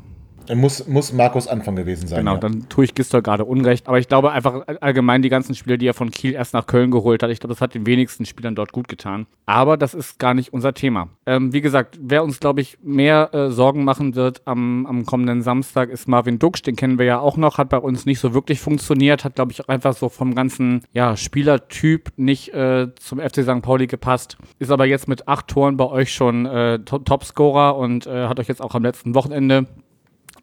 Muss, 0.55 0.87
muss 0.87 1.13
Markus 1.13 1.47
Anfang 1.47 1.77
gewesen 1.77 2.07
sein. 2.07 2.21
Genau, 2.21 2.35
ja. 2.35 2.39
dann 2.39 2.69
tue 2.69 2.85
ich 2.85 2.95
Gistol 2.95 3.23
gerade 3.23 3.45
Unrecht. 3.45 3.89
Aber 3.89 3.99
ich 3.99 4.09
glaube 4.09 4.33
einfach 4.33 4.67
allgemein 4.81 5.23
die 5.23 5.29
ganzen 5.29 5.55
Spieler, 5.55 5.77
die 5.77 5.87
er 5.87 5.95
von 5.95 6.11
Kiel 6.11 6.35
erst 6.35 6.55
nach 6.55 6.67
Köln 6.67 6.91
geholt 6.91 7.23
hat, 7.23 7.31
ich 7.31 7.41
glaube, 7.41 7.55
das 7.55 7.61
hat 7.61 7.75
den 7.75 7.87
wenigsten 7.87 8.27
Spielern 8.27 8.55
dort 8.55 8.73
gut 8.73 8.89
getan. 8.89 9.27
Aber 9.47 9.77
das 9.77 9.95
ist 9.95 10.19
gar 10.19 10.35
nicht 10.35 10.53
unser 10.53 10.75
Thema. 10.75 11.09
Ähm, 11.27 11.53
wie 11.53 11.61
gesagt, 11.61 11.99
wer 12.03 12.25
uns, 12.25 12.41
glaube 12.41 12.61
ich, 12.61 12.79
mehr 12.83 13.33
äh, 13.33 13.51
Sorgen 13.51 13.85
machen 13.85 14.15
wird 14.15 14.43
am, 14.45 14.87
am 14.87 15.07
kommenden 15.07 15.43
Samstag, 15.43 15.91
ist 15.91 16.09
Marvin 16.09 16.39
Duksch. 16.39 16.63
Den 16.63 16.77
kennen 16.77 16.99
wir 16.99 17.07
ja 17.07 17.19
auch 17.21 17.37
noch, 17.37 17.59
hat 17.59 17.69
bei 17.69 17.79
uns 17.79 18.07
nicht 18.07 18.19
so 18.19 18.35
wirklich 18.35 18.61
funktioniert, 18.61 19.25
hat, 19.25 19.37
glaube 19.37 19.53
ich, 19.53 19.63
auch 19.63 19.69
einfach 19.69 19.95
so 19.95 20.09
vom 20.09 20.35
ganzen 20.35 20.83
ja, 20.93 21.17
Spielertyp 21.17 22.13
nicht 22.17 22.53
äh, 22.55 22.89
zum 22.97 23.21
FC 23.21 23.43
St. 23.43 23.63
Pauli 23.63 23.87
gepasst. 23.87 24.37
Ist 24.59 24.71
aber 24.71 24.87
jetzt 24.87 25.09
mit 25.09 25.29
acht 25.29 25.49
Toren 25.49 25.77
bei 25.77 25.87
euch 25.87 26.13
schon 26.13 26.47
äh, 26.47 26.79
Topscorer 26.81 27.77
und 27.77 28.07
äh, 28.07 28.27
hat 28.27 28.41
euch 28.41 28.49
jetzt 28.49 28.61
auch 28.61 28.75
am 28.75 28.83
letzten 28.83 29.15
Wochenende 29.15 29.67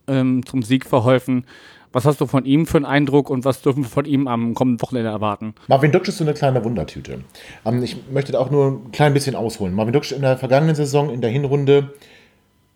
ähm, 0.10 0.46
zum 0.46 0.64
Sieg 0.64 0.86
verholfen. 0.86 1.46
Was 1.92 2.06
hast 2.06 2.22
du 2.22 2.28
von 2.28 2.46
ihm 2.46 2.68
für 2.68 2.78
einen 2.78 2.86
Eindruck 2.86 3.30
und 3.30 3.46
was 3.46 3.62
dürfen 3.62 3.84
wir 3.84 3.90
von 3.90 4.06
ihm 4.06 4.28
am 4.28 4.54
kommenden 4.54 4.82
Wochenende 4.82 5.10
erwarten? 5.10 5.56
Marvin 5.68 5.92
Duksch 5.92 6.10
ist 6.10 6.20
so 6.20 6.24
eine 6.24 6.36
kleine 6.36 6.64
Wundertüte. 6.64 7.22
Ähm, 7.66 7.82
ich 7.82 7.98
möchte 8.12 8.32
da 8.32 8.40
auch 8.40 8.52
nur 8.52 8.68
ein 8.68 8.92
klein 8.92 9.14
bisschen 9.14 9.36
ausholen. 9.36 9.74
Marvin 9.74 9.94
Duksch 9.94 10.12
in 10.12 10.22
der 10.22 10.38
vergangenen 10.38 10.76
Saison 10.76 11.10
in 11.10 11.22
der 11.22 11.32
Hinrunde 11.32 11.94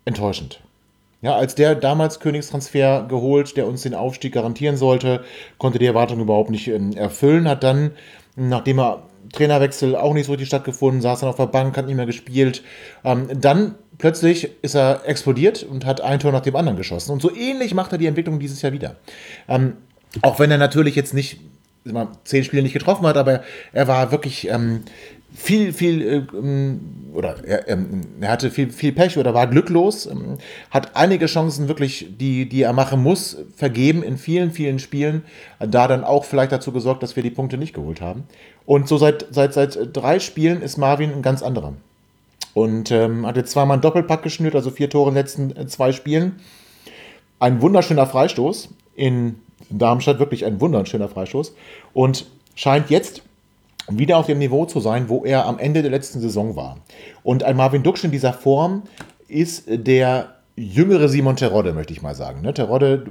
enttäuschend. 0.04 0.60
Ja, 1.22 1.36
als 1.36 1.54
der 1.54 1.74
damals 1.74 2.20
Königstransfer 2.20 3.06
geholt, 3.08 3.56
der 3.56 3.66
uns 3.66 3.82
den 3.82 3.94
Aufstieg 3.94 4.34
garantieren 4.34 4.76
sollte, 4.76 5.24
konnte 5.58 5.78
die 5.78 5.86
Erwartung 5.86 6.20
überhaupt 6.20 6.50
nicht 6.50 6.68
ähm, 6.68 6.92
erfüllen, 6.92 7.48
hat 7.48 7.62
dann, 7.62 7.92
nachdem 8.36 8.78
er 8.78 9.04
Trainerwechsel 9.32 9.96
auch 9.96 10.12
nicht 10.12 10.26
so 10.26 10.32
richtig 10.32 10.48
stattgefunden, 10.48 11.00
saß 11.00 11.20
dann 11.20 11.30
auf 11.30 11.36
der 11.36 11.46
Bank, 11.46 11.76
hat 11.76 11.86
nicht 11.86 11.96
mehr 11.96 12.04
gespielt. 12.04 12.62
Ähm, 13.04 13.28
dann 13.32 13.76
plötzlich 13.98 14.50
ist 14.62 14.74
er 14.74 15.02
explodiert 15.06 15.62
und 15.62 15.84
hat 15.84 16.00
ein 16.00 16.20
Tor 16.20 16.32
nach 16.32 16.40
dem 16.40 16.56
anderen 16.56 16.76
geschossen. 16.76 17.12
Und 17.12 17.22
so 17.22 17.34
ähnlich 17.34 17.74
macht 17.74 17.92
er 17.92 17.98
die 17.98 18.06
Entwicklung 18.06 18.38
dieses 18.38 18.62
Jahr 18.62 18.72
wieder. 18.72 18.96
Ähm, 19.48 19.74
auch 20.22 20.38
wenn 20.38 20.50
er 20.50 20.58
natürlich 20.58 20.94
jetzt 20.94 21.14
nicht 21.14 21.40
mal, 21.84 22.08
zehn 22.24 22.44
Spiele 22.44 22.62
nicht 22.62 22.72
getroffen 22.72 23.06
hat, 23.06 23.16
aber 23.16 23.42
er 23.72 23.88
war 23.88 24.10
wirklich 24.10 24.48
ähm, 24.48 24.82
viel, 25.34 25.72
viel, 25.72 26.02
äh, 26.02 26.36
ähm, 26.36 26.80
oder 27.12 27.36
er, 27.44 27.68
ähm, 27.68 28.02
er, 28.20 28.30
hatte 28.30 28.50
viel, 28.50 28.70
viel 28.70 28.92
Pech 28.92 29.18
oder 29.18 29.34
war 29.34 29.46
glücklos, 29.46 30.06
ähm, 30.06 30.38
hat 30.70 30.96
einige 30.96 31.26
Chancen 31.26 31.68
wirklich, 31.68 32.06
die, 32.18 32.48
die 32.48 32.62
er 32.62 32.72
machen 32.72 33.02
muss, 33.02 33.36
vergeben 33.56 34.02
in 34.02 34.16
vielen, 34.16 34.52
vielen 34.52 34.78
Spielen, 34.78 35.24
da 35.58 35.88
dann 35.88 36.04
auch 36.04 36.24
vielleicht 36.24 36.52
dazu 36.52 36.72
gesorgt, 36.72 37.02
dass 37.02 37.16
wir 37.16 37.22
die 37.22 37.30
Punkte 37.30 37.58
nicht 37.58 37.74
geholt 37.74 38.00
haben. 38.00 38.24
Und 38.64 38.88
so 38.88 38.96
seit, 38.96 39.26
seit, 39.30 39.52
seit 39.52 39.78
drei 39.92 40.20
Spielen 40.20 40.62
ist 40.62 40.78
Marvin 40.78 41.12
ein 41.12 41.22
ganz 41.22 41.42
anderer. 41.42 41.74
Und 42.54 42.90
ähm, 42.90 43.26
hat 43.26 43.48
zweimal 43.48 43.74
einen 43.74 43.82
Doppelpack 43.82 44.22
geschnürt, 44.22 44.54
also 44.54 44.70
vier 44.70 44.88
Tore 44.88 45.08
in 45.08 45.14
den 45.14 45.22
letzten 45.22 45.56
äh, 45.56 45.66
zwei 45.66 45.92
Spielen. 45.92 46.36
Ein 47.40 47.60
wunderschöner 47.60 48.06
Freistoß 48.06 48.70
in 48.94 49.36
Darmstadt, 49.70 50.20
wirklich 50.20 50.44
ein 50.44 50.60
wunderschöner 50.60 51.08
Freistoß. 51.08 51.54
Und 51.92 52.26
scheint 52.54 52.90
jetzt 52.90 53.22
wieder 53.90 54.16
auf 54.16 54.26
dem 54.26 54.38
Niveau 54.38 54.64
zu 54.64 54.80
sein, 54.80 55.08
wo 55.08 55.24
er 55.24 55.46
am 55.46 55.58
Ende 55.58 55.82
der 55.82 55.90
letzten 55.90 56.20
Saison 56.20 56.56
war. 56.56 56.78
Und 57.22 57.42
ein 57.42 57.56
Marvin 57.56 57.82
Duksch 57.82 58.04
in 58.04 58.12
dieser 58.12 58.32
Form 58.32 58.84
ist 59.28 59.64
der 59.66 60.36
jüngere 60.56 61.08
Simon 61.08 61.36
Terodde, 61.36 61.72
möchte 61.72 61.92
ich 61.92 62.02
mal 62.02 62.14
sagen. 62.14 62.40
Ne? 62.42 62.54
Terodde, 62.54 63.06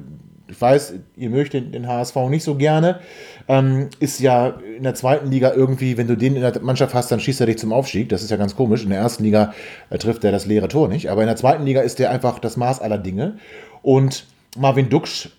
ich 0.53 0.61
weiß, 0.61 0.93
ihr 1.17 1.29
mögt 1.31 1.53
den, 1.53 1.71
den 1.71 1.87
HSV 1.87 2.15
nicht 2.29 2.43
so 2.43 2.55
gerne, 2.55 2.99
ähm, 3.47 3.89
ist 3.99 4.19
ja 4.19 4.59
in 4.77 4.83
der 4.83 4.93
zweiten 4.93 5.31
Liga 5.31 5.51
irgendwie, 5.53 5.97
wenn 5.97 6.07
du 6.07 6.15
den 6.15 6.35
in 6.35 6.41
der 6.41 6.61
Mannschaft 6.61 6.93
hast, 6.93 7.11
dann 7.11 7.19
schießt 7.19 7.41
er 7.41 7.47
dich 7.47 7.57
zum 7.57 7.73
Aufstieg. 7.73 8.09
Das 8.09 8.21
ist 8.21 8.29
ja 8.29 8.37
ganz 8.37 8.55
komisch. 8.55 8.83
In 8.83 8.91
der 8.91 8.99
ersten 8.99 9.23
Liga 9.23 9.53
äh, 9.89 9.97
trifft 9.97 10.23
er 10.23 10.31
das 10.31 10.45
leere 10.45 10.67
Tor 10.67 10.87
nicht, 10.89 11.09
aber 11.09 11.21
in 11.21 11.27
der 11.27 11.37
zweiten 11.37 11.65
Liga 11.65 11.81
ist 11.81 11.97
der 11.97 12.11
einfach 12.11 12.37
das 12.37 12.55
Maß 12.55 12.81
aller 12.81 12.99
Dinge. 12.99 13.37
Und 13.81 14.27
Marvin 14.55 14.89
Duksch, 14.89 15.29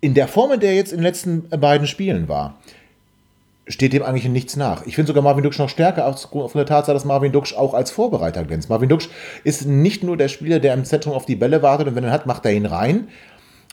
in 0.00 0.14
der 0.14 0.28
Form, 0.28 0.52
in 0.52 0.60
der 0.60 0.70
er 0.70 0.76
jetzt 0.76 0.92
in 0.92 0.98
den 0.98 1.04
letzten 1.04 1.48
beiden 1.48 1.88
Spielen 1.88 2.28
war, 2.28 2.58
steht 3.66 3.92
dem 3.92 4.02
eigentlich 4.02 4.24
in 4.24 4.32
nichts 4.32 4.56
nach. 4.56 4.86
Ich 4.86 4.94
finde 4.94 5.08
sogar 5.08 5.22
Marvin 5.22 5.42
Duksch 5.42 5.58
noch 5.58 5.68
stärker 5.68 6.06
aufgrund 6.06 6.54
der 6.54 6.66
Tatsache, 6.66 6.94
dass 6.94 7.04
Marvin 7.04 7.32
Duksch 7.32 7.54
auch 7.54 7.74
als 7.74 7.90
Vorbereiter 7.90 8.44
glänzt. 8.44 8.68
Marvin 8.68 8.88
Duksch 8.88 9.08
ist 9.44 9.66
nicht 9.66 10.02
nur 10.02 10.16
der 10.16 10.28
Spieler, 10.28 10.60
der 10.60 10.74
im 10.74 10.84
Zentrum 10.84 11.12
auf 11.12 11.26
die 11.26 11.36
Bälle 11.36 11.62
wartet 11.62 11.88
und 11.88 11.94
wenn 11.96 12.04
er 12.04 12.10
hat, 12.10 12.26
macht 12.26 12.44
er 12.44 12.52
ihn 12.52 12.66
rein, 12.66 13.08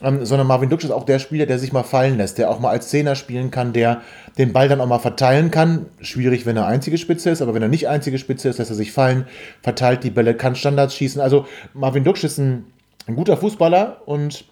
ähm, 0.02 0.26
sondern 0.26 0.48
Marvin 0.48 0.70
Duksch 0.70 0.86
ist 0.86 0.92
auch 0.92 1.06
der 1.06 1.20
Spieler, 1.20 1.46
der 1.46 1.60
sich 1.60 1.74
mal 1.74 1.84
fallen 1.84 2.18
lässt, 2.18 2.38
der 2.38 2.50
auch 2.50 2.60
mal 2.60 2.70
als 2.70 2.90
Zehner 2.90 3.16
spielen 3.16 3.52
kann, 3.52 3.74
der 3.74 4.02
den 4.38 4.54
Ball 4.54 4.70
dann 4.70 4.80
auch 4.80 4.88
mal 4.88 5.00
verteilen 5.00 5.52
kann. 5.52 5.88
Schwierig, 6.02 6.46
wenn 6.46 6.56
er 6.58 6.68
einzige 6.68 6.98
Spitze 6.98 7.30
ist, 7.30 7.42
aber 7.42 7.54
wenn 7.54 7.62
er 7.62 7.68
nicht 7.68 7.88
einzige 7.88 8.18
Spitze 8.18 8.50
ist, 8.50 8.60
lässt 8.60 8.72
er 8.72 8.76
sich 8.76 8.92
fallen, 8.92 9.26
verteilt 9.62 10.04
die 10.04 10.10
Bälle, 10.10 10.36
kann 10.36 10.56
Standards 10.56 10.96
schießen. 10.96 11.22
Also 11.22 11.46
Marvin 11.74 12.04
Duksch 12.04 12.24
ist 12.24 12.38
ein, 12.38 12.66
ein 13.08 13.16
guter 13.16 13.36
Fußballer 13.38 14.02
und 14.06 14.46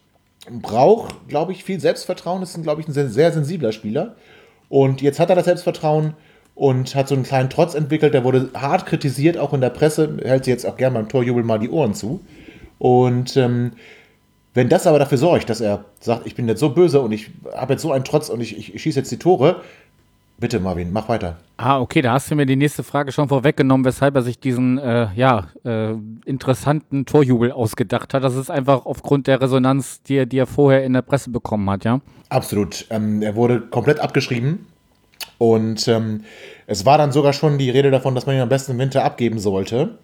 braucht, 0.50 1.28
glaube 1.28 1.52
ich, 1.52 1.64
viel 1.64 1.80
Selbstvertrauen. 1.80 2.42
Ist, 2.44 2.62
glaube 2.64 2.82
ich, 2.82 2.88
ein 2.88 2.94
sehr, 2.94 3.10
sehr 3.10 3.32
sensibler 3.32 3.72
Spieler. 3.72 4.16
Und 4.70 5.02
jetzt 5.02 5.20
hat 5.20 5.30
er 5.30 5.36
das 5.36 5.46
Selbstvertrauen 5.46 6.14
und 6.56 6.96
hat 6.96 7.08
so 7.08 7.16
einen 7.16 7.24
kleinen 7.24 7.50
Trotz 7.50 7.74
entwickelt. 7.74 8.14
Der 8.14 8.24
wurde 8.24 8.50
hart 8.54 8.86
kritisiert, 8.86 9.38
auch 9.38 9.54
in 9.54 9.62
der 9.62 9.70
Presse. 9.70 10.18
Hält 10.24 10.46
sich 10.46 10.52
jetzt 10.52 10.66
auch 10.66 10.78
gerne 10.78 10.96
beim 10.96 11.10
Torjubel 11.10 11.44
mal 11.44 11.60
die 11.60 11.70
Ohren 11.70 11.94
zu. 11.94 12.22
Und 12.80 13.38
ähm, 13.38 13.72
wenn 14.54 14.70
das 14.70 14.88
aber 14.88 15.00
dafür 15.00 15.18
sorgt, 15.18 15.50
dass 15.50 15.62
er 15.62 15.86
sagt, 16.00 16.26
ich 16.26 16.36
bin 16.36 16.48
jetzt 16.48 16.60
so 16.60 16.70
böse 16.70 17.00
und 17.02 17.12
ich 17.12 17.32
habe 17.56 17.74
jetzt 17.74 17.82
so 17.82 17.92
einen 17.92 18.04
Trotz 18.04 18.30
und 18.30 18.42
ich, 18.42 18.58
ich, 18.58 18.74
ich 18.74 18.82
schieße 18.82 19.00
jetzt 19.00 19.12
die 19.12 19.20
Tore, 19.20 19.62
bitte 20.40 20.60
Marvin, 20.60 20.92
mach 20.92 21.10
weiter. 21.10 21.38
Ah, 21.58 21.80
okay, 21.80 22.02
da 22.02 22.14
hast 22.14 22.30
du 22.30 22.36
mir 22.36 22.46
die 22.46 22.56
nächste 22.56 22.84
Frage 22.84 23.12
schon 23.12 23.28
vorweggenommen, 23.28 23.86
weshalb 23.86 24.16
er 24.16 24.22
sich 24.22 24.40
diesen 24.40 24.78
äh, 24.78 25.08
ja, 25.16 25.48
äh, 25.66 25.94
interessanten 26.26 27.06
Torjubel 27.06 27.52
ausgedacht 27.52 28.14
hat. 28.14 28.24
Das 28.24 28.36
ist 28.36 28.52
einfach 28.52 28.86
aufgrund 28.86 29.28
der 29.28 29.42
Resonanz, 29.42 30.02
die 30.04 30.16
er, 30.16 30.26
die 30.26 30.38
er 30.38 30.48
vorher 30.48 30.84
in 30.84 30.94
der 30.94 31.02
Presse 31.02 31.30
bekommen 31.30 31.70
hat, 31.70 31.86
ja? 31.86 32.00
Absolut. 32.30 32.86
Ähm, 32.90 33.22
er 33.22 33.36
wurde 33.36 33.62
komplett 33.62 34.00
abgeschrieben. 34.00 34.68
Und 35.40 35.88
ähm, 35.88 36.24
es 36.66 36.86
war 36.86 36.98
dann 36.98 37.12
sogar 37.12 37.34
schon 37.34 37.58
die 37.58 37.70
Rede 37.70 37.92
davon, 37.92 38.16
dass 38.16 38.26
man 38.26 38.36
ihn 38.36 38.42
am 38.42 38.50
besten 38.50 38.74
im 38.74 38.80
Winter 38.80 39.04
abgeben 39.04 39.40
sollte. 39.40 39.98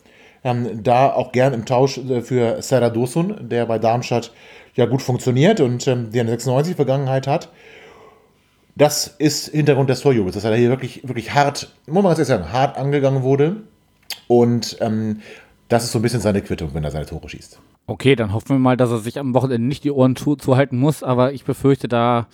Ähm, 0.43 0.83
da 0.83 1.13
auch 1.13 1.31
gern 1.31 1.53
im 1.53 1.65
Tausch 1.65 1.97
äh, 1.97 2.21
für 2.21 2.61
Serra 2.61 2.89
Dosun, 2.89 3.49
der 3.49 3.65
bei 3.65 3.79
Darmstadt 3.79 4.31
ja 4.75 4.85
gut 4.85 5.01
funktioniert 5.01 5.59
und 5.59 5.87
ähm, 5.87 6.11
der 6.11 6.21
eine 6.21 6.31
96 6.31 6.75
Vergangenheit 6.75 7.27
hat. 7.27 7.49
Das 8.75 9.07
ist 9.07 9.49
Hintergrund 9.49 9.89
des 9.89 10.01
Torjubels, 10.01 10.35
dass 10.35 10.43
er 10.43 10.55
hier 10.55 10.69
wirklich, 10.69 11.07
wirklich 11.07 11.33
hart, 11.33 11.71
muss 11.85 12.03
man 12.03 12.15
ganz 12.15 12.27
sagen, 12.27 12.51
hart 12.51 12.77
angegangen 12.77 13.21
wurde. 13.21 13.57
Und 14.27 14.77
ähm, 14.81 15.21
das 15.69 15.83
ist 15.83 15.91
so 15.91 15.99
ein 15.99 16.01
bisschen 16.01 16.21
seine 16.21 16.41
Quittung, 16.41 16.73
wenn 16.73 16.83
er 16.83 16.91
seine 16.91 17.05
Tore 17.05 17.29
schießt. 17.29 17.59
Okay, 17.85 18.15
dann 18.15 18.33
hoffen 18.33 18.49
wir 18.49 18.59
mal, 18.59 18.77
dass 18.77 18.89
er 18.89 18.99
sich 18.99 19.19
am 19.19 19.33
Wochenende 19.33 19.67
nicht 19.67 19.83
die 19.83 19.91
Ohren 19.91 20.15
zuhalten 20.15 20.77
muss, 20.77 21.03
aber 21.03 21.33
ich 21.33 21.43
befürchte 21.43 21.87
da 21.87 22.27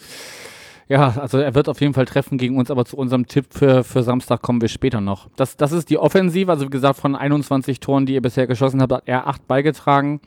ja, 0.90 1.16
also 1.20 1.38
er 1.38 1.54
wird 1.54 1.70
auf 1.70 1.80
jeden 1.82 1.94
Fall 1.94 2.06
treffen 2.06 2.40
gegen 2.40 2.58
uns, 2.58 2.72
aber 2.72 2.84
zu 2.84 2.98
unserem 2.98 3.28
Tipp 3.28 3.46
für, 3.52 3.84
für 3.84 4.02
Samstag 4.02 4.42
kommen 4.42 4.60
wir 4.60 4.68
später 4.68 5.02
noch. 5.02 5.30
Das, 5.36 5.56
das 5.56 5.72
ist 5.72 5.92
die 5.92 6.00
Offensive, 6.00 6.52
also 6.52 6.66
wie 6.66 6.72
gesagt, 6.72 7.00
von 7.00 7.16
21 7.16 7.80
Toren, 7.80 8.08
die 8.08 8.16
ihr 8.16 8.22
bisher 8.22 8.48
geschossen 8.48 8.82
habt, 8.82 8.92
hat 8.92 9.04
er 9.06 9.28
8 9.28 9.48
beigetragen. 9.48 10.20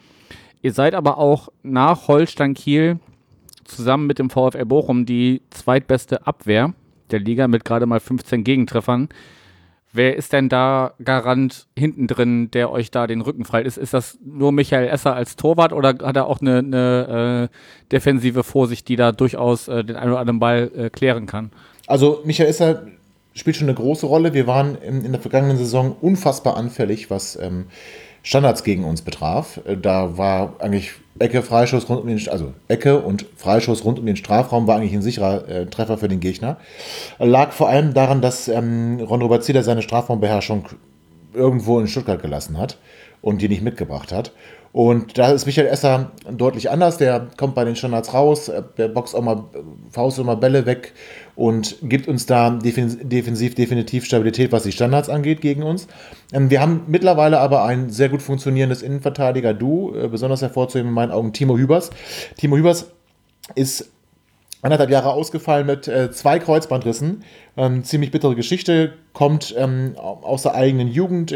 Ihr 0.62 0.72
seid 0.72 0.94
aber 0.94 1.18
auch 1.18 1.48
nach 1.64 2.07
Holstein 2.07 2.55
Kiel 2.55 3.01
zusammen 3.64 4.07
mit 4.07 4.20
dem 4.20 4.31
VfL 4.31 4.64
Bochum 4.64 5.05
die 5.05 5.42
zweitbeste 5.51 6.27
Abwehr 6.27 6.72
der 7.11 7.18
Liga 7.18 7.48
mit 7.48 7.64
gerade 7.64 7.87
mal 7.87 8.01
15 8.01 8.44
Gegentreffern. 8.44 9.09
Wer 9.95 10.17
ist 10.17 10.33
denn 10.33 10.49
da 10.49 10.95
Garant 11.05 11.67
hinten 11.79 12.07
drin, 12.07 12.51
der 12.51 12.71
euch 12.71 12.91
da 12.91 13.07
den 13.07 13.21
Rücken 13.21 13.45
frei 13.45 13.61
ist? 13.61 13.77
Ist 13.77 13.93
das 13.93 14.19
nur 14.25 14.51
Michael 14.51 14.89
Esser 14.89 15.15
als 15.15 15.37
Torwart 15.37 15.75
oder 15.75 15.91
hat 16.03 16.17
er 16.17 16.27
auch 16.27 16.41
eine, 16.41 16.59
eine 16.59 17.51
äh, 17.51 17.89
defensive 17.93 18.43
Vorsicht, 18.43 18.89
die 18.89 18.97
da 18.97 19.13
durchaus 19.13 19.69
äh, 19.69 19.85
den 19.85 19.97
einen 19.97 20.13
oder 20.13 20.21
anderen 20.21 20.41
Ball 20.41 20.71
äh, 20.75 20.89
klären 20.89 21.27
kann? 21.27 21.51
Also 21.87 22.23
Michael 22.25 22.49
Esser 22.49 22.87
spielt 23.35 23.57
schon 23.57 23.69
eine 23.69 23.77
große 23.77 24.07
Rolle. 24.07 24.33
Wir 24.33 24.47
waren 24.47 24.77
in, 24.77 25.05
in 25.05 25.13
der 25.13 25.21
vergangenen 25.21 25.59
Saison 25.59 25.95
unfassbar 26.01 26.57
anfällig, 26.57 27.11
was 27.11 27.37
ähm, 27.37 27.67
Standards 28.23 28.65
gegen 28.65 28.85
uns 28.85 29.03
betraf. 29.03 29.61
Äh, 29.67 29.77
da 29.77 30.17
war 30.17 30.55
eigentlich 30.61 30.93
Ecke, 31.19 31.43
Freischuss 31.43 31.89
rund 31.89 32.01
um 32.01 32.09
den, 32.09 32.29
also 32.29 32.55
Ecke 32.69 33.01
und 33.01 33.27
Freischuss 33.37 33.85
rund 33.85 33.99
um 33.99 34.07
den 34.07 34.17
Strafraum 34.17 34.67
war 34.67 34.77
eigentlich 34.77 34.95
ein 34.95 35.03
sicherer 35.03 35.49
äh, 35.49 35.67
Treffer 35.67 35.99
für 35.99 36.09
den 36.09 36.21
Gegner. 36.21 36.57
Lag 37.19 37.53
vor 37.53 37.69
allem 37.69 37.95
daran, 37.95 38.23
dass 38.23 38.49
ähm, 38.49 38.99
Ron 39.01 39.23
Robert 39.23 39.45
Zieler 39.45 39.63
seine 39.63 39.83
Strafraumbeherrschung 39.83 40.65
irgendwo 41.35 41.79
in 41.79 41.87
Stuttgart 41.87 42.23
gelassen 42.23 42.59
hat 42.59 42.79
und 43.21 43.43
die 43.43 43.49
nicht 43.49 43.63
mitgebracht 43.63 44.13
hat. 44.13 44.33
Und 44.73 45.19
da 45.19 45.31
ist 45.31 45.45
Michael 45.45 45.69
Esser 45.69 46.13
deutlich 46.31 46.71
anders. 46.71 46.97
Der 46.97 47.29
kommt 47.37 47.55
bei 47.55 47.65
den 47.65 47.77
Standards 47.77 48.15
raus, 48.15 48.49
äh, 48.49 48.63
der 48.79 48.89
boxt 48.89 49.15
auch 49.15 49.23
mal, 49.23 49.45
Faust 49.91 50.19
auch 50.19 50.25
mal 50.25 50.37
Bälle 50.37 50.65
weg 50.65 50.95
und 51.37 51.77
gibt 51.83 52.09
uns 52.09 52.27
da 52.27 52.51
defensiv 52.51 53.55
definitiv 53.55 54.05
Stabilität, 54.05 54.51
was 54.51 54.63
die 54.63 54.73
Standards 54.73 55.11
angeht 55.11 55.43
gegen 55.43 55.63
uns. 55.63 55.89
Ähm, 56.33 56.51
wir 56.51 56.61
haben 56.61 56.85
mittlerweile 56.87 57.39
aber 57.39 57.65
ein 57.65 57.91
sehr 57.91 58.09
gut 58.09 58.23
funktionierendes 58.23 58.83
Innenverteidiger-Du, 58.83 59.95
äh, 59.95 60.09
besonders 60.09 60.41
hervorzuheben 60.41 60.89
in 60.89 60.95
meinen 60.95 61.13
Augen 61.13 61.35
Timo 61.35 61.59
Hübers. 61.59 61.91
Timo 62.39 62.57
Hübers 62.57 62.91
ist 63.55 63.91
anderthalb 64.63 64.91
Jahre 64.91 65.13
ausgefallen 65.13 65.67
mit 65.67 65.89
äh, 65.89 66.13
zwei 66.13 66.39
Kreuzbandrissen. 66.39 67.25
Ähm, 67.57 67.85
ziemlich 67.85 68.11
bittere 68.11 68.37
Geschichte, 68.37 68.95
kommt 69.13 69.55
ähm, 69.59 69.97
aus 69.99 70.45
der 70.45 70.55
eigenen 70.55 70.89
Jugend, 70.89 71.35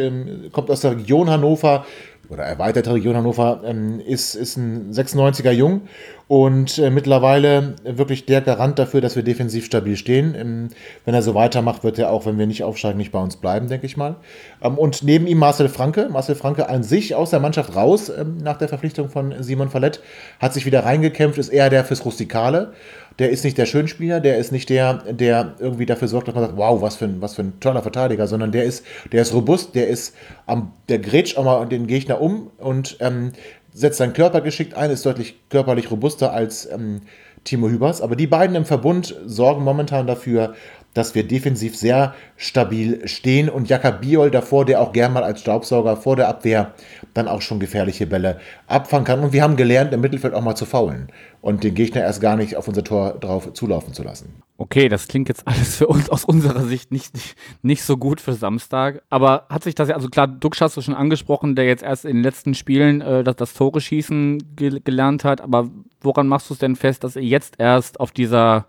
kommt 0.52 0.70
aus 0.70 0.80
der 0.80 0.92
Region 0.92 1.28
Hannover, 1.28 1.84
oder 2.28 2.44
erweiterte 2.44 2.92
Region 2.92 3.16
Hannover, 3.16 3.62
ähm, 3.64 4.00
ist, 4.00 4.34
ist 4.34 4.56
ein 4.56 4.92
96er 4.92 5.50
Jung 5.50 5.82
und 6.28 6.78
äh, 6.78 6.90
mittlerweile 6.90 7.76
wirklich 7.84 8.26
der 8.26 8.40
Garant 8.40 8.78
dafür, 8.78 9.00
dass 9.00 9.14
wir 9.14 9.22
defensiv 9.22 9.64
stabil 9.64 9.96
stehen. 9.96 10.34
Ähm, 10.34 10.68
wenn 11.04 11.14
er 11.14 11.22
so 11.22 11.34
weitermacht, 11.34 11.84
wird 11.84 11.98
er 11.98 12.10
auch, 12.10 12.26
wenn 12.26 12.38
wir 12.38 12.46
nicht 12.46 12.64
aufsteigen, 12.64 12.98
nicht 12.98 13.12
bei 13.12 13.20
uns 13.20 13.36
bleiben, 13.36 13.68
denke 13.68 13.86
ich 13.86 13.96
mal. 13.96 14.16
Ähm, 14.60 14.76
und 14.76 15.04
neben 15.04 15.26
ihm 15.26 15.38
Marcel 15.38 15.68
Franke. 15.68 16.08
Marcel 16.10 16.34
Franke 16.34 16.68
an 16.68 16.82
sich 16.82 17.14
aus 17.14 17.30
der 17.30 17.40
Mannschaft 17.40 17.76
raus 17.76 18.08
ähm, 18.08 18.38
nach 18.38 18.58
der 18.58 18.68
Verpflichtung 18.68 19.08
von 19.08 19.34
Simon 19.40 19.70
Fallett, 19.70 20.00
hat 20.40 20.52
sich 20.52 20.66
wieder 20.66 20.84
reingekämpft, 20.84 21.38
ist 21.38 21.50
eher 21.50 21.70
der 21.70 21.84
fürs 21.84 22.04
Rustikale 22.04 22.72
der 23.18 23.30
ist 23.30 23.44
nicht 23.44 23.56
der 23.56 23.66
Schönspieler, 23.66 24.20
der 24.20 24.36
ist 24.36 24.52
nicht 24.52 24.68
der, 24.68 24.94
der 25.12 25.54
irgendwie 25.58 25.86
dafür 25.86 26.08
sorgt, 26.08 26.28
dass 26.28 26.34
man 26.34 26.44
sagt, 26.44 26.56
wow, 26.56 26.82
was 26.82 26.96
für 26.96 27.06
ein, 27.06 27.22
was 27.22 27.34
für 27.34 27.42
ein 27.42 27.58
toller 27.60 27.82
Verteidiger, 27.82 28.26
sondern 28.26 28.52
der 28.52 28.64
ist, 28.64 28.84
der 29.12 29.22
ist 29.22 29.32
robust, 29.32 29.74
der 29.74 29.88
ist 29.88 30.14
am, 30.44 30.72
der 30.88 30.98
grätscht 30.98 31.38
auch 31.38 31.44
mal 31.44 31.66
den 31.66 31.86
Gegner 31.86 32.15
um 32.20 32.50
und 32.58 32.96
ähm, 33.00 33.32
setzt 33.72 33.98
seinen 33.98 34.12
Körper 34.12 34.40
geschickt 34.40 34.74
ein, 34.74 34.90
ist 34.90 35.04
deutlich 35.04 35.36
körperlich 35.48 35.90
robuster 35.90 36.32
als 36.32 36.70
ähm, 36.70 37.02
Timo 37.44 37.68
Hübers. 37.68 38.00
Aber 38.00 38.16
die 38.16 38.26
beiden 38.26 38.56
im 38.56 38.64
Verbund 38.64 39.14
sorgen 39.24 39.64
momentan 39.64 40.06
dafür, 40.06 40.54
dass 40.96 41.14
wir 41.14 41.28
defensiv 41.28 41.76
sehr 41.76 42.14
stabil 42.36 43.06
stehen 43.06 43.50
und 43.50 43.68
Jakob 43.68 44.00
Biol 44.00 44.30
davor, 44.30 44.64
der 44.64 44.80
auch 44.80 44.92
gern 44.94 45.12
mal 45.12 45.24
als 45.24 45.40
Staubsauger 45.40 45.96
vor 45.96 46.16
der 46.16 46.28
Abwehr 46.28 46.72
dann 47.12 47.28
auch 47.28 47.42
schon 47.42 47.60
gefährliche 47.60 48.06
Bälle 48.06 48.40
abfangen 48.66 49.04
kann. 49.04 49.20
Und 49.20 49.34
wir 49.34 49.42
haben 49.42 49.56
gelernt, 49.56 49.92
im 49.92 50.00
Mittelfeld 50.00 50.32
auch 50.32 50.40
mal 50.40 50.54
zu 50.54 50.64
faulen 50.64 51.08
und 51.42 51.64
den 51.64 51.74
Gegner 51.74 52.00
erst 52.00 52.22
gar 52.22 52.36
nicht 52.36 52.56
auf 52.56 52.66
unser 52.66 52.82
Tor 52.82 53.18
drauf 53.20 53.52
zulaufen 53.52 53.92
zu 53.92 54.02
lassen. 54.02 54.42
Okay, 54.56 54.88
das 54.88 55.06
klingt 55.06 55.28
jetzt 55.28 55.46
alles 55.46 55.76
für 55.76 55.86
uns 55.86 56.08
aus 56.08 56.24
unserer 56.24 56.62
Sicht 56.62 56.90
nicht, 56.90 57.14
nicht, 57.14 57.36
nicht 57.60 57.82
so 57.82 57.98
gut 57.98 58.22
für 58.22 58.32
Samstag. 58.32 59.02
Aber 59.10 59.44
hat 59.50 59.64
sich 59.64 59.74
das 59.74 59.90
ja, 59.90 59.96
also 59.96 60.08
klar, 60.08 60.26
Dux 60.26 60.62
hast 60.62 60.78
du 60.78 60.80
schon 60.80 60.94
angesprochen, 60.94 61.56
der 61.56 61.66
jetzt 61.66 61.82
erst 61.82 62.06
in 62.06 62.16
den 62.16 62.22
letzten 62.22 62.54
Spielen 62.54 63.02
äh, 63.02 63.22
das, 63.22 63.36
das 63.36 63.52
Tore 63.52 63.82
schießen 63.82 64.56
ge 64.56 64.80
gelernt 64.82 65.24
hat. 65.24 65.42
Aber 65.42 65.68
woran 66.00 66.26
machst 66.26 66.48
du 66.48 66.54
es 66.54 66.60
denn 66.60 66.74
fest, 66.74 67.04
dass 67.04 67.16
er 67.16 67.22
jetzt 67.22 67.56
erst 67.58 68.00
auf 68.00 68.12
dieser 68.12 68.66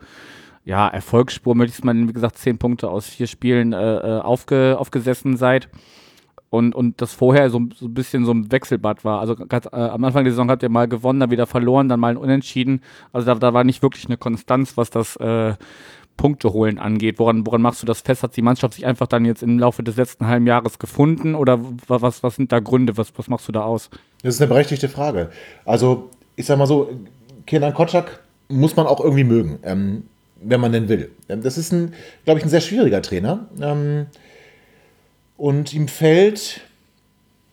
ja, 0.67 0.85
Erfolgsspur, 0.89 1.57
es 1.61 1.83
mal, 1.85 1.95
wie 1.95 2.11
gesagt, 2.11 2.37
zehn 2.37 2.57
Punkte 2.57 2.89
aus 2.89 3.07
vier 3.07 3.27
Spielen 3.27 3.71
äh, 3.71 3.77
äh, 3.77 4.19
aufge, 4.19 4.75
aufgesessen 4.77 5.37
seid. 5.37 5.69
Und, 6.49 6.75
und 6.75 7.01
das 7.01 7.13
vorher 7.13 7.49
so, 7.49 7.61
so 7.73 7.85
ein 7.85 7.93
bisschen 7.93 8.25
so 8.25 8.33
ein 8.33 8.51
Wechselbad 8.51 9.05
war. 9.05 9.21
Also 9.21 9.37
ganz, 9.37 9.65
äh, 9.67 9.69
am 9.75 10.03
Anfang 10.03 10.25
der 10.25 10.33
Saison 10.33 10.49
habt 10.49 10.63
ihr 10.63 10.69
mal 10.69 10.89
gewonnen, 10.89 11.21
dann 11.21 11.31
wieder 11.31 11.45
verloren, 11.45 11.87
dann 11.87 12.01
mal 12.01 12.09
ein 12.09 12.17
Unentschieden. 12.17 12.81
Also 13.13 13.25
da, 13.27 13.35
da 13.35 13.53
war 13.53 13.63
nicht 13.63 13.81
wirklich 13.81 14.07
eine 14.07 14.17
Konstanz, 14.17 14.75
was 14.75 14.89
das 14.89 15.15
äh, 15.15 15.55
Punkte 16.17 16.51
holen 16.51 16.79
angeht. 16.79 17.17
Woran, 17.17 17.45
woran 17.45 17.61
machst 17.61 17.81
du 17.81 17.85
das 17.85 18.01
fest? 18.01 18.23
Hat 18.23 18.35
die 18.35 18.41
Mannschaft 18.41 18.73
sich 18.73 18.85
einfach 18.85 19.07
dann 19.07 19.23
jetzt 19.23 19.43
im 19.43 19.59
Laufe 19.59 19.83
des 19.83 19.95
letzten 19.95 20.27
halben 20.27 20.47
Jahres 20.47 20.79
gefunden? 20.79 21.33
Oder 21.35 21.59
was, 21.87 22.23
was 22.23 22.35
sind 22.35 22.51
da 22.51 22.59
Gründe? 22.59 22.97
Was, 22.97 23.13
was 23.15 23.29
machst 23.29 23.47
du 23.47 23.53
da 23.53 23.61
aus? 23.61 23.89
Das 24.21 24.35
ist 24.35 24.41
eine 24.41 24.49
berechtigte 24.49 24.89
Frage. 24.89 25.29
Also, 25.63 26.09
ich 26.35 26.45
sag 26.45 26.57
mal 26.57 26.67
so, 26.67 26.89
Kenan 27.45 27.73
Kotschak 27.73 28.19
muss 28.49 28.75
man 28.75 28.85
auch 28.85 28.99
irgendwie 28.99 29.23
mögen. 29.23 29.59
Ähm, 29.63 30.03
wenn 30.41 30.59
man 30.59 30.71
denn 30.71 30.89
will. 30.89 31.11
Ähm, 31.29 31.41
das 31.41 31.57
ist 31.57 31.71
ein, 31.71 31.93
glaube 32.25 32.39
ich, 32.39 32.45
ein 32.45 32.49
sehr 32.49 32.61
schwieriger 32.61 33.01
Trainer. 33.01 33.47
Ähm, 33.61 34.07
und 35.37 35.73
ihm 35.73 35.87
fällt, 35.87 36.61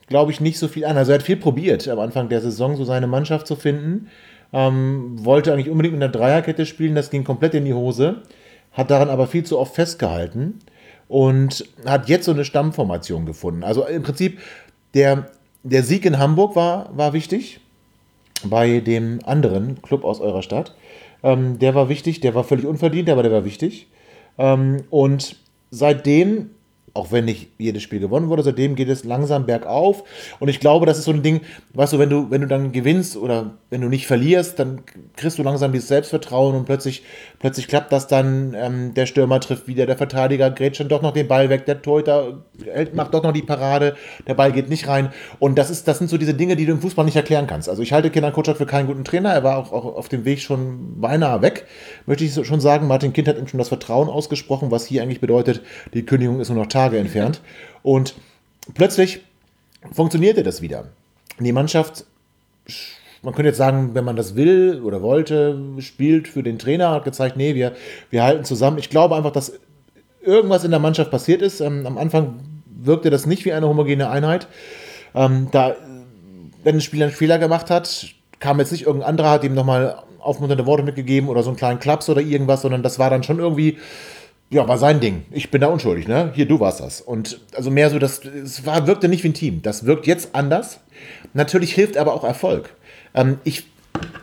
glaube 0.07 0.33
ich, 0.33 0.41
nicht 0.41 0.59
so 0.59 0.69
viel 0.69 0.85
an. 0.85 0.97
Also 0.97 1.13
er 1.13 1.19
hat 1.19 1.25
viel 1.25 1.37
probiert, 1.37 1.87
am 1.89 1.99
Anfang 1.99 2.29
der 2.29 2.41
Saison 2.41 2.77
so 2.77 2.85
seine 2.85 3.07
Mannschaft 3.07 3.47
zu 3.47 3.57
finden. 3.57 4.09
Ähm, 4.53 5.25
wollte 5.25 5.53
eigentlich 5.53 5.71
unbedingt 5.71 5.95
in 5.95 6.01
der 6.01 6.09
Dreierkette 6.09 6.65
spielen, 6.65 6.95
das 6.95 7.11
ging 7.11 7.25
komplett 7.25 7.55
in 7.55 7.65
die 7.65 7.75
Hose. 7.75 8.23
Hat 8.73 8.91
daran 8.91 9.11
aber 9.11 9.27
viel 9.27 9.45
zu 9.45 9.59
oft 9.59 9.75
festgehalten 9.75 10.61
und 11.09 11.65
hat 11.85 12.09
jetzt 12.09 12.25
so 12.25 12.33
eine 12.33 12.45
Stammformation 12.45 13.27
gefunden. 13.27 13.63
Also 13.65 13.87
im 13.87 14.03
Prinzip, 14.03 14.39
der, 14.95 15.31
der 15.63 15.83
Sieg 15.83 16.05
in 16.05 16.19
Hamburg 16.19 16.57
war, 16.57 16.97
war 16.97 17.13
wichtig 17.13 17.61
bei 18.45 18.81
dem 18.81 19.21
anderen 19.25 19.81
Club 19.83 20.05
aus 20.05 20.21
eurer 20.21 20.43
Stadt. 20.43 20.75
Ähm, 21.25 21.59
der 21.59 21.75
war 21.75 21.89
wichtig, 21.89 22.21
der 22.21 22.35
war 22.35 22.45
völlig 22.45 22.67
unverdient, 22.67 23.09
aber 23.09 23.23
der 23.25 23.33
war 23.33 23.45
wichtig. 23.45 23.89
Ähm, 24.39 24.85
und 24.91 25.37
seitdem 25.71 26.51
auch 26.95 27.11
wenn 27.11 27.25
nicht 27.25 27.49
jedes 27.59 27.83
Spiel 27.83 27.99
gewonnen 27.99 28.29
wurde, 28.29 28.45
seitdem 28.45 28.77
geht 28.77 28.89
es 28.89 29.03
langsam 29.03 29.47
bergauf. 29.47 30.05
Und 30.39 30.49
ich 30.49 30.61
glaube, 30.61 30.87
das 30.87 30.97
ist 30.97 31.07
so 31.07 31.11
ein 31.11 31.25
Ding, 31.25 31.41
weißt 31.75 31.93
du, 31.93 31.99
wenn 31.99 32.09
du, 32.09 32.31
wenn 32.31 32.41
du 32.41 32.47
dann 32.47 32.71
gewinnst 32.71 33.17
oder 33.17 33.55
wenn 33.69 33.81
du 33.81 33.89
nicht 33.89 34.07
verlierst, 34.07 34.61
dann 34.61 34.83
kriegst 35.17 35.37
du 35.37 35.43
langsam 35.43 35.73
dieses 35.73 35.89
Selbstvertrauen 35.89 36.55
und 36.55 36.67
plötzlich, 36.67 37.03
plötzlich 37.41 37.67
klappt 37.67 37.91
das 37.91 38.07
dann, 38.07 38.55
ähm, 38.57 38.95
der 38.95 39.07
Stürmer 39.07 39.41
trifft 39.41 39.67
wieder, 39.67 39.87
der 39.87 39.97
Verteidiger 39.97 40.53
grätscht 40.53 40.81
dann 40.81 40.89
doch 40.89 41.03
noch 41.03 41.13
den 41.13 41.27
Ball 41.27 41.51
weg, 41.51 41.67
der 41.67 41.83
Torhüter 41.83 42.45
macht 42.93 43.13
doch 43.13 43.25
noch 43.25 43.33
die 43.33 43.43
Parade, 43.43 43.97
der 44.29 44.35
Ball 44.35 44.53
geht 44.53 44.69
nicht 44.69 44.87
rein. 44.87 45.13
Und 45.41 45.59
das 45.59 45.71
ist, 45.71 45.89
das 45.89 45.99
sind 45.99 46.09
so 46.09 46.17
diese 46.17 46.35
Dinge, 46.35 46.55
die 46.55 46.65
du 46.65 46.73
im 46.73 46.81
Fußball 46.81 47.05
nicht 47.05 47.17
erklären 47.17 47.49
kannst. 47.49 47.69
Also 47.69 47.83
ich 47.83 47.93
halte 47.93 48.11
Kenan 48.11 48.33
Kutschak 48.33 48.57
für 48.57 48.67
keinen 48.67 48.87
guten 48.87 49.03
Trainer, 49.03 49.33
er 49.33 49.43
war 49.43 49.59
auch, 49.59 49.73
auch 49.73 49.97
auf 49.97 50.09
dem 50.09 50.25
Weg 50.25 50.41
schon 50.41 51.01
beinahe 51.01 51.43
weg, 51.43 51.67
möchte 52.07 52.23
ich 52.23 52.35
schon 52.47 52.61
sagen. 52.61 52.87
Martin 52.87 53.13
Kind 53.13 53.27
hat 53.27 53.37
ihm 53.37 53.49
schon 53.49 53.59
das 53.59 53.69
Vertrauen 53.69 54.09
ausgesprochen, 54.09 54.71
was 54.71 54.87
hier 54.87 55.03
eigentlich 55.03 55.21
bedeutet, 55.21 55.61
die 55.93 56.07
Kündigung 56.07 56.39
ist 56.39 56.51
nur 56.51 56.59
noch 56.59 56.67
Tag 56.67 56.84
Tage 56.85 56.99
entfernt. 56.99 57.41
Und 57.83 58.15
plötzlich 58.75 59.21
funktionierte 59.93 60.43
das 60.43 60.63
wieder. 60.63 60.89
Die 61.39 61.53
Mannschaft, 61.53 62.05
man 63.23 63.35
könnte 63.35 63.49
jetzt 63.49 63.59
sagen, 63.59 63.95
wenn 63.95 64.05
man 64.05 64.17
das 64.17 64.37
will 64.37 64.81
oder 64.83 65.03
wollte, 65.03 65.59
spielt 65.79 66.29
für 66.29 66.43
den 66.43 66.59
Trainer, 66.59 66.91
hat 66.91 67.05
gezeigt, 67.05 67.37
nee, 67.37 67.55
wir, 67.55 67.73
wir 68.11 68.23
halten 68.23 68.45
zusammen. 68.45 68.79
Ich 68.79 68.91
glaube 68.91 69.17
einfach, 69.17 69.33
dass 69.33 69.59
irgendwas 70.23 70.65
in 70.65 70.71
der 70.71 70.81
Mannschaft 70.81 71.11
passiert 71.11 71.43
ist. 71.43 71.61
Ähm, 71.61 71.87
am 71.87 71.99
Anfang 71.99 72.41
wirkte 72.67 73.11
das 73.11 73.27
nicht 73.27 73.45
wie 73.45 73.53
eine 73.53 73.69
homogene 73.69 74.09
Einheit. 74.11 74.47
Ähm, 75.15 75.49
da, 75.51 75.77
wenn 76.63 76.77
ein 76.77 76.81
Spieler 76.81 77.07
einen 77.07 77.15
Fehler 77.15 77.39
gemacht 77.39 77.71
hat, 77.71 78.07
kam 78.41 78.59
jetzt 78.59 78.73
nicht 78.73 78.87
irgendein 78.87 79.11
anderer, 79.11 79.31
hat 79.31 79.45
ihm 79.45 79.55
nochmal 79.55 80.03
aufmunternde 80.19 80.67
Worte 80.67 80.83
mitgegeben 80.83 81.29
oder 81.29 81.43
so 81.43 81.51
einen 81.51 81.57
kleinen 81.57 81.81
Klaps 81.81 82.09
oder 82.09 82.21
irgendwas, 82.21 82.63
sondern 82.63 82.83
das 82.83 82.99
war 82.99 83.11
dann 83.11 83.23
schon 83.23 83.39
irgendwie 83.39 83.79
ja, 84.51 84.69
war 84.69 84.79
sein 84.79 85.01
Ding. 85.01 85.25
Ich 85.31 85.51
bin 85.51 85.61
da 85.61 85.69
unschuldig, 85.69 86.07
ne? 86.07 86.31
Hier, 86.35 86.47
du 86.47 86.61
warst 86.61 86.81
das. 86.81 87.01
Und 87.01 87.41
also 87.55 87.71
mehr 87.71 87.91
so, 87.91 87.99
das, 87.99 88.25
es 88.25 88.65
war, 88.65 88.87
wirkte 88.87 89.09
nicht 89.09 89.25
wie 89.25 89.29
ein 89.29 89.35
Team. 89.35 89.63
Das 89.63 89.87
wirkt 89.87 90.07
jetzt 90.07 90.35
anders. 90.35 90.81
Natürlich 91.33 91.75
hilft 91.75 91.97
aber 91.97 92.15
auch 92.15 92.25
Erfolg. 92.25 92.75
Ähm, 93.15 93.39
ich, 93.45 93.65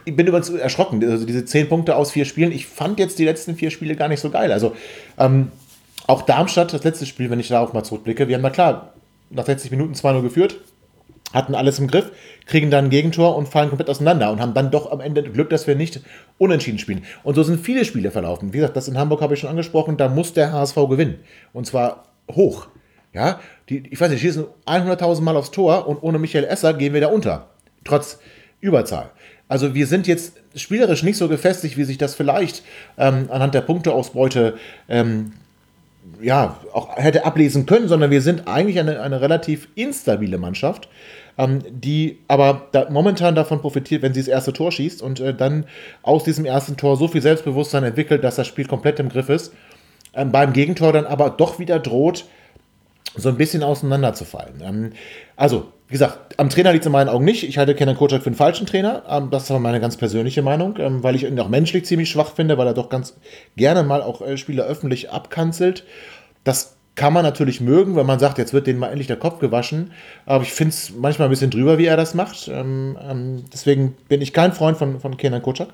ich 0.05 0.15
bin 0.15 0.27
übrigens 0.27 0.49
erschrocken, 0.49 1.03
also 1.03 1.25
diese 1.25 1.45
zehn 1.45 1.67
Punkte 1.67 1.95
aus 1.95 2.11
vier 2.11 2.25
Spielen. 2.25 2.51
Ich 2.51 2.67
fand 2.67 2.99
jetzt 2.99 3.19
die 3.19 3.25
letzten 3.25 3.55
vier 3.55 3.71
Spiele 3.71 3.95
gar 3.95 4.07
nicht 4.07 4.21
so 4.21 4.29
geil. 4.29 4.51
Also 4.51 4.73
ähm, 5.17 5.51
auch 6.07 6.21
Darmstadt, 6.21 6.73
das 6.73 6.83
letzte 6.83 7.05
Spiel, 7.05 7.29
wenn 7.29 7.39
ich 7.39 7.47
darauf 7.47 7.73
mal 7.73 7.83
zurückblicke, 7.83 8.27
wir 8.27 8.35
haben 8.35 8.41
mal 8.41 8.51
klar 8.51 8.93
nach 9.29 9.45
60 9.45 9.71
Minuten 9.71 9.93
2-0 9.93 10.21
geführt 10.21 10.57
hatten 11.33 11.55
alles 11.55 11.79
im 11.79 11.87
Griff, 11.87 12.11
kriegen 12.45 12.71
dann 12.71 12.85
ein 12.85 12.89
Gegentor 12.89 13.35
und 13.35 13.47
fallen 13.47 13.69
komplett 13.69 13.89
auseinander 13.89 14.31
und 14.31 14.41
haben 14.41 14.53
dann 14.53 14.71
doch 14.71 14.91
am 14.91 14.99
Ende 14.99 15.23
Glück, 15.23 15.49
dass 15.49 15.67
wir 15.67 15.75
nicht 15.75 16.01
unentschieden 16.37 16.79
spielen. 16.79 17.03
Und 17.23 17.35
so 17.35 17.43
sind 17.43 17.59
viele 17.59 17.85
Spiele 17.85 18.11
verlaufen. 18.11 18.53
Wie 18.53 18.57
gesagt, 18.57 18.75
das 18.75 18.87
in 18.87 18.97
Hamburg 18.97 19.21
habe 19.21 19.33
ich 19.33 19.39
schon 19.39 19.49
angesprochen, 19.49 19.97
da 19.97 20.09
muss 20.09 20.33
der 20.33 20.51
HSV 20.51 20.75
gewinnen. 20.89 21.19
Und 21.53 21.65
zwar 21.65 22.05
hoch. 22.31 22.67
Ja, 23.13 23.39
die, 23.67 23.83
ich 23.89 23.99
weiß 23.99 24.09
nicht, 24.09 24.21
schießen 24.21 24.45
100.000 24.65 25.21
Mal 25.21 25.35
aufs 25.35 25.51
Tor 25.51 25.87
und 25.87 26.01
ohne 26.01 26.17
Michael 26.17 26.45
Esser 26.45 26.73
gehen 26.73 26.93
wir 26.93 27.01
da 27.01 27.07
unter. 27.07 27.49
Trotz 27.83 28.19
Überzahl. 28.61 29.09
Also 29.49 29.73
wir 29.73 29.85
sind 29.85 30.07
jetzt 30.07 30.37
spielerisch 30.55 31.03
nicht 31.03 31.17
so 31.17 31.27
gefestigt, 31.27 31.75
wie 31.75 31.83
sich 31.83 31.97
das 31.97 32.15
vielleicht 32.15 32.63
ähm, 32.97 33.27
anhand 33.29 33.53
der 33.53 33.61
Punkteausbeute 33.61 34.57
ähm, 34.87 35.33
ja, 36.21 36.57
auch 36.73 36.97
hätte 36.97 37.25
ablesen 37.25 37.65
können, 37.65 37.87
sondern 37.87 38.11
wir 38.11 38.21
sind 38.21 38.47
eigentlich 38.47 38.79
eine, 38.79 39.01
eine 39.01 39.21
relativ 39.21 39.67
instabile 39.75 40.37
Mannschaft 40.37 40.87
die 41.37 42.19
aber 42.27 42.67
da 42.71 42.89
momentan 42.89 43.35
davon 43.35 43.61
profitiert, 43.61 44.01
wenn 44.01 44.13
sie 44.13 44.19
das 44.19 44.27
erste 44.27 44.53
Tor 44.53 44.71
schießt 44.71 45.01
und 45.01 45.19
äh, 45.19 45.33
dann 45.33 45.65
aus 46.03 46.23
diesem 46.23 46.45
ersten 46.45 46.77
Tor 46.77 46.97
so 46.97 47.07
viel 47.07 47.21
Selbstbewusstsein 47.21 47.83
entwickelt, 47.83 48.23
dass 48.23 48.35
das 48.35 48.47
Spiel 48.47 48.65
komplett 48.65 48.99
im 48.99 49.09
Griff 49.09 49.29
ist. 49.29 49.53
Ähm, 50.13 50.31
beim 50.31 50.53
Gegentor 50.53 50.93
dann 50.93 51.05
aber 51.05 51.29
doch 51.29 51.57
wieder 51.57 51.79
droht, 51.79 52.25
so 53.15 53.29
ein 53.29 53.37
bisschen 53.37 53.63
auseinanderzufallen. 53.63 54.61
Ähm, 54.61 54.89
also, 55.35 55.71
wie 55.87 55.93
gesagt, 55.93 56.39
am 56.39 56.49
Trainer 56.49 56.71
liegt 56.71 56.83
es 56.83 56.87
in 56.87 56.91
meinen 56.91 57.09
Augen 57.09 57.25
nicht. 57.25 57.43
Ich 57.43 57.57
halte 57.57 57.75
Kenan 57.75 57.97
Kocak 57.97 58.21
für 58.21 58.27
einen 58.27 58.35
falschen 58.35 58.65
Trainer. 58.65 59.03
Ähm, 59.09 59.29
das 59.31 59.43
ist 59.43 59.51
aber 59.51 59.59
meine 59.59 59.79
ganz 59.79 59.97
persönliche 59.97 60.41
Meinung, 60.41 60.77
ähm, 60.79 61.03
weil 61.03 61.15
ich 61.15 61.23
ihn 61.23 61.39
auch 61.39 61.49
menschlich 61.49 61.85
ziemlich 61.85 62.09
schwach 62.09 62.33
finde, 62.33 62.57
weil 62.57 62.67
er 62.67 62.73
doch 62.73 62.89
ganz 62.89 63.17
gerne 63.57 63.83
mal 63.83 64.01
auch 64.01 64.21
äh, 64.21 64.37
Spieler 64.37 64.65
öffentlich 64.65 65.11
abkanzelt. 65.11 65.85
Das 66.43 66.77
kann 66.95 67.13
man 67.13 67.23
natürlich 67.23 67.61
mögen, 67.61 67.95
wenn 67.95 68.05
man 68.05 68.19
sagt, 68.19 68.37
jetzt 68.37 68.53
wird 68.53 68.67
denen 68.67 68.79
mal 68.79 68.89
endlich 68.89 69.07
der 69.07 69.17
Kopf 69.17 69.39
gewaschen. 69.39 69.91
Aber 70.25 70.43
ich 70.43 70.51
finde 70.51 70.73
es 70.73 70.93
manchmal 70.95 71.27
ein 71.27 71.31
bisschen 71.31 71.51
drüber, 71.51 71.77
wie 71.77 71.85
er 71.85 71.97
das 71.97 72.13
macht. 72.13 72.47
Ähm, 72.47 73.43
deswegen 73.53 73.95
bin 74.09 74.21
ich 74.21 74.33
kein 74.33 74.53
Freund 74.53 74.77
von, 74.77 74.99
von 74.99 75.17
Kenan 75.17 75.41
Kocak. 75.41 75.69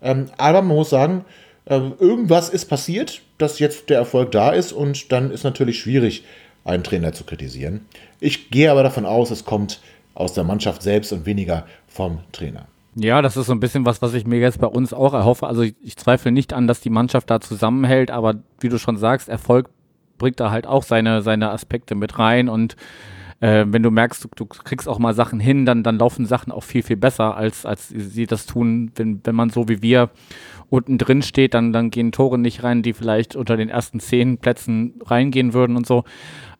aber 0.00 0.62
man 0.62 0.76
muss 0.76 0.90
sagen, 0.90 1.24
irgendwas 1.66 2.50
ist 2.50 2.66
passiert, 2.66 3.22
dass 3.38 3.58
jetzt 3.58 3.88
der 3.88 3.98
Erfolg 3.98 4.32
da 4.32 4.50
ist 4.50 4.72
und 4.72 5.12
dann 5.12 5.30
ist 5.30 5.44
natürlich 5.44 5.78
schwierig, 5.78 6.24
einen 6.64 6.84
Trainer 6.84 7.12
zu 7.12 7.24
kritisieren. 7.24 7.86
Ich 8.20 8.50
gehe 8.50 8.70
aber 8.70 8.82
davon 8.82 9.06
aus, 9.06 9.30
es 9.30 9.44
kommt 9.44 9.80
aus 10.14 10.34
der 10.34 10.44
Mannschaft 10.44 10.82
selbst 10.82 11.12
und 11.12 11.26
weniger 11.26 11.66
vom 11.86 12.20
Trainer. 12.32 12.66
Ja, 12.96 13.22
das 13.22 13.36
ist 13.36 13.46
so 13.46 13.52
ein 13.52 13.60
bisschen 13.60 13.84
was, 13.84 14.02
was 14.02 14.14
ich 14.14 14.24
mir 14.24 14.38
jetzt 14.38 14.60
bei 14.60 14.68
uns 14.68 14.92
auch 14.92 15.14
erhoffe. 15.14 15.46
Also 15.46 15.62
ich, 15.62 15.74
ich 15.82 15.96
zweifle 15.96 16.30
nicht 16.30 16.52
an, 16.52 16.68
dass 16.68 16.80
die 16.80 16.90
Mannschaft 16.90 17.28
da 17.28 17.40
zusammenhält, 17.40 18.10
aber 18.10 18.36
wie 18.60 18.68
du 18.68 18.78
schon 18.78 18.96
sagst, 18.96 19.28
Erfolg 19.28 19.68
bringt 20.18 20.40
da 20.40 20.50
halt 20.50 20.66
auch 20.66 20.82
seine, 20.82 21.22
seine 21.22 21.50
Aspekte 21.50 21.94
mit 21.94 22.18
rein 22.18 22.48
und 22.48 22.76
äh, 23.40 23.66
wenn 23.68 23.82
du 23.82 23.90
merkst, 23.90 24.24
du, 24.24 24.28
du, 24.34 24.46
kriegst 24.46 24.88
auch 24.88 24.98
mal 24.98 25.12
Sachen 25.12 25.40
hin, 25.40 25.66
dann, 25.66 25.82
dann 25.82 25.98
laufen 25.98 26.24
Sachen 26.24 26.52
auch 26.52 26.62
viel, 26.62 26.82
viel 26.82 26.96
besser, 26.96 27.36
als, 27.36 27.66
als 27.66 27.88
sie 27.88 28.26
das 28.26 28.46
tun, 28.46 28.92
wenn, 28.96 29.20
wenn 29.24 29.34
man 29.34 29.50
so 29.50 29.68
wie 29.68 29.82
wir 29.82 30.10
unten 30.70 30.98
drin 30.98 31.22
steht, 31.22 31.54
dann, 31.54 31.72
dann 31.72 31.90
gehen 31.90 32.12
Tore 32.12 32.38
nicht 32.38 32.62
rein, 32.62 32.82
die 32.82 32.92
vielleicht 32.92 33.36
unter 33.36 33.56
den 33.56 33.68
ersten 33.68 34.00
zehn 34.00 34.38
Plätzen 34.38 34.94
reingehen 35.04 35.52
würden 35.52 35.76
und 35.76 35.86
so. 35.86 36.04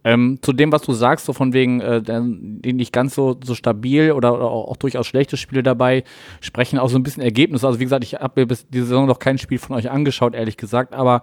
Ähm, 0.07 0.39
zu 0.43 0.53
dem, 0.53 0.71
was 0.71 0.83
du 0.83 0.93
sagst, 0.93 1.25
so 1.25 1.33
von 1.33 1.55
wegen, 1.55 1.81
äh, 1.81 2.21
nicht 2.21 2.93
ganz 2.93 3.15
so, 3.15 3.41
so 3.43 3.55
stabil 3.55 4.13
oder, 4.13 4.35
oder 4.35 4.45
auch, 4.45 4.69
auch, 4.69 4.77
durchaus 4.77 5.07
schlechte 5.07 5.39
Spiele 5.39 5.63
dabei, 5.63 6.05
sprechen 6.43 6.79
auch 6.79 6.91
so 6.91 6.99
ein 6.99 7.03
bisschen 7.03 7.23
Ergebnisse. 7.23 7.67
Also 7.67 7.81
wie 7.81 7.85
gesagt, 7.85 8.05
ich 8.05 8.15
habe 8.17 8.43
mir 8.43 8.47
bis 8.47 8.69
diese 8.69 8.85
Saison 8.85 9.07
noch 9.07 9.19
kein 9.19 9.39
Spiel 9.39 9.59
von 9.59 9.75
euch 9.75 9.91
angeschaut, 9.91 10.35
ehrlich 10.35 10.59
gesagt, 10.59 10.95
aber 10.95 11.23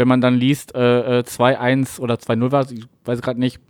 wenn 0.00 0.08
man 0.08 0.22
dann 0.22 0.34
liest, 0.34 0.74
äh, 0.74 1.22
2-1 1.26 1.98
äh, 1.98 2.02
oder 2.02 2.14
2-0 2.14 2.50
war 2.52 2.70
ich 2.70 2.86
weiß 3.04 3.20
gerade 3.20 3.38
nicht, 3.38 3.60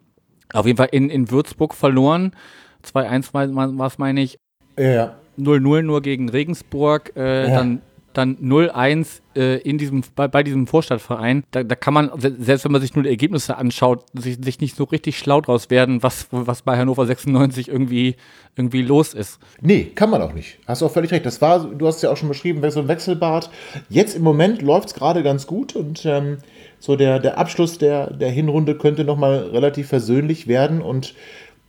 auf 0.53 0.65
jeden 0.65 0.77
Fall 0.77 0.89
in, 0.93 1.11
in 1.11 1.29
Würzburg 1.29 1.75
verloren. 1.75 2.37
2-1 2.85 3.35
war 3.35 3.87
es, 3.87 3.99
meine 3.99 4.21
ich. 4.21 4.39
Ja. 4.79 5.17
0-0 5.37 5.83
nur 5.83 6.03
gegen 6.03 6.29
Regensburg, 6.29 7.13
äh, 7.17 7.49
ja. 7.49 7.57
dann 7.57 7.83
dann 8.13 8.37
0-1 8.39 9.21
äh, 9.37 9.59
in 9.59 9.79
diesem, 9.79 10.03
bei, 10.17 10.27
bei, 10.29 10.43
diesem 10.43 10.67
Vorstadtverein, 10.67 11.45
da, 11.51 11.63
da, 11.63 11.75
kann 11.75 11.95
man, 11.95 12.11
selbst 12.19 12.65
wenn 12.65 12.73
man 12.73 12.81
sich 12.81 12.95
nur 12.95 13.05
die 13.05 13.11
Ergebnisse 13.11 13.57
anschaut, 13.57 14.05
sich, 14.15 14.39
sich, 14.41 14.61
nicht 14.61 14.77
so 14.77 14.85
richtig 14.85 15.19
schlau 15.19 15.41
draus 15.41 15.71
werden, 15.71 16.03
was, 16.03 16.27
was 16.31 16.63
bei 16.63 16.77
Hannover 16.77 17.07
96 17.07 17.69
irgendwie, 17.69 18.17
irgendwie 18.57 18.83
los 18.83 19.15
ist. 19.15 19.39
Nee, 19.61 19.85
kann 19.95 20.11
man 20.11 20.23
auch 20.23 20.33
nicht. 20.33 20.59
Hast 20.67 20.83
du 20.83 20.87
auch 20.87 20.93
völlig 20.93 21.13
recht. 21.13 21.25
Das 21.25 21.41
war, 21.41 21.65
du 21.65 21.87
hast 21.87 21.97
es 21.97 22.03
ja 22.03 22.11
auch 22.11 22.17
schon 22.17 22.29
beschrieben, 22.29 22.69
so 22.71 22.81
ein 22.81 22.89
Wechselbad. 22.89 23.51
Jetzt 23.89 24.17
im 24.17 24.23
Moment 24.23 24.63
läuft 24.63 24.89
es 24.89 24.95
gerade 24.95 25.23
ganz 25.23 25.47
gut 25.47 25.77
und 25.77 26.05
ähm, 26.05 26.39
so 26.79 26.97
der, 26.97 27.21
der 27.21 27.39
Abschluss 27.39 27.79
der, 27.79 28.13
der 28.13 28.31
Hinrunde 28.31 28.77
könnte 28.77 29.05
nochmal 29.05 29.51
relativ 29.53 29.89
versöhnlich 29.89 30.49
werden. 30.49 30.83
Und 30.83 31.15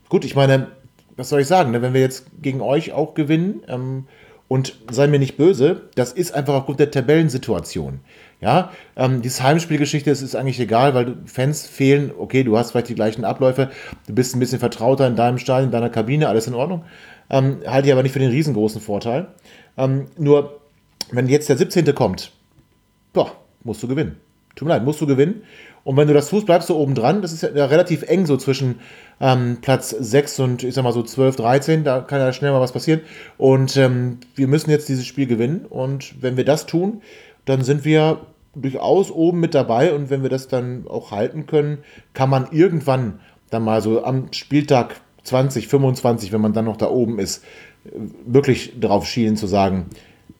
gut, 0.09 0.25
ich 0.25 0.35
meine, 0.35 0.67
was 1.17 1.29
soll 1.29 1.41
ich 1.41 1.47
sagen, 1.47 1.71
ne? 1.71 1.81
wenn 1.81 1.93
wir 1.93 2.01
jetzt 2.01 2.25
gegen 2.41 2.61
euch 2.61 2.93
auch 2.93 3.13
gewinnen, 3.13 3.61
ähm, 3.67 4.07
und 4.51 4.75
sei 4.91 5.07
mir 5.07 5.17
nicht 5.17 5.37
böse, 5.37 5.83
das 5.95 6.11
ist 6.11 6.33
einfach 6.33 6.55
aufgrund 6.55 6.81
der 6.81 6.91
Tabellensituation. 6.91 8.01
Ja, 8.41 8.73
ähm, 8.97 9.21
diese 9.21 9.43
Heimspielgeschichte, 9.43 10.11
ist 10.11 10.35
eigentlich 10.35 10.59
egal, 10.59 10.93
weil 10.93 11.15
Fans 11.25 11.65
fehlen. 11.65 12.11
Okay, 12.17 12.43
du 12.43 12.57
hast 12.57 12.71
vielleicht 12.71 12.89
die 12.89 12.95
gleichen 12.95 13.23
Abläufe, 13.23 13.71
du 14.07 14.13
bist 14.13 14.35
ein 14.35 14.41
bisschen 14.41 14.59
vertrauter 14.59 15.07
in 15.07 15.15
deinem 15.15 15.37
Stadion, 15.37 15.69
in 15.69 15.71
deiner 15.71 15.89
Kabine, 15.89 16.27
alles 16.27 16.47
in 16.47 16.53
Ordnung. 16.53 16.83
Ähm, 17.29 17.59
halte 17.65 17.87
ich 17.87 17.93
aber 17.93 18.03
nicht 18.03 18.11
für 18.11 18.19
den 18.19 18.29
riesengroßen 18.29 18.81
Vorteil. 18.81 19.29
Ähm, 19.77 20.07
nur, 20.17 20.59
wenn 21.11 21.29
jetzt 21.29 21.47
der 21.47 21.57
17. 21.57 21.95
kommt, 21.95 22.33
boah, 23.13 23.31
musst 23.63 23.81
du 23.81 23.87
gewinnen. 23.87 24.17
Tut 24.57 24.67
mir 24.67 24.73
leid, 24.73 24.83
musst 24.83 24.99
du 24.99 25.07
gewinnen. 25.07 25.43
Und 25.85 25.95
wenn 25.95 26.09
du 26.09 26.13
das 26.13 26.27
tust, 26.27 26.45
bleibst 26.45 26.69
du 26.69 26.75
oben 26.75 26.93
dran. 26.93 27.21
Das 27.21 27.31
ist 27.31 27.41
ja 27.41 27.65
relativ 27.67 28.03
eng 28.03 28.25
so 28.25 28.35
zwischen 28.35 28.81
ähm, 29.21 29.59
Platz 29.61 29.91
6 29.91 30.39
und 30.39 30.63
ich 30.63 30.73
sag 30.73 30.83
mal 30.83 30.91
so 30.91 31.03
12, 31.03 31.35
13. 31.37 31.83
Da 31.83 32.01
kann 32.01 32.19
ja 32.19 32.33
schnell 32.33 32.51
mal 32.51 32.59
was 32.59 32.73
passieren. 32.73 33.01
Und 33.37 33.77
ähm, 33.77 34.17
wir 34.35 34.47
müssen 34.47 34.71
jetzt 34.71 34.89
dieses 34.89 35.05
Spiel 35.05 35.27
gewinnen. 35.27 35.65
Und 35.69 36.21
wenn 36.21 36.35
wir 36.35 36.43
das 36.43 36.65
tun, 36.65 37.01
dann 37.45 37.63
sind 37.63 37.85
wir 37.85 38.25
durchaus 38.55 39.11
oben 39.11 39.39
mit 39.39 39.53
dabei. 39.53 39.93
Und 39.93 40.09
wenn 40.09 40.23
wir 40.23 40.29
das 40.29 40.47
dann 40.47 40.87
auch 40.87 41.11
halten 41.11 41.45
können, 41.45 41.77
kann 42.13 42.29
man 42.29 42.47
irgendwann 42.51 43.19
dann 43.51 43.63
mal 43.63 43.81
so 43.81 44.03
am 44.03 44.33
Spieltag 44.33 44.99
20, 45.23 45.67
25, 45.67 46.31
wenn 46.31 46.41
man 46.41 46.53
dann 46.53 46.65
noch 46.65 46.77
da 46.77 46.89
oben 46.89 47.19
ist, 47.19 47.43
wirklich 48.25 48.79
darauf 48.79 49.05
schielen 49.05 49.37
zu 49.37 49.45
sagen, 49.45 49.85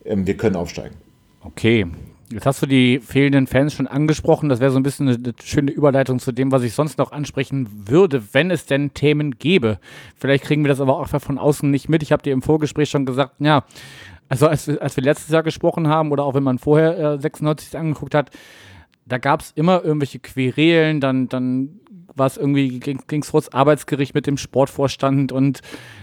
ähm, 0.04 0.26
wir 0.26 0.36
können 0.36 0.56
aufsteigen. 0.56 0.96
Okay, 1.44 1.86
Jetzt 2.32 2.46
hast 2.46 2.62
du 2.62 2.66
die 2.66 2.98
fehlenden 2.98 3.46
Fans 3.46 3.74
schon 3.74 3.86
angesprochen. 3.86 4.48
Das 4.48 4.60
wäre 4.60 4.70
so 4.70 4.78
ein 4.78 4.82
bisschen 4.82 5.08
eine, 5.08 5.34
schöne 5.42 5.70
Überleitung 5.70 6.18
zu 6.18 6.32
dem, 6.32 6.50
was 6.50 6.62
ich 6.62 6.72
sonst 6.72 6.98
noch 6.98 7.12
ansprechen 7.12 7.68
würde, 7.88 8.22
wenn 8.32 8.50
es 8.50 8.64
denn 8.64 8.94
Themen 8.94 9.38
gäbe. 9.38 9.78
Vielleicht 10.16 10.44
kriegen 10.44 10.64
wir 10.64 10.68
das 10.68 10.80
aber 10.80 10.98
auch 10.98 11.08
von 11.08 11.38
außen 11.38 11.70
nicht 11.70 11.88
mit. 11.88 12.02
Ich 12.02 12.12
habe 12.12 12.22
dir 12.22 12.32
im 12.32 12.42
Vorgespräch 12.42 12.88
schon 12.88 13.06
gesagt, 13.06 13.34
ja, 13.38 13.64
also 14.28 14.46
als, 14.46 14.68
als 14.68 14.96
wir 14.96 15.04
letztes 15.04 15.28
Jahr 15.28 15.42
gesprochen 15.42 15.88
haben 15.88 16.10
oder 16.10 16.24
auch 16.24 16.34
wenn 16.34 16.42
man 16.42 16.58
vorher 16.58 16.98
äh, 16.98 17.18
96 17.20 17.76
angeguckt 17.76 18.14
hat, 18.14 18.30
da 19.04 19.18
gab 19.18 19.40
es 19.40 19.52
immer 19.54 19.84
irgendwelche 19.84 20.20
Querelen, 20.20 21.00
dann, 21.00 21.28
dann 21.28 21.80
war 22.14 22.26
es 22.26 22.36
irgendwie, 22.36 22.80
ging 22.80 23.22
es 23.22 23.30
vor 23.30 23.40
das 23.40 23.52
Arbeitsgericht 23.52 24.14
mit 24.14 24.26
dem 24.26 24.36
Sportvorstand 24.36 25.32
und 25.32 25.60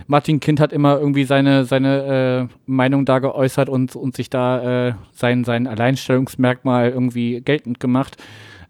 Martin 0.07 0.39
Kind 0.39 0.59
hat 0.59 0.73
immer 0.73 0.99
irgendwie 0.99 1.23
seine, 1.23 1.65
seine 1.65 2.49
äh, 2.49 2.55
Meinung 2.65 3.05
da 3.05 3.19
geäußert 3.19 3.69
und, 3.69 3.95
und 3.95 4.15
sich 4.15 4.29
da 4.29 4.87
äh, 4.87 4.93
sein, 5.13 5.43
sein 5.43 5.67
Alleinstellungsmerkmal 5.67 6.89
irgendwie 6.89 7.41
geltend 7.41 7.79
gemacht. 7.79 8.17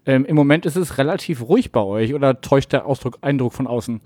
Ähm, 0.06 0.24
Im 0.24 0.34
Moment 0.34 0.64
ist 0.64 0.76
es 0.76 0.96
relativ 0.96 1.42
ruhig 1.42 1.72
bei 1.72 1.82
euch 1.82 2.14
oder 2.14 2.40
täuscht 2.40 2.72
der 2.72 2.86
Ausdruck, 2.86 3.18
Eindruck 3.20 3.52
von 3.52 3.66
außen? 3.66 4.00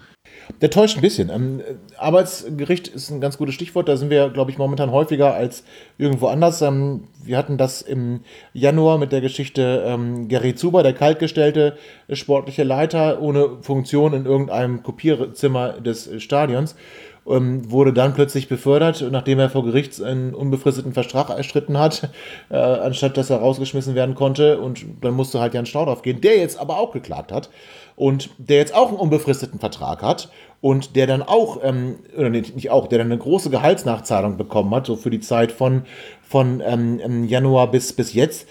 Der 0.60 0.70
täuscht 0.70 0.96
ein 0.96 1.02
bisschen. 1.02 1.30
Ähm, 1.30 1.62
Arbeitsgericht 1.96 2.88
ist 2.88 3.10
ein 3.10 3.20
ganz 3.20 3.38
gutes 3.38 3.54
Stichwort. 3.54 3.88
Da 3.88 3.96
sind 3.96 4.10
wir, 4.10 4.30
glaube 4.30 4.50
ich, 4.50 4.58
momentan 4.58 4.90
häufiger 4.90 5.34
als 5.34 5.62
irgendwo 5.96 6.26
anders. 6.26 6.62
Ähm, 6.62 7.04
wir 7.22 7.38
hatten 7.38 7.58
das 7.58 7.80
im 7.80 8.20
Januar 8.52 8.98
mit 8.98 9.12
der 9.12 9.20
Geschichte 9.20 9.84
ähm, 9.86 10.26
Gary 10.28 10.56
Zuber, 10.56 10.82
der 10.82 10.94
kaltgestellte 10.94 11.76
sportliche 12.12 12.64
Leiter 12.64 13.22
ohne 13.22 13.62
Funktion 13.62 14.14
in 14.14 14.26
irgendeinem 14.26 14.82
Kopierzimmer 14.82 15.80
des 15.80 16.10
Stadions 16.22 16.74
ähm, 17.28 17.70
wurde 17.70 17.92
dann 17.92 18.14
plötzlich 18.14 18.48
befördert, 18.48 19.04
nachdem 19.10 19.38
er 19.38 19.50
vor 19.50 19.64
Gericht 19.64 20.02
einen 20.02 20.34
unbefristeten 20.34 20.92
Vertrag 20.92 21.30
erstritten 21.30 21.78
hat, 21.78 22.10
äh, 22.50 22.56
anstatt 22.56 23.16
dass 23.16 23.30
er 23.30 23.38
rausgeschmissen 23.38 23.94
werden 23.94 24.14
konnte. 24.14 24.58
Und 24.58 24.84
dann 25.00 25.14
musste 25.14 25.40
halt 25.40 25.54
Jan 25.54 25.66
Staudorf 25.66 26.02
gehen, 26.02 26.20
der 26.20 26.38
jetzt 26.38 26.58
aber 26.58 26.78
auch 26.78 26.92
geklagt 26.92 27.32
hat 27.32 27.50
und 27.96 28.30
der 28.38 28.58
jetzt 28.58 28.74
auch 28.74 28.88
einen 28.88 28.98
unbefristeten 28.98 29.60
Vertrag 29.60 30.02
hat 30.02 30.30
und 30.60 30.96
der 30.96 31.06
dann 31.06 31.22
auch, 31.22 31.60
ähm, 31.62 31.96
oder 32.16 32.30
nicht 32.30 32.70
auch, 32.70 32.88
der 32.88 32.98
dann 32.98 33.08
eine 33.08 33.18
große 33.18 33.50
Gehaltsnachzahlung 33.50 34.36
bekommen 34.36 34.74
hat, 34.74 34.86
so 34.86 34.96
für 34.96 35.10
die 35.10 35.20
Zeit 35.20 35.52
von, 35.52 35.82
von 36.22 36.62
ähm, 36.64 37.24
Januar 37.24 37.70
bis, 37.70 37.92
bis 37.92 38.14
jetzt. 38.14 38.48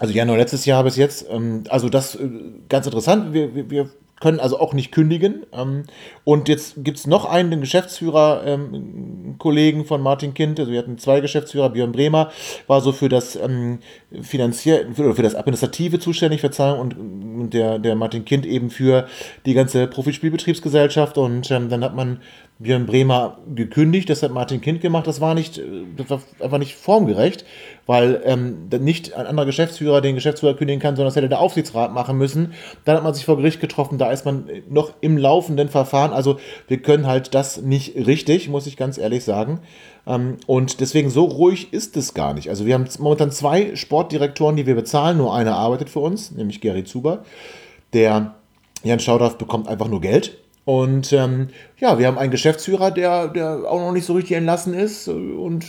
Also 0.00 0.14
Januar 0.14 0.38
letztes 0.38 0.64
Jahr 0.64 0.84
bis 0.84 0.96
jetzt. 0.96 1.26
Ähm, 1.30 1.64
also 1.68 1.88
das 1.88 2.14
äh, 2.14 2.28
ganz 2.68 2.86
interessant. 2.86 3.32
Wir, 3.32 3.54
wir, 3.54 3.70
wir 3.70 3.90
können 4.20 4.40
also 4.40 4.58
auch 4.58 4.74
nicht 4.74 4.92
kündigen. 4.92 5.46
Ähm, 5.52 5.84
und 6.24 6.48
jetzt 6.48 6.84
gibt 6.84 6.98
es 6.98 7.06
noch 7.06 7.24
einen, 7.24 7.50
den 7.50 7.60
Geschäftsführer, 7.60 8.42
ähm, 8.46 9.36
Kollegen 9.38 9.84
von 9.84 10.00
Martin 10.00 10.34
Kind, 10.34 10.58
also 10.58 10.72
wir 10.72 10.78
hatten 10.78 10.98
zwei 10.98 11.20
Geschäftsführer, 11.20 11.70
Björn 11.70 11.92
Bremer, 11.92 12.30
war 12.66 12.80
so 12.80 12.92
für 12.92 13.08
das 13.08 13.36
ähm, 13.36 13.78
Finanzier 14.22 14.86
für, 14.92 15.14
für 15.14 15.22
das 15.22 15.34
Administrative 15.34 15.98
zuständig, 15.98 16.40
Verzeihung, 16.40 16.80
und, 16.80 16.96
und 16.96 17.54
der, 17.54 17.78
der 17.78 17.94
Martin 17.94 18.24
Kind 18.24 18.46
eben 18.46 18.70
für 18.70 19.06
die 19.46 19.54
ganze 19.54 19.86
Profispielbetriebsgesellschaft. 19.86 21.18
Und 21.18 21.50
ähm, 21.50 21.68
dann 21.68 21.84
hat 21.84 21.94
man 21.94 22.20
Björn 22.60 22.86
Bremer 22.86 23.38
gekündigt, 23.54 24.10
das 24.10 24.24
hat 24.24 24.32
Martin 24.32 24.60
Kind 24.60 24.80
gemacht, 24.80 25.06
das 25.06 25.20
war 25.20 25.34
nicht, 25.34 25.62
das 25.96 26.10
war 26.10 26.20
einfach 26.40 26.58
nicht 26.58 26.74
formgerecht, 26.74 27.44
weil 27.86 28.20
ähm, 28.24 28.68
nicht 28.80 29.14
ein 29.14 29.26
anderer 29.26 29.46
Geschäftsführer 29.46 30.00
den 30.00 30.16
Geschäftsführer 30.16 30.54
kündigen 30.54 30.80
kann, 30.80 30.96
sondern 30.96 31.08
das 31.08 31.16
hätte 31.16 31.28
der 31.28 31.38
Aufsichtsrat 31.38 31.94
machen 31.94 32.18
müssen. 32.18 32.54
Dann 32.84 32.96
hat 32.96 33.04
man 33.04 33.14
sich 33.14 33.24
vor 33.24 33.36
Gericht 33.36 33.60
getroffen, 33.60 33.96
da 33.96 34.10
ist 34.10 34.24
man 34.24 34.50
noch 34.68 34.92
im 35.00 35.16
laufenden 35.16 35.68
Verfahren, 35.68 36.12
also 36.12 36.38
wir 36.66 36.78
können 36.78 37.06
halt 37.06 37.32
das 37.32 37.62
nicht 37.62 37.94
richtig, 37.94 38.48
muss 38.48 38.66
ich 38.66 38.76
ganz 38.76 38.98
ehrlich 38.98 39.22
sagen. 39.22 39.60
Ähm, 40.04 40.38
und 40.48 40.80
deswegen 40.80 41.10
so 41.10 41.26
ruhig 41.26 41.72
ist 41.72 41.96
es 41.96 42.12
gar 42.12 42.34
nicht. 42.34 42.50
Also 42.50 42.66
wir 42.66 42.74
haben 42.74 42.88
momentan 42.98 43.30
zwei 43.30 43.76
Sportdirektoren, 43.76 44.56
die 44.56 44.66
wir 44.66 44.74
bezahlen, 44.74 45.16
nur 45.16 45.32
einer 45.32 45.54
arbeitet 45.54 45.90
für 45.90 46.00
uns, 46.00 46.32
nämlich 46.32 46.60
Gary 46.60 46.82
Zuber. 46.82 47.22
Der 47.92 48.34
Jan 48.82 48.98
Schaudorf 48.98 49.38
bekommt 49.38 49.68
einfach 49.68 49.86
nur 49.86 50.00
Geld 50.00 50.38
und 50.68 51.14
ähm, 51.14 51.48
ja, 51.78 51.98
wir 51.98 52.06
haben 52.06 52.18
einen 52.18 52.30
Geschäftsführer, 52.30 52.90
der, 52.90 53.28
der 53.28 53.62
auch 53.66 53.80
noch 53.80 53.92
nicht 53.92 54.04
so 54.04 54.12
richtig 54.12 54.36
entlassen 54.36 54.74
ist. 54.74 55.08
Und 55.08 55.64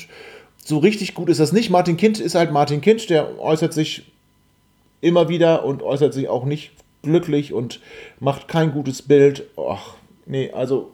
so 0.65 0.79
richtig 0.79 1.13
gut 1.13 1.29
ist 1.29 1.39
das 1.39 1.53
nicht. 1.53 1.69
Martin 1.69 1.95
Kind 1.95 2.19
ist 2.19 2.35
halt 2.35 2.51
Martin 2.51 2.81
Kind, 2.81 3.09
der 3.09 3.39
äußert 3.39 3.71
sich 3.71 4.11
immer 4.99 5.29
wieder 5.29 5.63
und 5.63 5.83
äußert 5.83 6.13
sich 6.13 6.27
auch 6.27 6.43
nicht 6.43 6.73
glücklich 7.01 7.53
und 7.53 7.79
macht 8.19 8.49
kein 8.49 8.73
gutes 8.73 9.01
Bild. 9.01 9.45
Ach, 9.55 9.93
nee, 10.25 10.51
also 10.51 10.91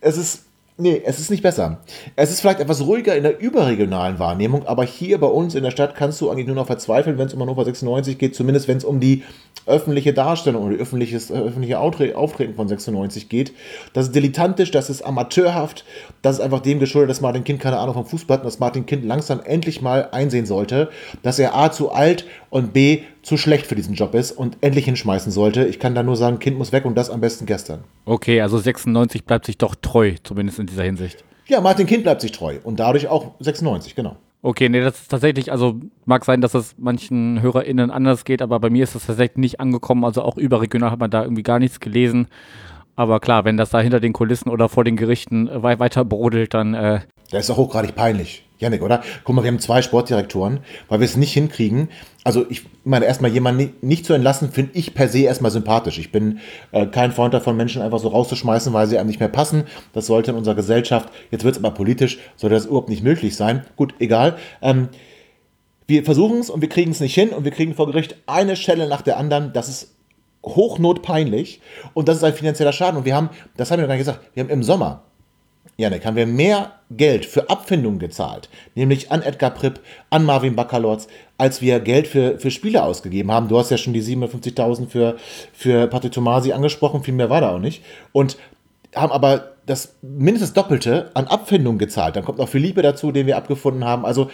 es 0.00 0.16
ist 0.16 0.46
Nee, 0.80 1.02
es 1.04 1.20
ist 1.20 1.30
nicht 1.30 1.42
besser. 1.42 1.80
Es 2.16 2.30
ist 2.30 2.40
vielleicht 2.40 2.60
etwas 2.60 2.80
ruhiger 2.80 3.14
in 3.14 3.22
der 3.22 3.38
überregionalen 3.38 4.18
Wahrnehmung, 4.18 4.66
aber 4.66 4.82
hier 4.84 5.20
bei 5.20 5.26
uns 5.26 5.54
in 5.54 5.62
der 5.62 5.70
Stadt 5.70 5.94
kannst 5.94 6.18
du 6.22 6.30
eigentlich 6.30 6.46
nur 6.46 6.56
noch 6.56 6.68
verzweifeln, 6.68 7.18
wenn 7.18 7.26
es 7.26 7.34
um 7.34 7.40
Hannover 7.40 7.66
96 7.66 8.16
geht, 8.16 8.34
zumindest 8.34 8.66
wenn 8.66 8.78
es 8.78 8.84
um 8.84 8.98
die 8.98 9.22
öffentliche 9.66 10.14
Darstellung 10.14 10.64
oder 10.64 10.76
öffentliches, 10.76 11.30
äh, 11.30 11.34
öffentliche 11.34 11.78
Auftreten 11.78 12.54
von 12.54 12.66
96 12.66 13.28
geht. 13.28 13.52
Das 13.92 14.06
ist 14.06 14.14
dilettantisch, 14.14 14.70
das 14.70 14.88
ist 14.88 15.02
amateurhaft, 15.02 15.84
das 16.22 16.36
ist 16.36 16.42
einfach 16.42 16.60
dem 16.60 16.80
geschuldet, 16.80 17.10
dass 17.10 17.20
Martin 17.20 17.44
Kind 17.44 17.60
keine 17.60 17.78
Ahnung 17.78 17.94
vom 17.94 18.06
Fußball 18.06 18.38
hat 18.38 18.44
und 18.44 18.46
dass 18.46 18.58
Martin 18.58 18.86
Kind 18.86 19.04
langsam 19.04 19.40
endlich 19.44 19.82
mal 19.82 20.08
einsehen 20.12 20.46
sollte, 20.46 20.88
dass 21.22 21.38
er 21.38 21.54
A 21.54 21.70
zu 21.70 21.92
alt 21.92 22.24
und 22.50 22.72
B 22.72 23.02
zu 23.22 23.36
schlecht 23.36 23.66
für 23.66 23.76
diesen 23.76 23.94
Job 23.94 24.14
ist 24.14 24.32
und 24.32 24.58
endlich 24.60 24.84
hinschmeißen 24.84 25.32
sollte. 25.32 25.64
Ich 25.64 25.78
kann 25.78 25.94
da 25.94 26.02
nur 26.02 26.16
sagen, 26.16 26.38
Kind 26.38 26.58
muss 26.58 26.72
weg 26.72 26.84
und 26.84 26.96
das 26.96 27.08
am 27.08 27.20
besten 27.20 27.46
gestern. 27.46 27.84
Okay, 28.04 28.40
also 28.40 28.58
96 28.58 29.24
bleibt 29.24 29.46
sich 29.46 29.56
doch 29.56 29.74
treu, 29.74 30.14
zumindest 30.22 30.58
in 30.58 30.66
dieser 30.66 30.82
Hinsicht. 30.82 31.24
Ja, 31.46 31.60
Martin 31.60 31.86
Kind 31.86 32.02
bleibt 32.02 32.20
sich 32.20 32.32
treu 32.32 32.58
und 32.62 32.78
dadurch 32.78 33.08
auch 33.08 33.32
96, 33.40 33.94
genau. 33.94 34.16
Okay, 34.42 34.68
nee, 34.68 34.80
das 34.80 35.02
ist 35.02 35.10
tatsächlich, 35.10 35.52
also 35.52 35.80
mag 36.06 36.24
sein, 36.24 36.40
dass 36.40 36.54
es 36.54 36.74
manchen 36.78 37.42
HörerInnen 37.42 37.90
anders 37.90 38.24
geht, 38.24 38.40
aber 38.40 38.58
bei 38.58 38.70
mir 38.70 38.84
ist 38.84 38.94
das 38.94 39.06
tatsächlich 39.06 39.36
nicht 39.36 39.60
angekommen. 39.60 40.04
Also 40.04 40.22
auch 40.22 40.38
überregional 40.38 40.90
hat 40.90 40.98
man 41.00 41.10
da 41.10 41.22
irgendwie 41.22 41.42
gar 41.42 41.58
nichts 41.58 41.78
gelesen. 41.78 42.28
Aber 42.96 43.20
klar, 43.20 43.44
wenn 43.44 43.56
das 43.56 43.70
da 43.70 43.80
hinter 43.80 44.00
den 44.00 44.12
Kulissen 44.12 44.48
oder 44.48 44.68
vor 44.68 44.84
den 44.84 44.96
Gerichten 44.96 45.48
weiter 45.62 46.04
brodelt, 46.04 46.54
dann. 46.54 46.74
Äh 46.74 47.00
das 47.30 47.40
ist 47.40 47.50
doch 47.50 47.56
hochgradig 47.58 47.94
peinlich. 47.94 48.44
Janik, 48.60 48.82
oder? 48.82 49.02
Guck 49.24 49.34
mal, 49.34 49.42
wir 49.42 49.50
haben 49.50 49.58
zwei 49.58 49.82
Sportdirektoren, 49.82 50.60
weil 50.88 51.00
wir 51.00 51.06
es 51.06 51.16
nicht 51.16 51.32
hinkriegen. 51.32 51.88
Also 52.24 52.44
ich 52.48 52.64
meine, 52.84 53.06
erstmal 53.06 53.30
jemanden 53.30 53.72
nicht 53.80 54.04
zu 54.04 54.12
entlassen, 54.12 54.52
finde 54.52 54.72
ich 54.74 54.94
per 54.94 55.08
se 55.08 55.20
erstmal 55.20 55.50
sympathisch. 55.50 55.98
Ich 55.98 56.12
bin 56.12 56.38
äh, 56.72 56.86
kein 56.86 57.12
Freund 57.12 57.32
davon, 57.32 57.56
Menschen 57.56 57.80
einfach 57.80 57.98
so 57.98 58.08
rauszuschmeißen, 58.08 58.72
weil 58.72 58.86
sie 58.86 58.98
einem 58.98 59.08
nicht 59.08 59.20
mehr 59.20 59.28
passen. 59.28 59.64
Das 59.94 60.06
sollte 60.06 60.30
in 60.30 60.36
unserer 60.36 60.54
Gesellschaft, 60.54 61.08
jetzt 61.30 61.44
wird 61.44 61.56
es 61.56 61.64
aber 61.64 61.74
politisch, 61.74 62.18
sollte 62.36 62.54
das 62.54 62.66
überhaupt 62.66 62.90
nicht 62.90 63.02
möglich 63.02 63.34
sein. 63.34 63.64
Gut, 63.76 63.94
egal. 63.98 64.36
Ähm, 64.60 64.88
wir 65.86 66.04
versuchen 66.04 66.38
es 66.38 66.50
und 66.50 66.60
wir 66.60 66.68
kriegen 66.68 66.90
es 66.90 67.00
nicht 67.00 67.14
hin 67.14 67.30
und 67.30 67.44
wir 67.44 67.50
kriegen 67.50 67.74
vor 67.74 67.86
Gericht 67.86 68.16
eine 68.26 68.54
Schelle 68.56 68.88
nach 68.88 69.02
der 69.02 69.16
anderen. 69.16 69.52
Das 69.54 69.68
ist 69.68 69.96
hochnotpeinlich 70.44 71.60
und 71.94 72.08
das 72.08 72.18
ist 72.18 72.24
ein 72.24 72.34
finanzieller 72.34 72.72
Schaden. 72.72 72.98
Und 72.98 73.06
wir 73.06 73.16
haben, 73.16 73.30
das 73.56 73.70
haben 73.70 73.78
wir 73.78 73.82
noch 73.82 73.88
gar 73.88 73.94
nicht 73.94 74.06
gesagt, 74.06 74.20
wir 74.34 74.42
haben 74.42 74.50
im 74.50 74.62
Sommer 74.62 75.04
Janik, 75.76 76.04
haben 76.04 76.16
wir 76.16 76.26
mehr 76.26 76.72
Geld 76.90 77.24
für 77.24 77.48
Abfindungen 77.48 77.98
gezahlt, 77.98 78.50
nämlich 78.74 79.10
an 79.10 79.22
Edgar 79.22 79.50
Pripp, 79.50 79.80
an 80.10 80.24
Marvin 80.24 80.54
Bakalotz, 80.54 81.08
als 81.38 81.62
wir 81.62 81.80
Geld 81.80 82.06
für, 82.06 82.38
für 82.38 82.50
Spiele 82.50 82.82
ausgegeben 82.82 83.30
haben. 83.32 83.48
Du 83.48 83.58
hast 83.58 83.70
ja 83.70 83.78
schon 83.78 83.94
die 83.94 84.02
57.000 84.02 84.88
für, 84.88 85.16
für 85.52 85.86
Patrick 85.86 86.12
Tomasi 86.12 86.52
angesprochen, 86.52 87.02
viel 87.02 87.14
mehr 87.14 87.30
war 87.30 87.40
da 87.40 87.54
auch 87.54 87.58
nicht. 87.58 87.82
Und 88.12 88.36
haben 88.94 89.12
aber 89.12 89.52
das 89.66 89.94
mindestens 90.02 90.52
Doppelte 90.52 91.10
an 91.14 91.26
Abfindungen 91.26 91.78
gezahlt. 91.78 92.16
Dann 92.16 92.24
kommt 92.24 92.38
noch 92.38 92.48
Philippe 92.48 92.82
dazu, 92.82 93.12
den 93.12 93.26
wir 93.26 93.36
abgefunden 93.36 93.84
haben. 93.84 94.04
Also, 94.04 94.30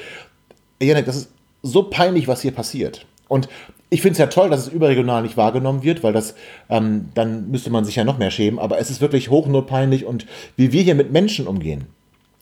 Janik, 0.82 1.06
das 1.06 1.16
ist 1.16 1.32
so 1.62 1.84
peinlich, 1.84 2.26
was 2.26 2.42
hier 2.42 2.52
passiert. 2.52 3.06
Und 3.28 3.48
ich 3.90 4.02
finde 4.02 4.12
es 4.12 4.18
ja 4.18 4.26
toll, 4.26 4.50
dass 4.50 4.66
es 4.66 4.72
überregional 4.72 5.22
nicht 5.22 5.36
wahrgenommen 5.36 5.82
wird, 5.82 6.02
weil 6.02 6.12
das, 6.12 6.34
ähm, 6.68 7.08
dann 7.14 7.50
müsste 7.50 7.70
man 7.70 7.84
sich 7.84 7.96
ja 7.96 8.04
noch 8.04 8.18
mehr 8.18 8.30
schämen, 8.30 8.58
aber 8.58 8.78
es 8.78 8.90
ist 8.90 9.00
wirklich 9.00 9.30
hochnotpeinlich 9.30 10.04
und 10.04 10.26
wie 10.56 10.72
wir 10.72 10.82
hier 10.82 10.94
mit 10.94 11.12
Menschen 11.12 11.46
umgehen, 11.46 11.86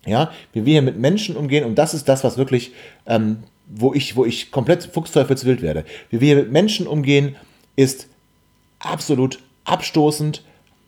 ja, 0.07 0.31
wie 0.53 0.65
wir 0.65 0.73
hier 0.73 0.83
mit 0.83 0.99
Menschen 0.99 1.37
umgehen 1.37 1.65
und 1.65 1.77
das 1.77 1.95
ist 1.95 2.09
das, 2.09 2.25
was 2.25 2.39
wirklich, 2.39 2.73
ähm, 3.07 3.39
wo 3.67 3.93
ich, 3.95 4.17
wo 4.17 4.25
ich 4.25 4.51
komplett 4.51 4.85
fuchsteufelswild 4.85 5.63
werde. 5.63 5.85
Wie 6.11 6.21
wir 6.21 6.35
hier 6.35 6.45
mit 6.45 6.53
Menschen 6.53 6.87
umgehen, 6.87 7.37
ist 7.77 8.09
absolut 8.79 9.39
abstoßend, 9.65 10.45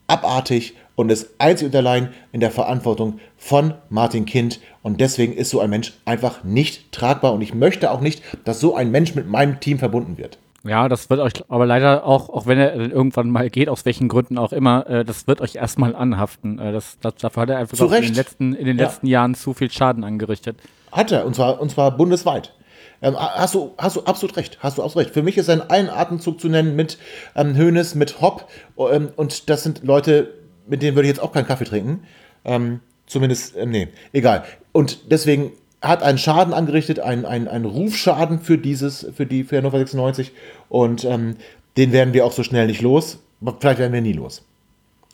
abartig 0.07 0.75
und 0.95 1.11
ist 1.11 1.29
einzig 1.39 1.67
und 1.67 1.77
allein 1.77 2.13
in 2.33 2.41
der 2.41 2.51
Verantwortung 2.51 3.21
von 3.37 3.75
Martin 3.89 4.25
Kind. 4.25 4.61
Und 4.87 5.01
deswegen 5.01 5.33
ist 5.33 5.51
so 5.51 5.59
ein 5.59 5.69
Mensch 5.69 5.95
einfach 6.05 6.45
nicht 6.45 6.93
tragbar. 6.93 7.33
Und 7.33 7.43
ich 7.43 7.53
möchte 7.53 7.91
auch 7.91 8.01
nicht, 8.01 8.23
dass 8.45 8.61
so 8.61 8.77
ein 8.77 8.93
Mensch 8.93 9.17
mit 9.17 9.27
meinem 9.27 9.59
Team 9.59 9.81
verbunden 9.81 10.17
wird. 10.17 10.39
Ja, 10.63 10.89
das 10.89 11.11
wird 11.11 11.19
euch 11.19 11.33
aber 11.49 11.67
leider 11.67 12.07
auch, 12.07 12.29
auch 12.29 12.47
wenn 12.47 12.57
er 12.57 12.77
irgendwann 12.77 13.29
mal 13.29 13.51
geht, 13.51 13.69
aus 13.69 13.85
welchen 13.85 14.07
Gründen 14.07 14.39
auch 14.39 14.53
immer, 14.53 14.87
äh, 14.89 15.05
das 15.05 15.27
wird 15.27 15.41
euch 15.41 15.57
erstmal 15.57 15.97
anhaften. 15.97 16.61
Äh, 16.61 16.71
das, 16.71 16.99
das, 17.01 17.17
dafür 17.17 17.43
hat 17.43 17.51
er 17.51 17.59
einfach 17.59 17.81
in 17.81 18.01
den 18.01 18.15
letzten, 18.15 18.55
in 18.55 18.65
den 18.65 18.79
ja. 18.79 18.85
letzten 18.85 19.09
Jahren 19.09 19.35
zu 19.35 19.55
viel 19.55 19.73
Schaden 19.73 20.05
angerichtet. 20.05 20.57
Hat 20.93 21.11
er, 21.11 21.27
und 21.27 21.35
zwar, 21.35 21.61
und 21.61 21.69
zwar 21.69 21.97
bundesweit. 21.97 22.55
Ähm, 23.03 23.17
hast, 23.19 23.57
du, 23.57 23.75
hast 23.79 23.97
du 23.97 24.05
absolut 24.05 24.37
recht, 24.37 24.59
hast 24.61 24.79
du 24.79 24.85
absolut 24.85 25.07
recht. 25.07 25.15
Für 25.15 25.25
mich 25.25 25.37
ist 25.37 25.51
ein 25.51 25.69
einen 25.69 25.91
Atemzug 25.91 26.41
zu 26.41 26.49
nennen 26.49 26.77
mit 26.77 26.97
ähm, 27.35 27.59
Hoeneß, 27.59 27.97
mit 27.97 28.21
Hopp 28.21 28.49
ähm, 28.79 29.09
und 29.17 29.51
das 29.51 29.65
sind 29.65 29.83
Leute, 29.83 30.33
mit 30.69 30.81
denen 30.81 30.95
würde 30.95 31.09
ich 31.09 31.17
jetzt 31.17 31.25
auch 31.25 31.33
keinen 31.33 31.49
Kaffee 31.49 31.65
trinken. 31.65 32.05
Ähm, 32.45 32.79
zumindest, 33.07 33.57
ähm, 33.57 33.71
nee, 33.71 33.89
egal. 34.13 34.45
Und 34.73 35.11
deswegen 35.11 35.53
hat 35.81 36.03
einen 36.03 36.19
Schaden 36.19 36.53
angerichtet, 36.53 37.01
einen, 37.01 37.25
einen 37.25 37.65
Rufschaden 37.65 38.41
für 38.41 38.59
dieses, 38.59 39.07
für 39.15 39.27
die 39.27 39.45
für 39.45 39.59
Hannover 39.59 39.79
96 39.79 40.33
und 40.69 41.05
ähm, 41.05 41.37
den 41.77 41.93
werden 41.93 42.15
wir 42.15 42.25
auch 42.25 42.33
so 42.33 42.43
schnell 42.43 42.67
nicht 42.67 42.83
los. 42.83 43.19
Vielleicht 43.61 43.79
werden 43.79 43.93
wir 43.93 44.01
nie 44.01 44.15
los. 44.15 44.43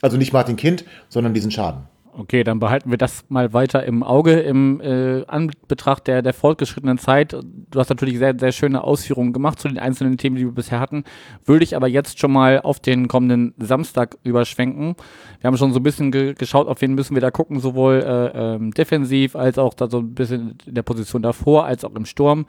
Also 0.00 0.16
nicht 0.16 0.32
Martin 0.32 0.56
Kind, 0.56 0.84
sondern 1.08 1.34
diesen 1.34 1.50
Schaden. 1.50 1.82
Okay, 2.14 2.44
dann 2.44 2.58
behalten 2.58 2.90
wir 2.90 2.98
das 2.98 3.24
mal 3.30 3.54
weiter 3.54 3.84
im 3.84 4.02
Auge 4.02 4.38
im 4.40 4.82
äh, 4.82 5.24
Anbetracht 5.28 6.06
der, 6.06 6.20
der 6.20 6.34
fortgeschrittenen 6.34 6.98
Zeit. 6.98 7.32
Du 7.32 7.78
hast 7.78 7.88
natürlich 7.88 8.18
sehr, 8.18 8.34
sehr 8.38 8.52
schöne 8.52 8.84
Ausführungen 8.84 9.32
gemacht 9.32 9.58
zu 9.58 9.68
den 9.68 9.78
einzelnen 9.78 10.18
Themen, 10.18 10.36
die 10.36 10.44
wir 10.44 10.52
bisher 10.52 10.78
hatten. 10.78 11.04
Würde 11.46 11.64
ich 11.64 11.74
aber 11.74 11.88
jetzt 11.88 12.18
schon 12.18 12.30
mal 12.30 12.60
auf 12.60 12.80
den 12.80 13.08
kommenden 13.08 13.54
Samstag 13.56 14.18
überschwenken. 14.24 14.94
Wir 15.40 15.48
haben 15.48 15.56
schon 15.56 15.72
so 15.72 15.80
ein 15.80 15.82
bisschen 15.82 16.12
ge 16.12 16.34
geschaut, 16.34 16.68
auf 16.68 16.82
wen 16.82 16.94
müssen 16.94 17.14
wir 17.14 17.22
da 17.22 17.30
gucken, 17.30 17.60
sowohl 17.60 18.04
äh, 18.06 18.56
ähm, 18.56 18.72
defensiv 18.72 19.34
als 19.34 19.56
auch 19.56 19.72
da 19.72 19.88
so 19.88 20.00
ein 20.00 20.14
bisschen 20.14 20.58
in 20.66 20.74
der 20.74 20.82
Position 20.82 21.22
davor, 21.22 21.64
als 21.64 21.82
auch 21.82 21.94
im 21.94 22.04
Sturm. 22.04 22.44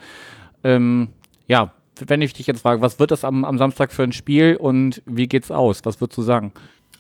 Ähm, 0.66 1.08
ja, 1.48 1.72
wenn 2.06 2.22
ich 2.22 2.34
dich 2.34 2.48
jetzt 2.48 2.64
frage, 2.64 2.82
was 2.82 3.00
wird 3.00 3.12
das 3.12 3.24
am, 3.24 3.46
am 3.46 3.58
Samstag 3.58 3.94
für 3.94 4.04
ein 4.04 4.12
Spiel 4.12 4.58
und 4.58 5.02
wie 5.06 5.28
geht's 5.28 5.52
aus? 5.52 5.86
Was 5.86 6.02
würdest 6.02 6.18
du 6.18 6.22
sagen? 6.22 6.52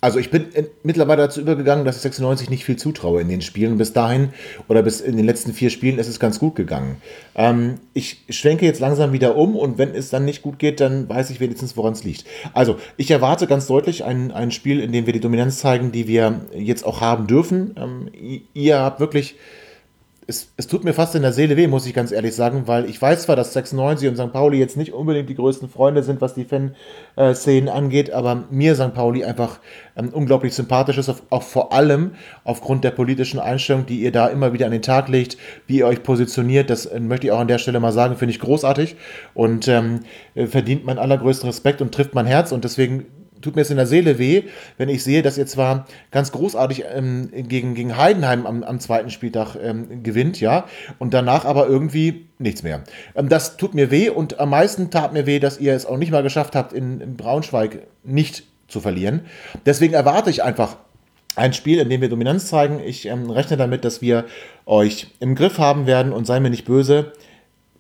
Also 0.04 0.20
ich 0.20 0.32
bin 0.32 0.48
mittlerweile 0.84 1.22
dazu 1.22 1.40
übergegangen, 1.40 1.86
dass 1.86 1.96
ich 1.96 2.02
96 2.02 2.50
nicht 2.50 2.66
viel 2.66 2.76
zutraue 2.76 3.22
in 3.22 3.30
den 3.30 3.40
Spielen. 3.42 3.78
Bis 3.78 3.94
dahin 3.94 4.34
oder 4.68 4.84
bis 4.84 5.00
in 5.00 5.16
den 5.16 5.26
letzten 5.26 5.54
vier 5.54 5.70
Spielen 5.70 5.98
ist 5.98 6.10
es 6.10 6.20
ganz 6.20 6.40
gut 6.40 6.56
gegangen. 6.56 6.98
Ähm, 7.36 7.76
ich 7.94 8.26
schwenke 8.28 8.66
jetzt 8.66 8.82
langsam 8.82 9.14
wieder 9.14 9.38
um 9.38 9.56
und 9.56 9.78
wenn 9.78 9.96
es 9.96 10.10
dann 10.10 10.26
nicht 10.26 10.42
gut 10.42 10.60
geht, 10.60 10.82
dann 10.82 11.08
weiß 11.08 11.30
ich 11.30 11.40
wenigstens, 11.40 11.78
woran 11.78 11.94
es 11.94 12.04
liegt. 12.04 12.26
Also 12.54 12.76
ich 12.98 13.12
erwarte 13.12 13.48
ganz 13.48 13.66
deutlich 13.66 14.04
ein, 14.04 14.34
ein 14.34 14.52
Spiel, 14.52 14.82
in 14.82 14.92
dem 14.92 15.06
wir 15.06 15.14
die 15.14 15.22
Dominanz 15.22 15.60
zeigen, 15.60 15.94
die 15.94 16.06
wir 16.06 16.42
jetzt 16.54 16.86
auch 16.86 17.00
haben 17.00 17.26
dürfen. 17.26 17.74
Ähm, 17.78 18.44
ihr 18.54 18.80
habt 18.80 19.00
wirklich 19.00 19.38
es, 20.28 20.54
es, 20.58 20.68
tut 20.68 20.84
mir 20.84 20.94
fast 20.94 21.16
in 21.16 21.22
der 21.22 21.34
Seele 21.34 21.58
weh, 21.58 21.68
muss 21.68 21.86
ich 21.86 21.94
ganz 21.94 22.12
ehrlich 22.12 22.36
sagen, 22.36 22.64
weil 22.66 22.86
ich 22.90 23.02
weiß 23.02 23.24
zwar, 23.24 23.36
dass 23.36 23.54
96 23.54 24.10
und 24.10 24.16
St. 24.16 24.32
Pauli 24.32 24.58
jetzt 24.58 24.78
nicht 24.78 24.94
unbedingt 24.94 25.30
die 25.30 25.36
größten 25.36 25.70
Freunde 25.70 26.04
sind, 26.04 26.22
was 26.22 26.34
die 26.34 26.46
Fanszenen 26.46 27.70
angeht, 27.70 28.12
aber 28.12 28.44
mir 28.50 28.76
St. 28.76 28.94
Pauli 28.94 29.24
einfach 29.26 29.60
ähm, 29.96 30.10
unglaublich 30.10 30.54
sympathisch 30.54 30.98
ist, 30.98 31.14
auch 31.30 31.44
vor 31.44 31.74
allem 31.74 32.12
aufgrund 32.44 32.84
der 32.84 32.92
politischen 32.92 33.40
Einstellung, 33.40 33.86
die 33.86 34.02
ihr 34.02 34.12
da 34.12 34.28
immer 34.28 34.54
wieder 34.54 34.66
an 34.66 34.72
den 34.72 34.82
Tag 34.82 35.10
legt, 35.10 35.38
wie 35.68 35.80
ihr 35.80 35.88
euch 35.88 36.04
positioniert. 36.04 36.70
Das 36.70 36.86
äh, 36.86 37.00
möchte 37.00 37.28
ich 37.28 37.32
auch 37.32 37.40
an 37.40 37.48
der 37.48 37.60
Stelle 37.60 37.80
mal 37.80 37.92
sagen, 37.92 38.16
finde 38.16 38.32
ich 38.32 38.40
großartig 38.40 38.96
und 39.34 39.68
ähm, 39.68 40.02
verdient 40.36 40.86
meinen 40.86 41.00
allergrößten 41.00 41.48
Respekt 41.48 41.82
und 41.82 41.94
trifft 41.94 42.14
mein 42.14 42.26
Herz 42.26 42.52
und 42.52 42.64
deswegen 42.64 43.06
tut 43.44 43.56
mir 43.56 43.62
es 43.62 43.70
in 43.70 43.78
der 43.78 43.86
Seele 43.86 44.18
weh, 44.18 44.44
wenn 44.78 44.90
ich 44.90 45.04
sehe, 45.04 45.22
dass 45.22 45.38
ihr 45.38 45.46
zwar 45.46 45.86
ganz 46.12 46.32
großartig 46.32 46.86
ähm, 46.94 47.30
gegen, 47.32 47.76
gegen 47.76 47.98
Heidenheim 47.98 48.48
am, 48.48 48.64
am 48.64 48.80
zweiten 48.80 49.10
Spieltag 49.10 49.56
ähm, 49.62 50.02
gewinnt, 50.02 50.40
ja, 50.40 50.66
und 50.98 51.14
danach 51.14 51.46
aber 51.46 51.68
irgendwie 51.68 52.26
nichts 52.40 52.64
mehr. 52.64 52.84
Ähm, 53.16 53.30
das 53.30 53.58
tut 53.58 53.76
mir 53.76 53.92
weh 53.92 54.10
und 54.10 54.40
am 54.40 54.50
meisten 54.50 54.90
tat 54.90 55.14
mir 55.14 55.26
weh, 55.26 55.40
dass 55.40 55.60
ihr 55.60 55.74
es 55.74 55.86
auch 55.86 55.98
nicht 55.98 56.12
mal 56.12 56.24
geschafft 56.24 56.56
habt, 56.56 56.74
in, 56.74 57.02
in 57.02 57.16
Braunschweig 57.16 57.86
nicht 58.04 58.44
zu 58.68 58.80
verlieren. 58.80 59.22
Deswegen 59.66 59.94
erwarte 59.94 60.30
ich 60.30 60.44
einfach 60.44 60.78
ein 61.36 61.54
Spiel, 61.54 61.80
in 61.80 61.90
dem 61.90 62.02
wir 62.02 62.10
Dominanz 62.10 62.48
zeigen. 62.48 62.80
Ich 62.80 63.06
ähm, 63.06 63.30
rechne 63.30 63.58
damit, 63.58 63.86
dass 63.86 64.02
wir 64.02 64.26
euch 64.66 65.08
im 65.20 65.36
Griff 65.36 65.58
haben 65.58 65.88
werden 65.88 66.14
und 66.14 66.26
sei 66.26 66.40
mir 66.40 66.50
nicht 66.50 66.66
böse. 66.66 67.14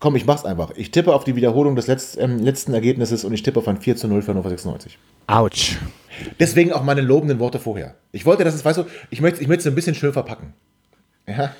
Komm, 0.04 0.18
ich 0.18 0.26
mach's 0.26 0.43
einfach. 0.43 0.72
Ich 0.76 0.91
tippe 0.91 1.16
auf 1.16 1.24
die 1.24 1.38
Wiederholung 1.38 1.78
des 1.78 1.88
Letz-, 1.88 2.18
ähm, 2.20 2.39
letzten 2.39 2.74
Ergebnisses 2.74 3.24
und 3.24 3.32
ich 3.32 3.41
tippe 3.41 3.60
auf 3.60 3.70
ein 3.70 3.80
4 3.80 3.95
zu 3.95 4.10
0 4.10 4.22
für 4.22 4.32
Hannover 4.32 4.49
96. 4.49 4.97
Autsch. 5.28 5.78
Deswegen 6.41 6.74
auch 6.74 6.84
meine 6.84 6.99
lobenden 6.99 7.39
Worte 7.39 7.58
vorher. 7.58 7.95
Ich 8.12 8.26
wollte, 8.26 8.43
dass 8.43 8.54
es, 8.54 8.66
weißt 8.66 8.80
du, 8.80 8.86
ich 9.12 9.22
möchte, 9.22 9.41
ich 9.41 9.47
möchte 9.47 9.62
es 9.62 9.68
ein 9.68 9.76
bisschen 9.76 9.95
schön 9.95 10.12
verpacken. 10.12 10.56
Ja. 11.26 11.54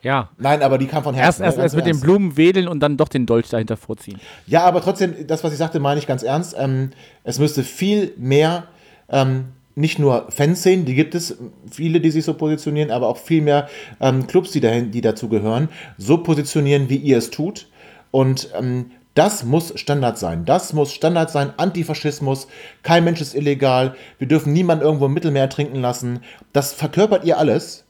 Ja. 0.00 0.30
Nein, 0.38 0.62
aber 0.62 0.78
die 0.78 0.86
kam 0.86 1.02
von 1.02 1.14
Herzen. 1.14 1.42
Erst, 1.42 1.58
erst, 1.58 1.58
erst 1.58 1.76
mit 1.76 1.84
den 1.84 2.00
Blumen 2.00 2.38
wedeln 2.38 2.66
und 2.66 2.80
dann 2.80 2.96
doch 2.96 3.08
den 3.08 3.26
Dolch 3.26 3.50
dahinter 3.50 3.76
vorziehen. 3.76 4.18
Ja, 4.46 4.64
aber 4.64 4.80
trotzdem, 4.80 5.26
das, 5.26 5.44
was 5.44 5.52
ich 5.52 5.58
sagte, 5.58 5.78
meine 5.78 6.00
ich 6.00 6.06
ganz 6.06 6.22
ernst. 6.22 6.56
Ähm, 6.58 6.92
es 7.24 7.38
müsste 7.38 7.62
viel 7.62 8.14
mehr, 8.16 8.68
ähm, 9.10 9.48
nicht 9.74 9.98
nur 9.98 10.30
Fanszenen, 10.30 10.86
die 10.86 10.94
gibt 10.94 11.14
es, 11.14 11.36
viele, 11.70 12.00
die 12.00 12.10
sich 12.10 12.24
so 12.24 12.32
positionieren, 12.32 12.90
aber 12.90 13.08
auch 13.08 13.18
viel 13.18 13.42
mehr 13.42 13.68
ähm, 14.00 14.26
Clubs, 14.26 14.50
die, 14.50 14.60
dahin, 14.60 14.92
die 14.92 15.02
dazu 15.02 15.28
gehören, 15.28 15.68
so 15.98 16.16
positionieren, 16.16 16.88
wie 16.88 16.96
ihr 16.96 17.18
es 17.18 17.28
tut. 17.28 17.66
Und 18.12 18.50
ähm, 18.56 18.92
das 19.14 19.44
muss 19.44 19.72
Standard 19.78 20.16
sein. 20.18 20.44
Das 20.44 20.72
muss 20.72 20.92
Standard 20.92 21.30
sein. 21.30 21.52
Antifaschismus. 21.56 22.46
Kein 22.84 23.02
Mensch 23.02 23.20
ist 23.20 23.34
illegal. 23.34 23.96
Wir 24.18 24.28
dürfen 24.28 24.52
niemanden 24.52 24.84
irgendwo 24.84 25.06
im 25.06 25.12
Mittelmeer 25.12 25.50
trinken 25.50 25.80
lassen. 25.80 26.20
Das 26.52 26.72
verkörpert 26.72 27.24
ihr 27.24 27.38
alles. 27.38 27.84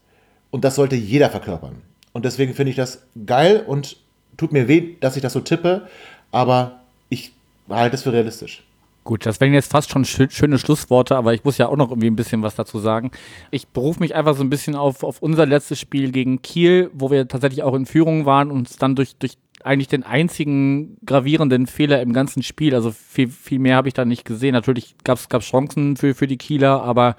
Und 0.50 0.64
das 0.64 0.74
sollte 0.74 0.96
jeder 0.96 1.28
verkörpern. 1.28 1.82
Und 2.12 2.24
deswegen 2.24 2.54
finde 2.54 2.70
ich 2.70 2.76
das 2.76 3.02
geil 3.26 3.62
und 3.66 3.96
tut 4.36 4.52
mir 4.52 4.68
weh, 4.68 4.96
dass 5.00 5.16
ich 5.16 5.22
das 5.22 5.32
so 5.32 5.40
tippe, 5.40 5.88
aber 6.30 6.80
ich 7.08 7.32
halte 7.68 7.96
es 7.96 8.02
für 8.02 8.12
realistisch. 8.12 8.62
Gut, 9.04 9.26
das 9.26 9.40
wären 9.40 9.52
jetzt 9.52 9.72
fast 9.72 9.90
schon 9.90 10.04
schöne 10.04 10.58
Schlussworte, 10.58 11.16
aber 11.16 11.34
ich 11.34 11.42
muss 11.42 11.58
ja 11.58 11.66
auch 11.66 11.76
noch 11.76 11.90
irgendwie 11.90 12.06
ein 12.06 12.14
bisschen 12.16 12.42
was 12.42 12.54
dazu 12.54 12.78
sagen. 12.78 13.10
Ich 13.50 13.66
berufe 13.66 13.98
mich 13.98 14.14
einfach 14.14 14.36
so 14.36 14.44
ein 14.44 14.50
bisschen 14.50 14.76
auf, 14.76 15.02
auf 15.02 15.20
unser 15.20 15.44
letztes 15.44 15.80
Spiel 15.80 16.12
gegen 16.12 16.40
Kiel, 16.40 16.88
wo 16.92 17.10
wir 17.10 17.26
tatsächlich 17.26 17.64
auch 17.64 17.74
in 17.74 17.84
Führung 17.84 18.26
waren 18.26 18.50
und 18.52 18.58
uns 18.58 18.76
dann 18.76 18.94
durch, 18.94 19.16
durch 19.16 19.38
eigentlich 19.64 19.88
den 19.88 20.02
einzigen 20.02 20.96
gravierenden 21.04 21.66
Fehler 21.66 22.02
im 22.02 22.12
ganzen 22.12 22.42
Spiel, 22.42 22.74
also 22.74 22.90
viel, 22.90 23.28
viel 23.28 23.58
mehr 23.58 23.76
habe 23.76 23.88
ich 23.88 23.94
da 23.94 24.04
nicht 24.04 24.24
gesehen. 24.24 24.52
Natürlich 24.52 24.96
gab 25.04 25.18
es 25.18 25.46
Chancen 25.46 25.96
für, 25.96 26.14
für 26.14 26.26
die 26.26 26.38
Kieler, 26.38 26.82
aber 26.82 27.16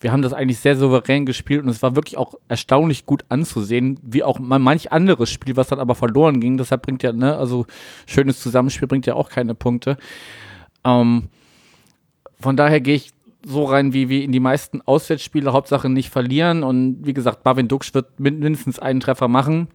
wir 0.00 0.12
haben 0.12 0.22
das 0.22 0.32
eigentlich 0.32 0.58
sehr 0.58 0.76
souverän 0.76 1.26
gespielt 1.26 1.62
und 1.62 1.68
es 1.68 1.82
war 1.82 1.94
wirklich 1.94 2.16
auch 2.16 2.34
erstaunlich 2.48 3.04
gut 3.04 3.24
anzusehen, 3.28 3.98
wie 4.02 4.24
auch 4.24 4.38
manch 4.38 4.92
anderes 4.92 5.30
Spiel, 5.30 5.56
was 5.56 5.68
dann 5.68 5.78
aber 5.78 5.94
verloren 5.94 6.40
ging. 6.40 6.56
Deshalb 6.56 6.82
bringt 6.82 7.02
ja, 7.02 7.12
ne, 7.12 7.36
also 7.36 7.66
schönes 8.06 8.40
Zusammenspiel 8.40 8.88
bringt 8.88 9.06
ja 9.06 9.14
auch 9.14 9.28
keine 9.28 9.54
Punkte. 9.54 9.98
Ähm, 10.84 11.28
von 12.38 12.56
daher 12.56 12.80
gehe 12.80 12.94
ich 12.94 13.12
so 13.44 13.64
rein 13.64 13.92
wie, 13.92 14.08
wie 14.08 14.24
in 14.24 14.32
die 14.32 14.40
meisten 14.40 14.80
Auswärtsspiele, 14.82 15.52
Hauptsache 15.52 15.88
nicht 15.88 16.10
verlieren. 16.10 16.62
Und 16.62 17.06
wie 17.06 17.14
gesagt, 17.14 17.42
Barwin 17.42 17.68
Duksch 17.68 17.94
wird 17.94 18.18
mindestens 18.18 18.78
einen 18.78 19.00
Treffer 19.00 19.28
machen. 19.28 19.68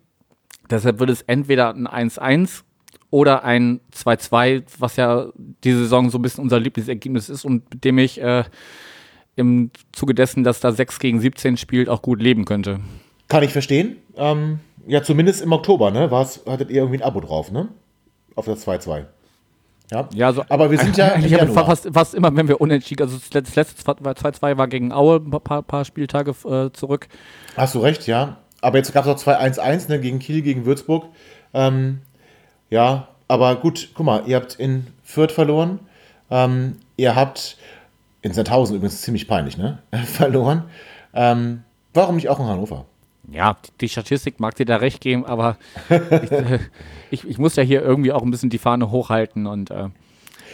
Deshalb 0.69 0.99
wird 0.99 1.09
es 1.09 1.21
entweder 1.23 1.73
ein 1.73 1.87
1-1 1.87 2.63
oder 3.11 3.43
ein 3.43 3.79
2-2, 3.93 4.63
was 4.79 4.95
ja 4.95 5.27
diese 5.63 5.79
Saison 5.79 6.09
so 6.09 6.17
ein 6.17 6.21
bisschen 6.21 6.43
unser 6.43 6.59
Lieblingsergebnis 6.59 7.29
ist 7.29 7.45
und 7.45 7.69
mit 7.71 7.83
dem 7.83 7.97
ich 7.97 8.21
äh, 8.21 8.43
im 9.35 9.71
Zuge 9.91 10.13
dessen, 10.13 10.43
dass 10.43 10.59
da 10.59 10.71
6 10.71 10.99
gegen 10.99 11.19
17 11.19 11.57
spielt, 11.57 11.89
auch 11.89 12.01
gut 12.01 12.21
leben 12.21 12.45
könnte. 12.45 12.79
Kann 13.27 13.43
ich 13.43 13.51
verstehen. 13.51 13.97
Ähm, 14.15 14.59
ja, 14.87 15.03
zumindest 15.03 15.41
im 15.41 15.51
Oktober, 15.51 15.91
ne? 15.91 16.11
War's, 16.11 16.41
hattet 16.45 16.69
ihr 16.69 16.77
irgendwie 16.77 16.99
ein 16.99 17.03
Abo 17.03 17.19
drauf, 17.19 17.51
ne? 17.51 17.69
Auf 18.35 18.45
das 18.45 18.65
2-2. 18.67 19.05
Ja, 19.91 20.09
ja 20.13 20.33
so 20.33 20.43
aber 20.49 20.71
wir 20.71 20.79
sind 20.79 20.97
ja. 20.97 21.07
Eigentlich 21.13 21.35
fast, 21.51 21.87
fast 21.93 22.15
immer, 22.15 22.35
wenn 22.35 22.47
wir 22.47 22.61
unentschieden, 22.61 23.03
also 23.03 23.17
das 23.17 23.55
letzte 23.55 23.81
2-2 23.81 24.57
war 24.57 24.67
gegen 24.67 24.91
Aue 24.91 25.17
ein 25.17 25.31
paar, 25.31 25.63
paar 25.63 25.85
Spieltage 25.85 26.31
äh, 26.45 26.71
zurück. 26.71 27.07
Hast 27.55 27.75
du 27.75 27.79
recht, 27.79 28.07
ja. 28.07 28.37
Aber 28.65 28.79
jetzt 28.79 28.91
gab 28.93 29.05
es 29.05 29.11
auch 29.11 29.31
2-1-1 29.31 29.89
ne, 29.89 29.99
gegen 29.99 30.17
Kiel, 30.17 30.41
gegen 30.41 30.65
Würzburg. 30.65 31.05
Ähm, 31.53 32.01
ja, 32.71 33.09
aber 33.27 33.57
gut, 33.57 33.89
guck 33.93 34.07
mal, 34.07 34.23
ihr 34.25 34.37
habt 34.37 34.55
in 34.55 34.87
Fürth 35.03 35.31
verloren. 35.31 35.81
Ähm, 36.31 36.77
ihr 36.97 37.15
habt 37.15 37.57
in 38.23 38.33
Sandhausen 38.33 38.75
übrigens 38.75 39.03
ziemlich 39.03 39.27
peinlich, 39.27 39.55
ne? 39.55 39.83
verloren. 40.05 40.63
Ähm, 41.13 41.61
warum 41.93 42.15
nicht 42.15 42.27
auch 42.27 42.39
in 42.39 42.47
Hannover? 42.47 42.85
Ja, 43.31 43.55
die 43.81 43.89
Statistik 43.89 44.39
mag 44.39 44.55
dir 44.55 44.65
da 44.65 44.77
recht 44.77 44.99
geben, 44.99 45.27
aber 45.27 45.57
ich, 45.89 46.31
äh, 46.31 46.59
ich, 47.11 47.23
ich, 47.23 47.37
muss 47.37 47.55
ja 47.55 47.61
hier 47.61 47.83
irgendwie 47.83 48.13
auch 48.13 48.23
ein 48.23 48.31
bisschen 48.31 48.49
die 48.49 48.57
Fahne 48.57 48.89
hochhalten 48.89 49.45
und 49.45 49.69
äh, 49.69 49.89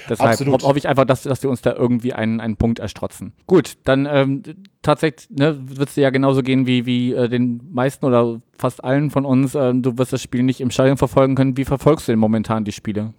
deshalb 0.09 0.39
ho 0.39 0.57
hoffe 0.61 0.77
ich 0.77 0.87
einfach, 0.87 1.05
dass, 1.05 1.23
dass 1.23 1.43
wir 1.43 1.49
uns 1.49 1.61
da 1.61 1.73
irgendwie 1.73 2.13
einen, 2.13 2.39
einen 2.39 2.57
Punkt 2.57 2.79
erstrotzen. 2.79 3.33
Gut, 3.47 3.77
dann 3.83 4.07
ähm, 4.09 4.43
tatsächlich 4.81 5.29
ne, 5.29 5.57
wird 5.61 5.89
es 5.89 5.95
dir 5.95 6.01
ja 6.01 6.09
genauso 6.09 6.41
gehen 6.43 6.67
wie, 6.67 6.85
wie 6.85 7.13
äh, 7.13 7.29
den 7.29 7.61
meisten 7.71 8.05
oder 8.05 8.41
fast 8.57 8.83
allen 8.83 9.09
von 9.11 9.25
uns. 9.25 9.55
Äh, 9.55 9.73
du 9.75 9.97
wirst 9.97 10.13
das 10.13 10.21
Spiel 10.21 10.43
nicht 10.43 10.61
im 10.61 10.71
Stadion 10.71 10.97
verfolgen 10.97 11.35
können. 11.35 11.57
Wie 11.57 11.65
verfolgst 11.65 12.07
du 12.07 12.11
denn 12.11 12.19
momentan 12.19 12.63
die 12.63 12.71
Spiele? 12.71 13.13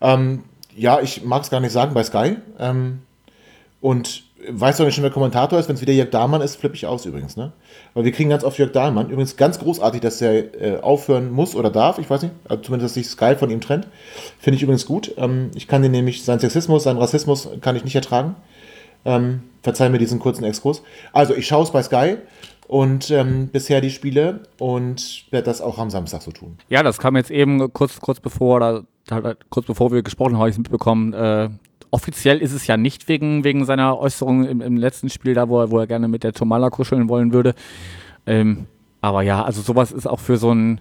Ähm, 0.00 0.44
ja, 0.74 1.00
ich 1.00 1.24
mag 1.24 1.42
es 1.42 1.50
gar 1.50 1.60
nicht 1.60 1.72
sagen 1.72 1.94
bei 1.94 2.02
Sky. 2.02 2.36
Ähm, 2.58 3.00
und 3.80 4.24
weißt 4.48 4.80
du 4.80 4.84
nicht 4.84 4.94
schon, 4.94 5.04
wer 5.04 5.10
Kommentator 5.10 5.58
ist? 5.58 5.68
Wenn 5.68 5.76
es 5.76 5.82
wieder 5.82 5.92
Jörg 5.92 6.10
Dahlmann 6.10 6.40
ist, 6.40 6.56
flippe 6.56 6.74
ich 6.74 6.86
aus 6.86 7.06
übrigens, 7.06 7.36
ne? 7.36 7.52
Weil 7.94 8.04
wir 8.04 8.12
kriegen 8.12 8.30
ganz 8.30 8.44
oft 8.44 8.58
Jörg 8.58 8.72
Dahlmann. 8.72 9.10
Übrigens 9.10 9.36
ganz 9.36 9.58
großartig, 9.58 10.00
dass 10.00 10.20
er 10.20 10.60
äh, 10.60 10.80
aufhören 10.80 11.30
muss 11.30 11.54
oder 11.54 11.70
darf, 11.70 11.98
ich 11.98 12.08
weiß 12.08 12.22
nicht. 12.22 12.34
Also 12.48 12.62
zumindest, 12.62 12.90
dass 12.90 12.94
sich 12.94 13.08
Sky 13.08 13.36
von 13.36 13.50
ihm 13.50 13.60
trennt. 13.60 13.88
Finde 14.38 14.56
ich 14.56 14.62
übrigens 14.62 14.86
gut. 14.86 15.14
Ähm, 15.16 15.50
ich 15.54 15.68
kann 15.68 15.82
den 15.82 15.92
nämlich, 15.92 16.24
seinen 16.24 16.40
Sexismus, 16.40 16.84
seinen 16.84 16.98
Rassismus 16.98 17.48
kann 17.60 17.76
ich 17.76 17.84
nicht 17.84 17.94
ertragen. 17.94 18.36
Ähm, 19.04 19.42
verzeih 19.62 19.88
mir 19.88 19.98
diesen 19.98 20.18
kurzen 20.18 20.44
Exkurs. 20.44 20.82
Also, 21.12 21.34
ich 21.34 21.46
schaue 21.46 21.64
es 21.64 21.70
bei 21.70 21.82
Sky 21.82 22.18
und 22.68 23.10
ähm, 23.10 23.48
bisher 23.48 23.80
die 23.80 23.90
Spiele 23.90 24.40
und 24.58 25.26
werde 25.30 25.44
das 25.44 25.60
auch 25.60 25.78
am 25.78 25.90
Samstag 25.90 26.22
so 26.22 26.30
tun. 26.30 26.56
Ja, 26.68 26.82
das 26.82 26.98
kam 26.98 27.16
jetzt 27.16 27.30
eben 27.30 27.72
kurz, 27.72 28.00
kurz 28.00 28.20
bevor, 28.20 28.56
oder 28.56 28.84
kurz 29.50 29.66
bevor 29.66 29.92
wir 29.92 30.02
gesprochen 30.02 30.34
haben, 30.34 30.40
habe 30.40 30.50
ich 30.50 30.58
mitbekommen, 30.58 31.12
äh, 31.12 31.50
offiziell 31.92 32.38
ist 32.38 32.52
es 32.52 32.66
ja 32.66 32.76
nicht 32.76 33.06
wegen, 33.06 33.44
wegen 33.44 33.64
seiner 33.64 33.98
Äußerung 33.98 34.44
im, 34.44 34.60
im 34.60 34.76
letzten 34.76 35.10
Spiel, 35.10 35.34
da 35.34 35.48
wo 35.48 35.60
er, 35.60 35.70
wo 35.70 35.78
er 35.78 35.86
gerne 35.86 36.08
mit 36.08 36.24
der 36.24 36.32
Tomala 36.32 36.70
kuscheln 36.70 37.08
wollen 37.08 37.32
würde. 37.32 37.54
Ähm, 38.26 38.66
aber 39.00 39.22
ja, 39.22 39.44
also 39.44 39.60
sowas 39.62 39.92
ist 39.92 40.06
auch 40.06 40.20
für 40.20 40.36
so 40.36 40.50
einen 40.50 40.80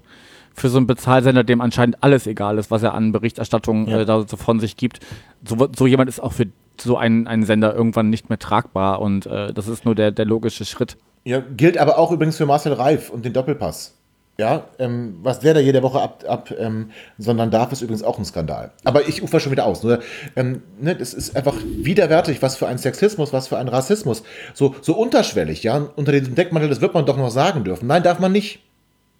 für 0.53 0.67
so 0.67 0.77
einen 0.77 0.87
Bezahlsender, 0.87 1.45
dem 1.45 1.61
anscheinend 1.61 2.03
alles 2.03 2.27
egal 2.27 2.57
ist, 2.57 2.71
was 2.71 2.83
er 2.83 2.93
an 2.93 3.13
Berichterstattung 3.13 3.87
ja. 3.87 4.01
äh, 4.01 4.05
da 4.05 4.27
so 4.27 4.35
von 4.35 4.59
sich 4.59 4.75
gibt. 4.75 4.99
So, 5.47 5.69
so 5.73 5.87
jemand 5.87 6.09
ist 6.09 6.19
auch 6.19 6.33
für 6.33 6.47
so 6.79 6.97
einen, 6.97 7.25
einen 7.25 7.43
Sender 7.43 7.73
irgendwann 7.73 8.09
nicht 8.09 8.29
mehr 8.29 8.39
tragbar 8.39 9.01
und 9.01 9.25
äh, 9.27 9.53
das 9.53 9.67
ist 9.69 9.85
nur 9.85 9.95
der, 9.95 10.11
der 10.11 10.25
logische 10.25 10.65
Schritt. 10.65 10.97
Ja, 11.23 11.39
gilt 11.39 11.77
aber 11.77 11.97
auch 11.97 12.11
übrigens 12.11 12.37
für 12.37 12.45
Marcel 12.45 12.73
Reif 12.73 13.09
und 13.09 13.23
den 13.23 13.33
Doppelpass. 13.33 13.97
Ja, 14.37 14.69
ähm, 14.79 15.19
was 15.21 15.39
der 15.39 15.53
da 15.53 15.59
jede 15.59 15.83
Woche 15.83 16.01
ab, 16.01 16.23
ab 16.27 16.53
ähm, 16.57 16.91
sondern 17.17 17.51
darf, 17.51 17.71
ist 17.71 17.81
übrigens 17.81 18.01
auch 18.01 18.17
ein 18.17 18.25
Skandal. 18.25 18.71
Aber 18.83 19.07
ich 19.07 19.21
ufer 19.21 19.39
schon 19.39 19.51
wieder 19.51 19.65
aus. 19.65 19.83
Nur, 19.83 19.99
ähm, 20.35 20.63
ne, 20.79 20.95
das 20.95 21.13
ist 21.13 21.35
einfach 21.35 21.55
widerwärtig, 21.63 22.41
was 22.41 22.55
für 22.55 22.67
ein 22.67 22.77
Sexismus, 22.77 23.33
was 23.33 23.49
für 23.49 23.57
ein 23.57 23.67
Rassismus. 23.67 24.23
So, 24.53 24.73
so 24.81 24.97
unterschwellig, 24.97 25.63
ja, 25.63 25.89
unter 25.95 26.11
diesem 26.11 26.33
Deckmantel, 26.33 26.69
das 26.69 26.81
wird 26.81 26.93
man 26.93 27.05
doch 27.05 27.17
noch 27.17 27.29
sagen 27.29 27.63
dürfen. 27.63 27.87
Nein, 27.87 28.03
darf 28.03 28.19
man 28.19 28.31
nicht. 28.31 28.61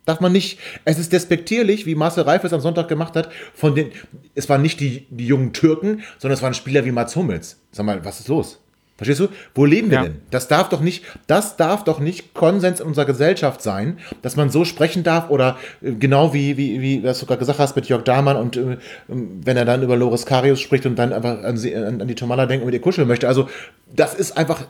Darf 0.06 0.20
man 0.20 0.32
nicht. 0.32 0.58
Es 0.86 0.98
ist 0.98 1.14
despektierlich, 1.14 1.86
wie 1.86 1.94
Marcel 1.94 2.24
Reif 2.24 2.44
es 2.44 2.54
am 2.54 2.62
Sonntag 2.62 2.88
gemacht 2.88 3.16
hat, 3.16 3.30
von 3.54 3.76
den, 3.76 3.92
es 4.34 4.50
waren 4.50 4.64
nicht 4.64 4.80
die, 4.80 5.06
die 5.12 5.28
jungen 5.28 5.54
Türken, 5.54 6.02
sondern 6.18 6.36
es 6.36 6.42
waren 6.42 6.56
Spieler 6.56 6.86
wie 6.86 6.92
Mats 6.92 7.16
Hummels. 7.16 7.60
Sag 7.72 7.86
mal, 7.86 8.04
was 8.04 8.20
ist 8.20 8.28
los? 8.28 8.60
Verstehst 9.02 9.20
du? 9.20 9.30
Wo 9.56 9.66
leben 9.66 9.90
wir 9.90 9.98
ja. 9.98 10.04
denn? 10.04 10.22
Das 10.30 10.48
darf 10.48 10.70
doch 10.70 10.80
nicht, 10.80 11.04
das 11.26 11.58
darf 11.58 11.84
doch 11.84 12.00
nicht 12.00 12.36
Konsens 12.36 12.82
in 12.82 12.86
unserer 12.86 13.06
Gesellschaft 13.06 13.64
sein, 13.64 13.98
dass 14.22 14.36
man 14.36 14.52
so 14.52 14.64
sprechen 14.64 15.02
darf 15.02 15.32
oder 15.32 15.58
äh, 15.82 15.94
genau 15.94 16.36
wie, 16.36 16.56
wie, 16.56 16.82
wie 16.82 17.04
was 17.04 17.20
du 17.20 17.26
gerade 17.26 17.40
gesagt 17.40 17.58
hast 17.58 17.76
mit 17.76 17.88
Jörg 17.88 18.04
Dahmann 18.04 18.38
und 18.38 18.58
äh, 18.58 18.78
wenn 19.08 19.58
er 19.58 19.66
dann 19.66 19.82
über 19.82 19.96
Loris 19.96 20.28
Karius 20.28 20.62
spricht 20.62 20.86
und 20.86 20.98
dann 20.98 21.14
einfach 21.14 21.44
an, 21.44 21.58
sie, 21.58 21.76
an, 21.76 22.00
an 22.00 22.08
die 22.08 22.14
Tomala 22.14 22.46
denkt 22.46 22.62
und 22.62 22.68
mit 22.68 22.76
ihr 22.76 22.82
kuscheln 22.82 23.08
möchte. 23.08 23.28
Also, 23.28 23.50
das 23.92 24.14
ist 24.14 24.38
einfach 24.38 24.68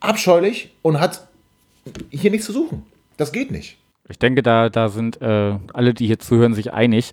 abscheulich 0.00 0.74
und 0.82 1.00
hat 1.00 1.26
hier 2.10 2.30
nichts 2.30 2.44
zu 2.44 2.52
suchen. 2.52 2.82
Das 3.16 3.32
geht 3.32 3.50
nicht. 3.50 3.78
Ich 4.10 4.18
denke, 4.18 4.42
da, 4.42 4.68
da 4.68 4.90
sind 4.90 5.22
äh, 5.22 5.54
alle, 5.72 5.94
die 5.94 6.06
hier 6.06 6.18
zuhören, 6.18 6.52
sich 6.52 6.74
einig. 6.74 7.12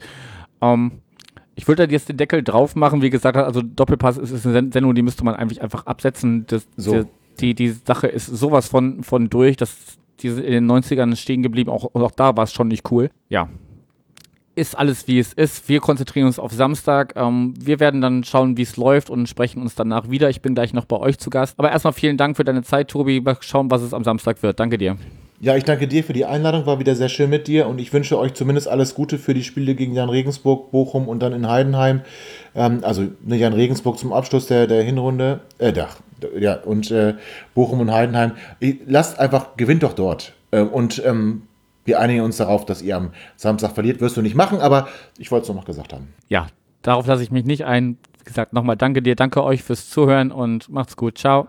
Ähm, 0.61 0.99
ich 1.59 1.67
würde 1.67 1.85
da 1.85 1.91
jetzt 1.91 2.07
den 2.07 2.15
Deckel 2.15 2.41
drauf 2.41 2.77
machen, 2.77 3.01
wie 3.01 3.09
gesagt, 3.09 3.35
also 3.35 3.61
Doppelpass 3.61 4.17
ist, 4.17 4.31
ist 4.31 4.47
eine 4.47 4.71
Sendung, 4.71 4.95
die 4.95 5.01
müsste 5.01 5.25
man 5.25 5.35
einfach, 5.35 5.57
einfach 5.57 5.85
absetzen. 5.85 6.45
Das, 6.47 6.65
so. 6.77 7.03
die, 7.41 7.53
die, 7.53 7.71
Sache 7.71 8.07
ist 8.07 8.27
sowas 8.27 8.69
von, 8.69 9.03
von 9.03 9.29
durch, 9.29 9.57
dass 9.57 9.75
die 10.21 10.29
in 10.29 10.51
den 10.53 10.71
90ern 10.71 11.17
stehen 11.17 11.43
geblieben, 11.43 11.69
auch, 11.69 11.93
auch 11.93 12.11
da 12.11 12.37
war 12.37 12.45
es 12.45 12.53
schon 12.53 12.69
nicht 12.69 12.89
cool. 12.91 13.09
Ja, 13.27 13.49
ist 14.55 14.77
alles 14.77 15.05
wie 15.09 15.19
es 15.19 15.33
ist. 15.33 15.67
Wir 15.67 15.81
konzentrieren 15.81 16.27
uns 16.27 16.39
auf 16.39 16.53
Samstag. 16.53 17.13
Ähm, 17.17 17.53
wir 17.59 17.81
werden 17.81 17.99
dann 17.99 18.23
schauen, 18.23 18.55
wie 18.55 18.61
es 18.61 18.77
läuft 18.77 19.09
und 19.09 19.27
sprechen 19.27 19.61
uns 19.61 19.75
danach 19.75 20.09
wieder. 20.09 20.29
Ich 20.29 20.41
bin 20.41 20.55
gleich 20.55 20.73
noch 20.73 20.85
bei 20.85 20.97
euch 20.97 21.17
zu 21.19 21.29
Gast. 21.29 21.59
Aber 21.59 21.71
erstmal 21.71 21.93
vielen 21.93 22.15
Dank 22.15 22.37
für 22.37 22.45
deine 22.45 22.63
Zeit, 22.63 22.89
Tobi. 22.89 23.19
Mal 23.19 23.37
schauen, 23.41 23.69
was 23.69 23.81
es 23.81 23.93
am 23.93 24.05
Samstag 24.05 24.41
wird. 24.43 24.59
Danke 24.59 24.77
dir. 24.77 24.97
Ja, 25.41 25.55
ich 25.55 25.63
danke 25.63 25.87
dir 25.87 26.03
für 26.03 26.11
die 26.11 26.25
Einladung, 26.25 26.65
war 26.65 26.79
wieder 26.79 26.95
sehr 26.95 27.07
schön 27.07 27.29
mit 27.29 27.47
dir 27.47 27.67
und 27.67 27.79
ich 27.79 27.93
wünsche 27.93 28.19
euch 28.19 28.33
zumindest 28.33 28.67
alles 28.67 28.93
Gute 28.93 29.17
für 29.17 29.33
die 29.33 29.43
Spiele 29.43 29.73
gegen 29.73 29.93
Jan 29.93 30.09
Regensburg, 30.09 30.69
Bochum 30.69 31.07
und 31.07 31.21
dann 31.21 31.31
in 31.31 31.47
Heidenheim. 31.47 32.01
Ähm, 32.55 32.79
also 32.81 33.07
ne, 33.23 33.37
Jan 33.37 33.53
Regensburg 33.53 33.97
zum 33.97 34.11
Abschluss 34.11 34.47
der, 34.47 34.67
der 34.67 34.83
Hinrunde, 34.83 35.39
äh, 35.57 35.71
der, 35.71 35.87
ja, 36.37 36.55
und 36.55 36.91
äh, 36.91 37.13
Bochum 37.55 37.79
und 37.79 37.89
Heidenheim. 37.89 38.33
Lasst 38.85 39.17
einfach, 39.17 39.55
gewinnt 39.55 39.83
doch 39.83 39.93
dort. 39.93 40.33
Äh, 40.51 40.59
und 40.59 41.01
ähm, 41.05 41.43
wir 41.85 42.01
einigen 42.01 42.21
uns 42.21 42.35
darauf, 42.35 42.65
dass 42.65 42.81
ihr 42.81 42.97
am 42.97 43.11
Samstag 43.37 43.71
verliert. 43.71 44.01
Wirst 44.01 44.17
du 44.17 44.21
nicht 44.21 44.35
machen, 44.35 44.59
aber 44.59 44.89
ich 45.17 45.31
wollte 45.31 45.49
es 45.49 45.55
noch 45.55 45.63
gesagt 45.63 45.93
haben. 45.93 46.09
Ja, 46.27 46.47
darauf 46.81 47.07
lasse 47.07 47.23
ich 47.23 47.31
mich 47.31 47.45
nicht 47.45 47.63
ein. 47.63 47.97
Wie 48.17 48.25
gesagt, 48.25 48.51
nochmal 48.51 48.75
danke 48.75 49.01
dir, 49.01 49.15
danke 49.15 49.41
euch 49.41 49.63
fürs 49.63 49.89
Zuhören 49.89 50.33
und 50.33 50.67
macht's 50.67 50.97
gut. 50.97 51.17
Ciao. 51.17 51.47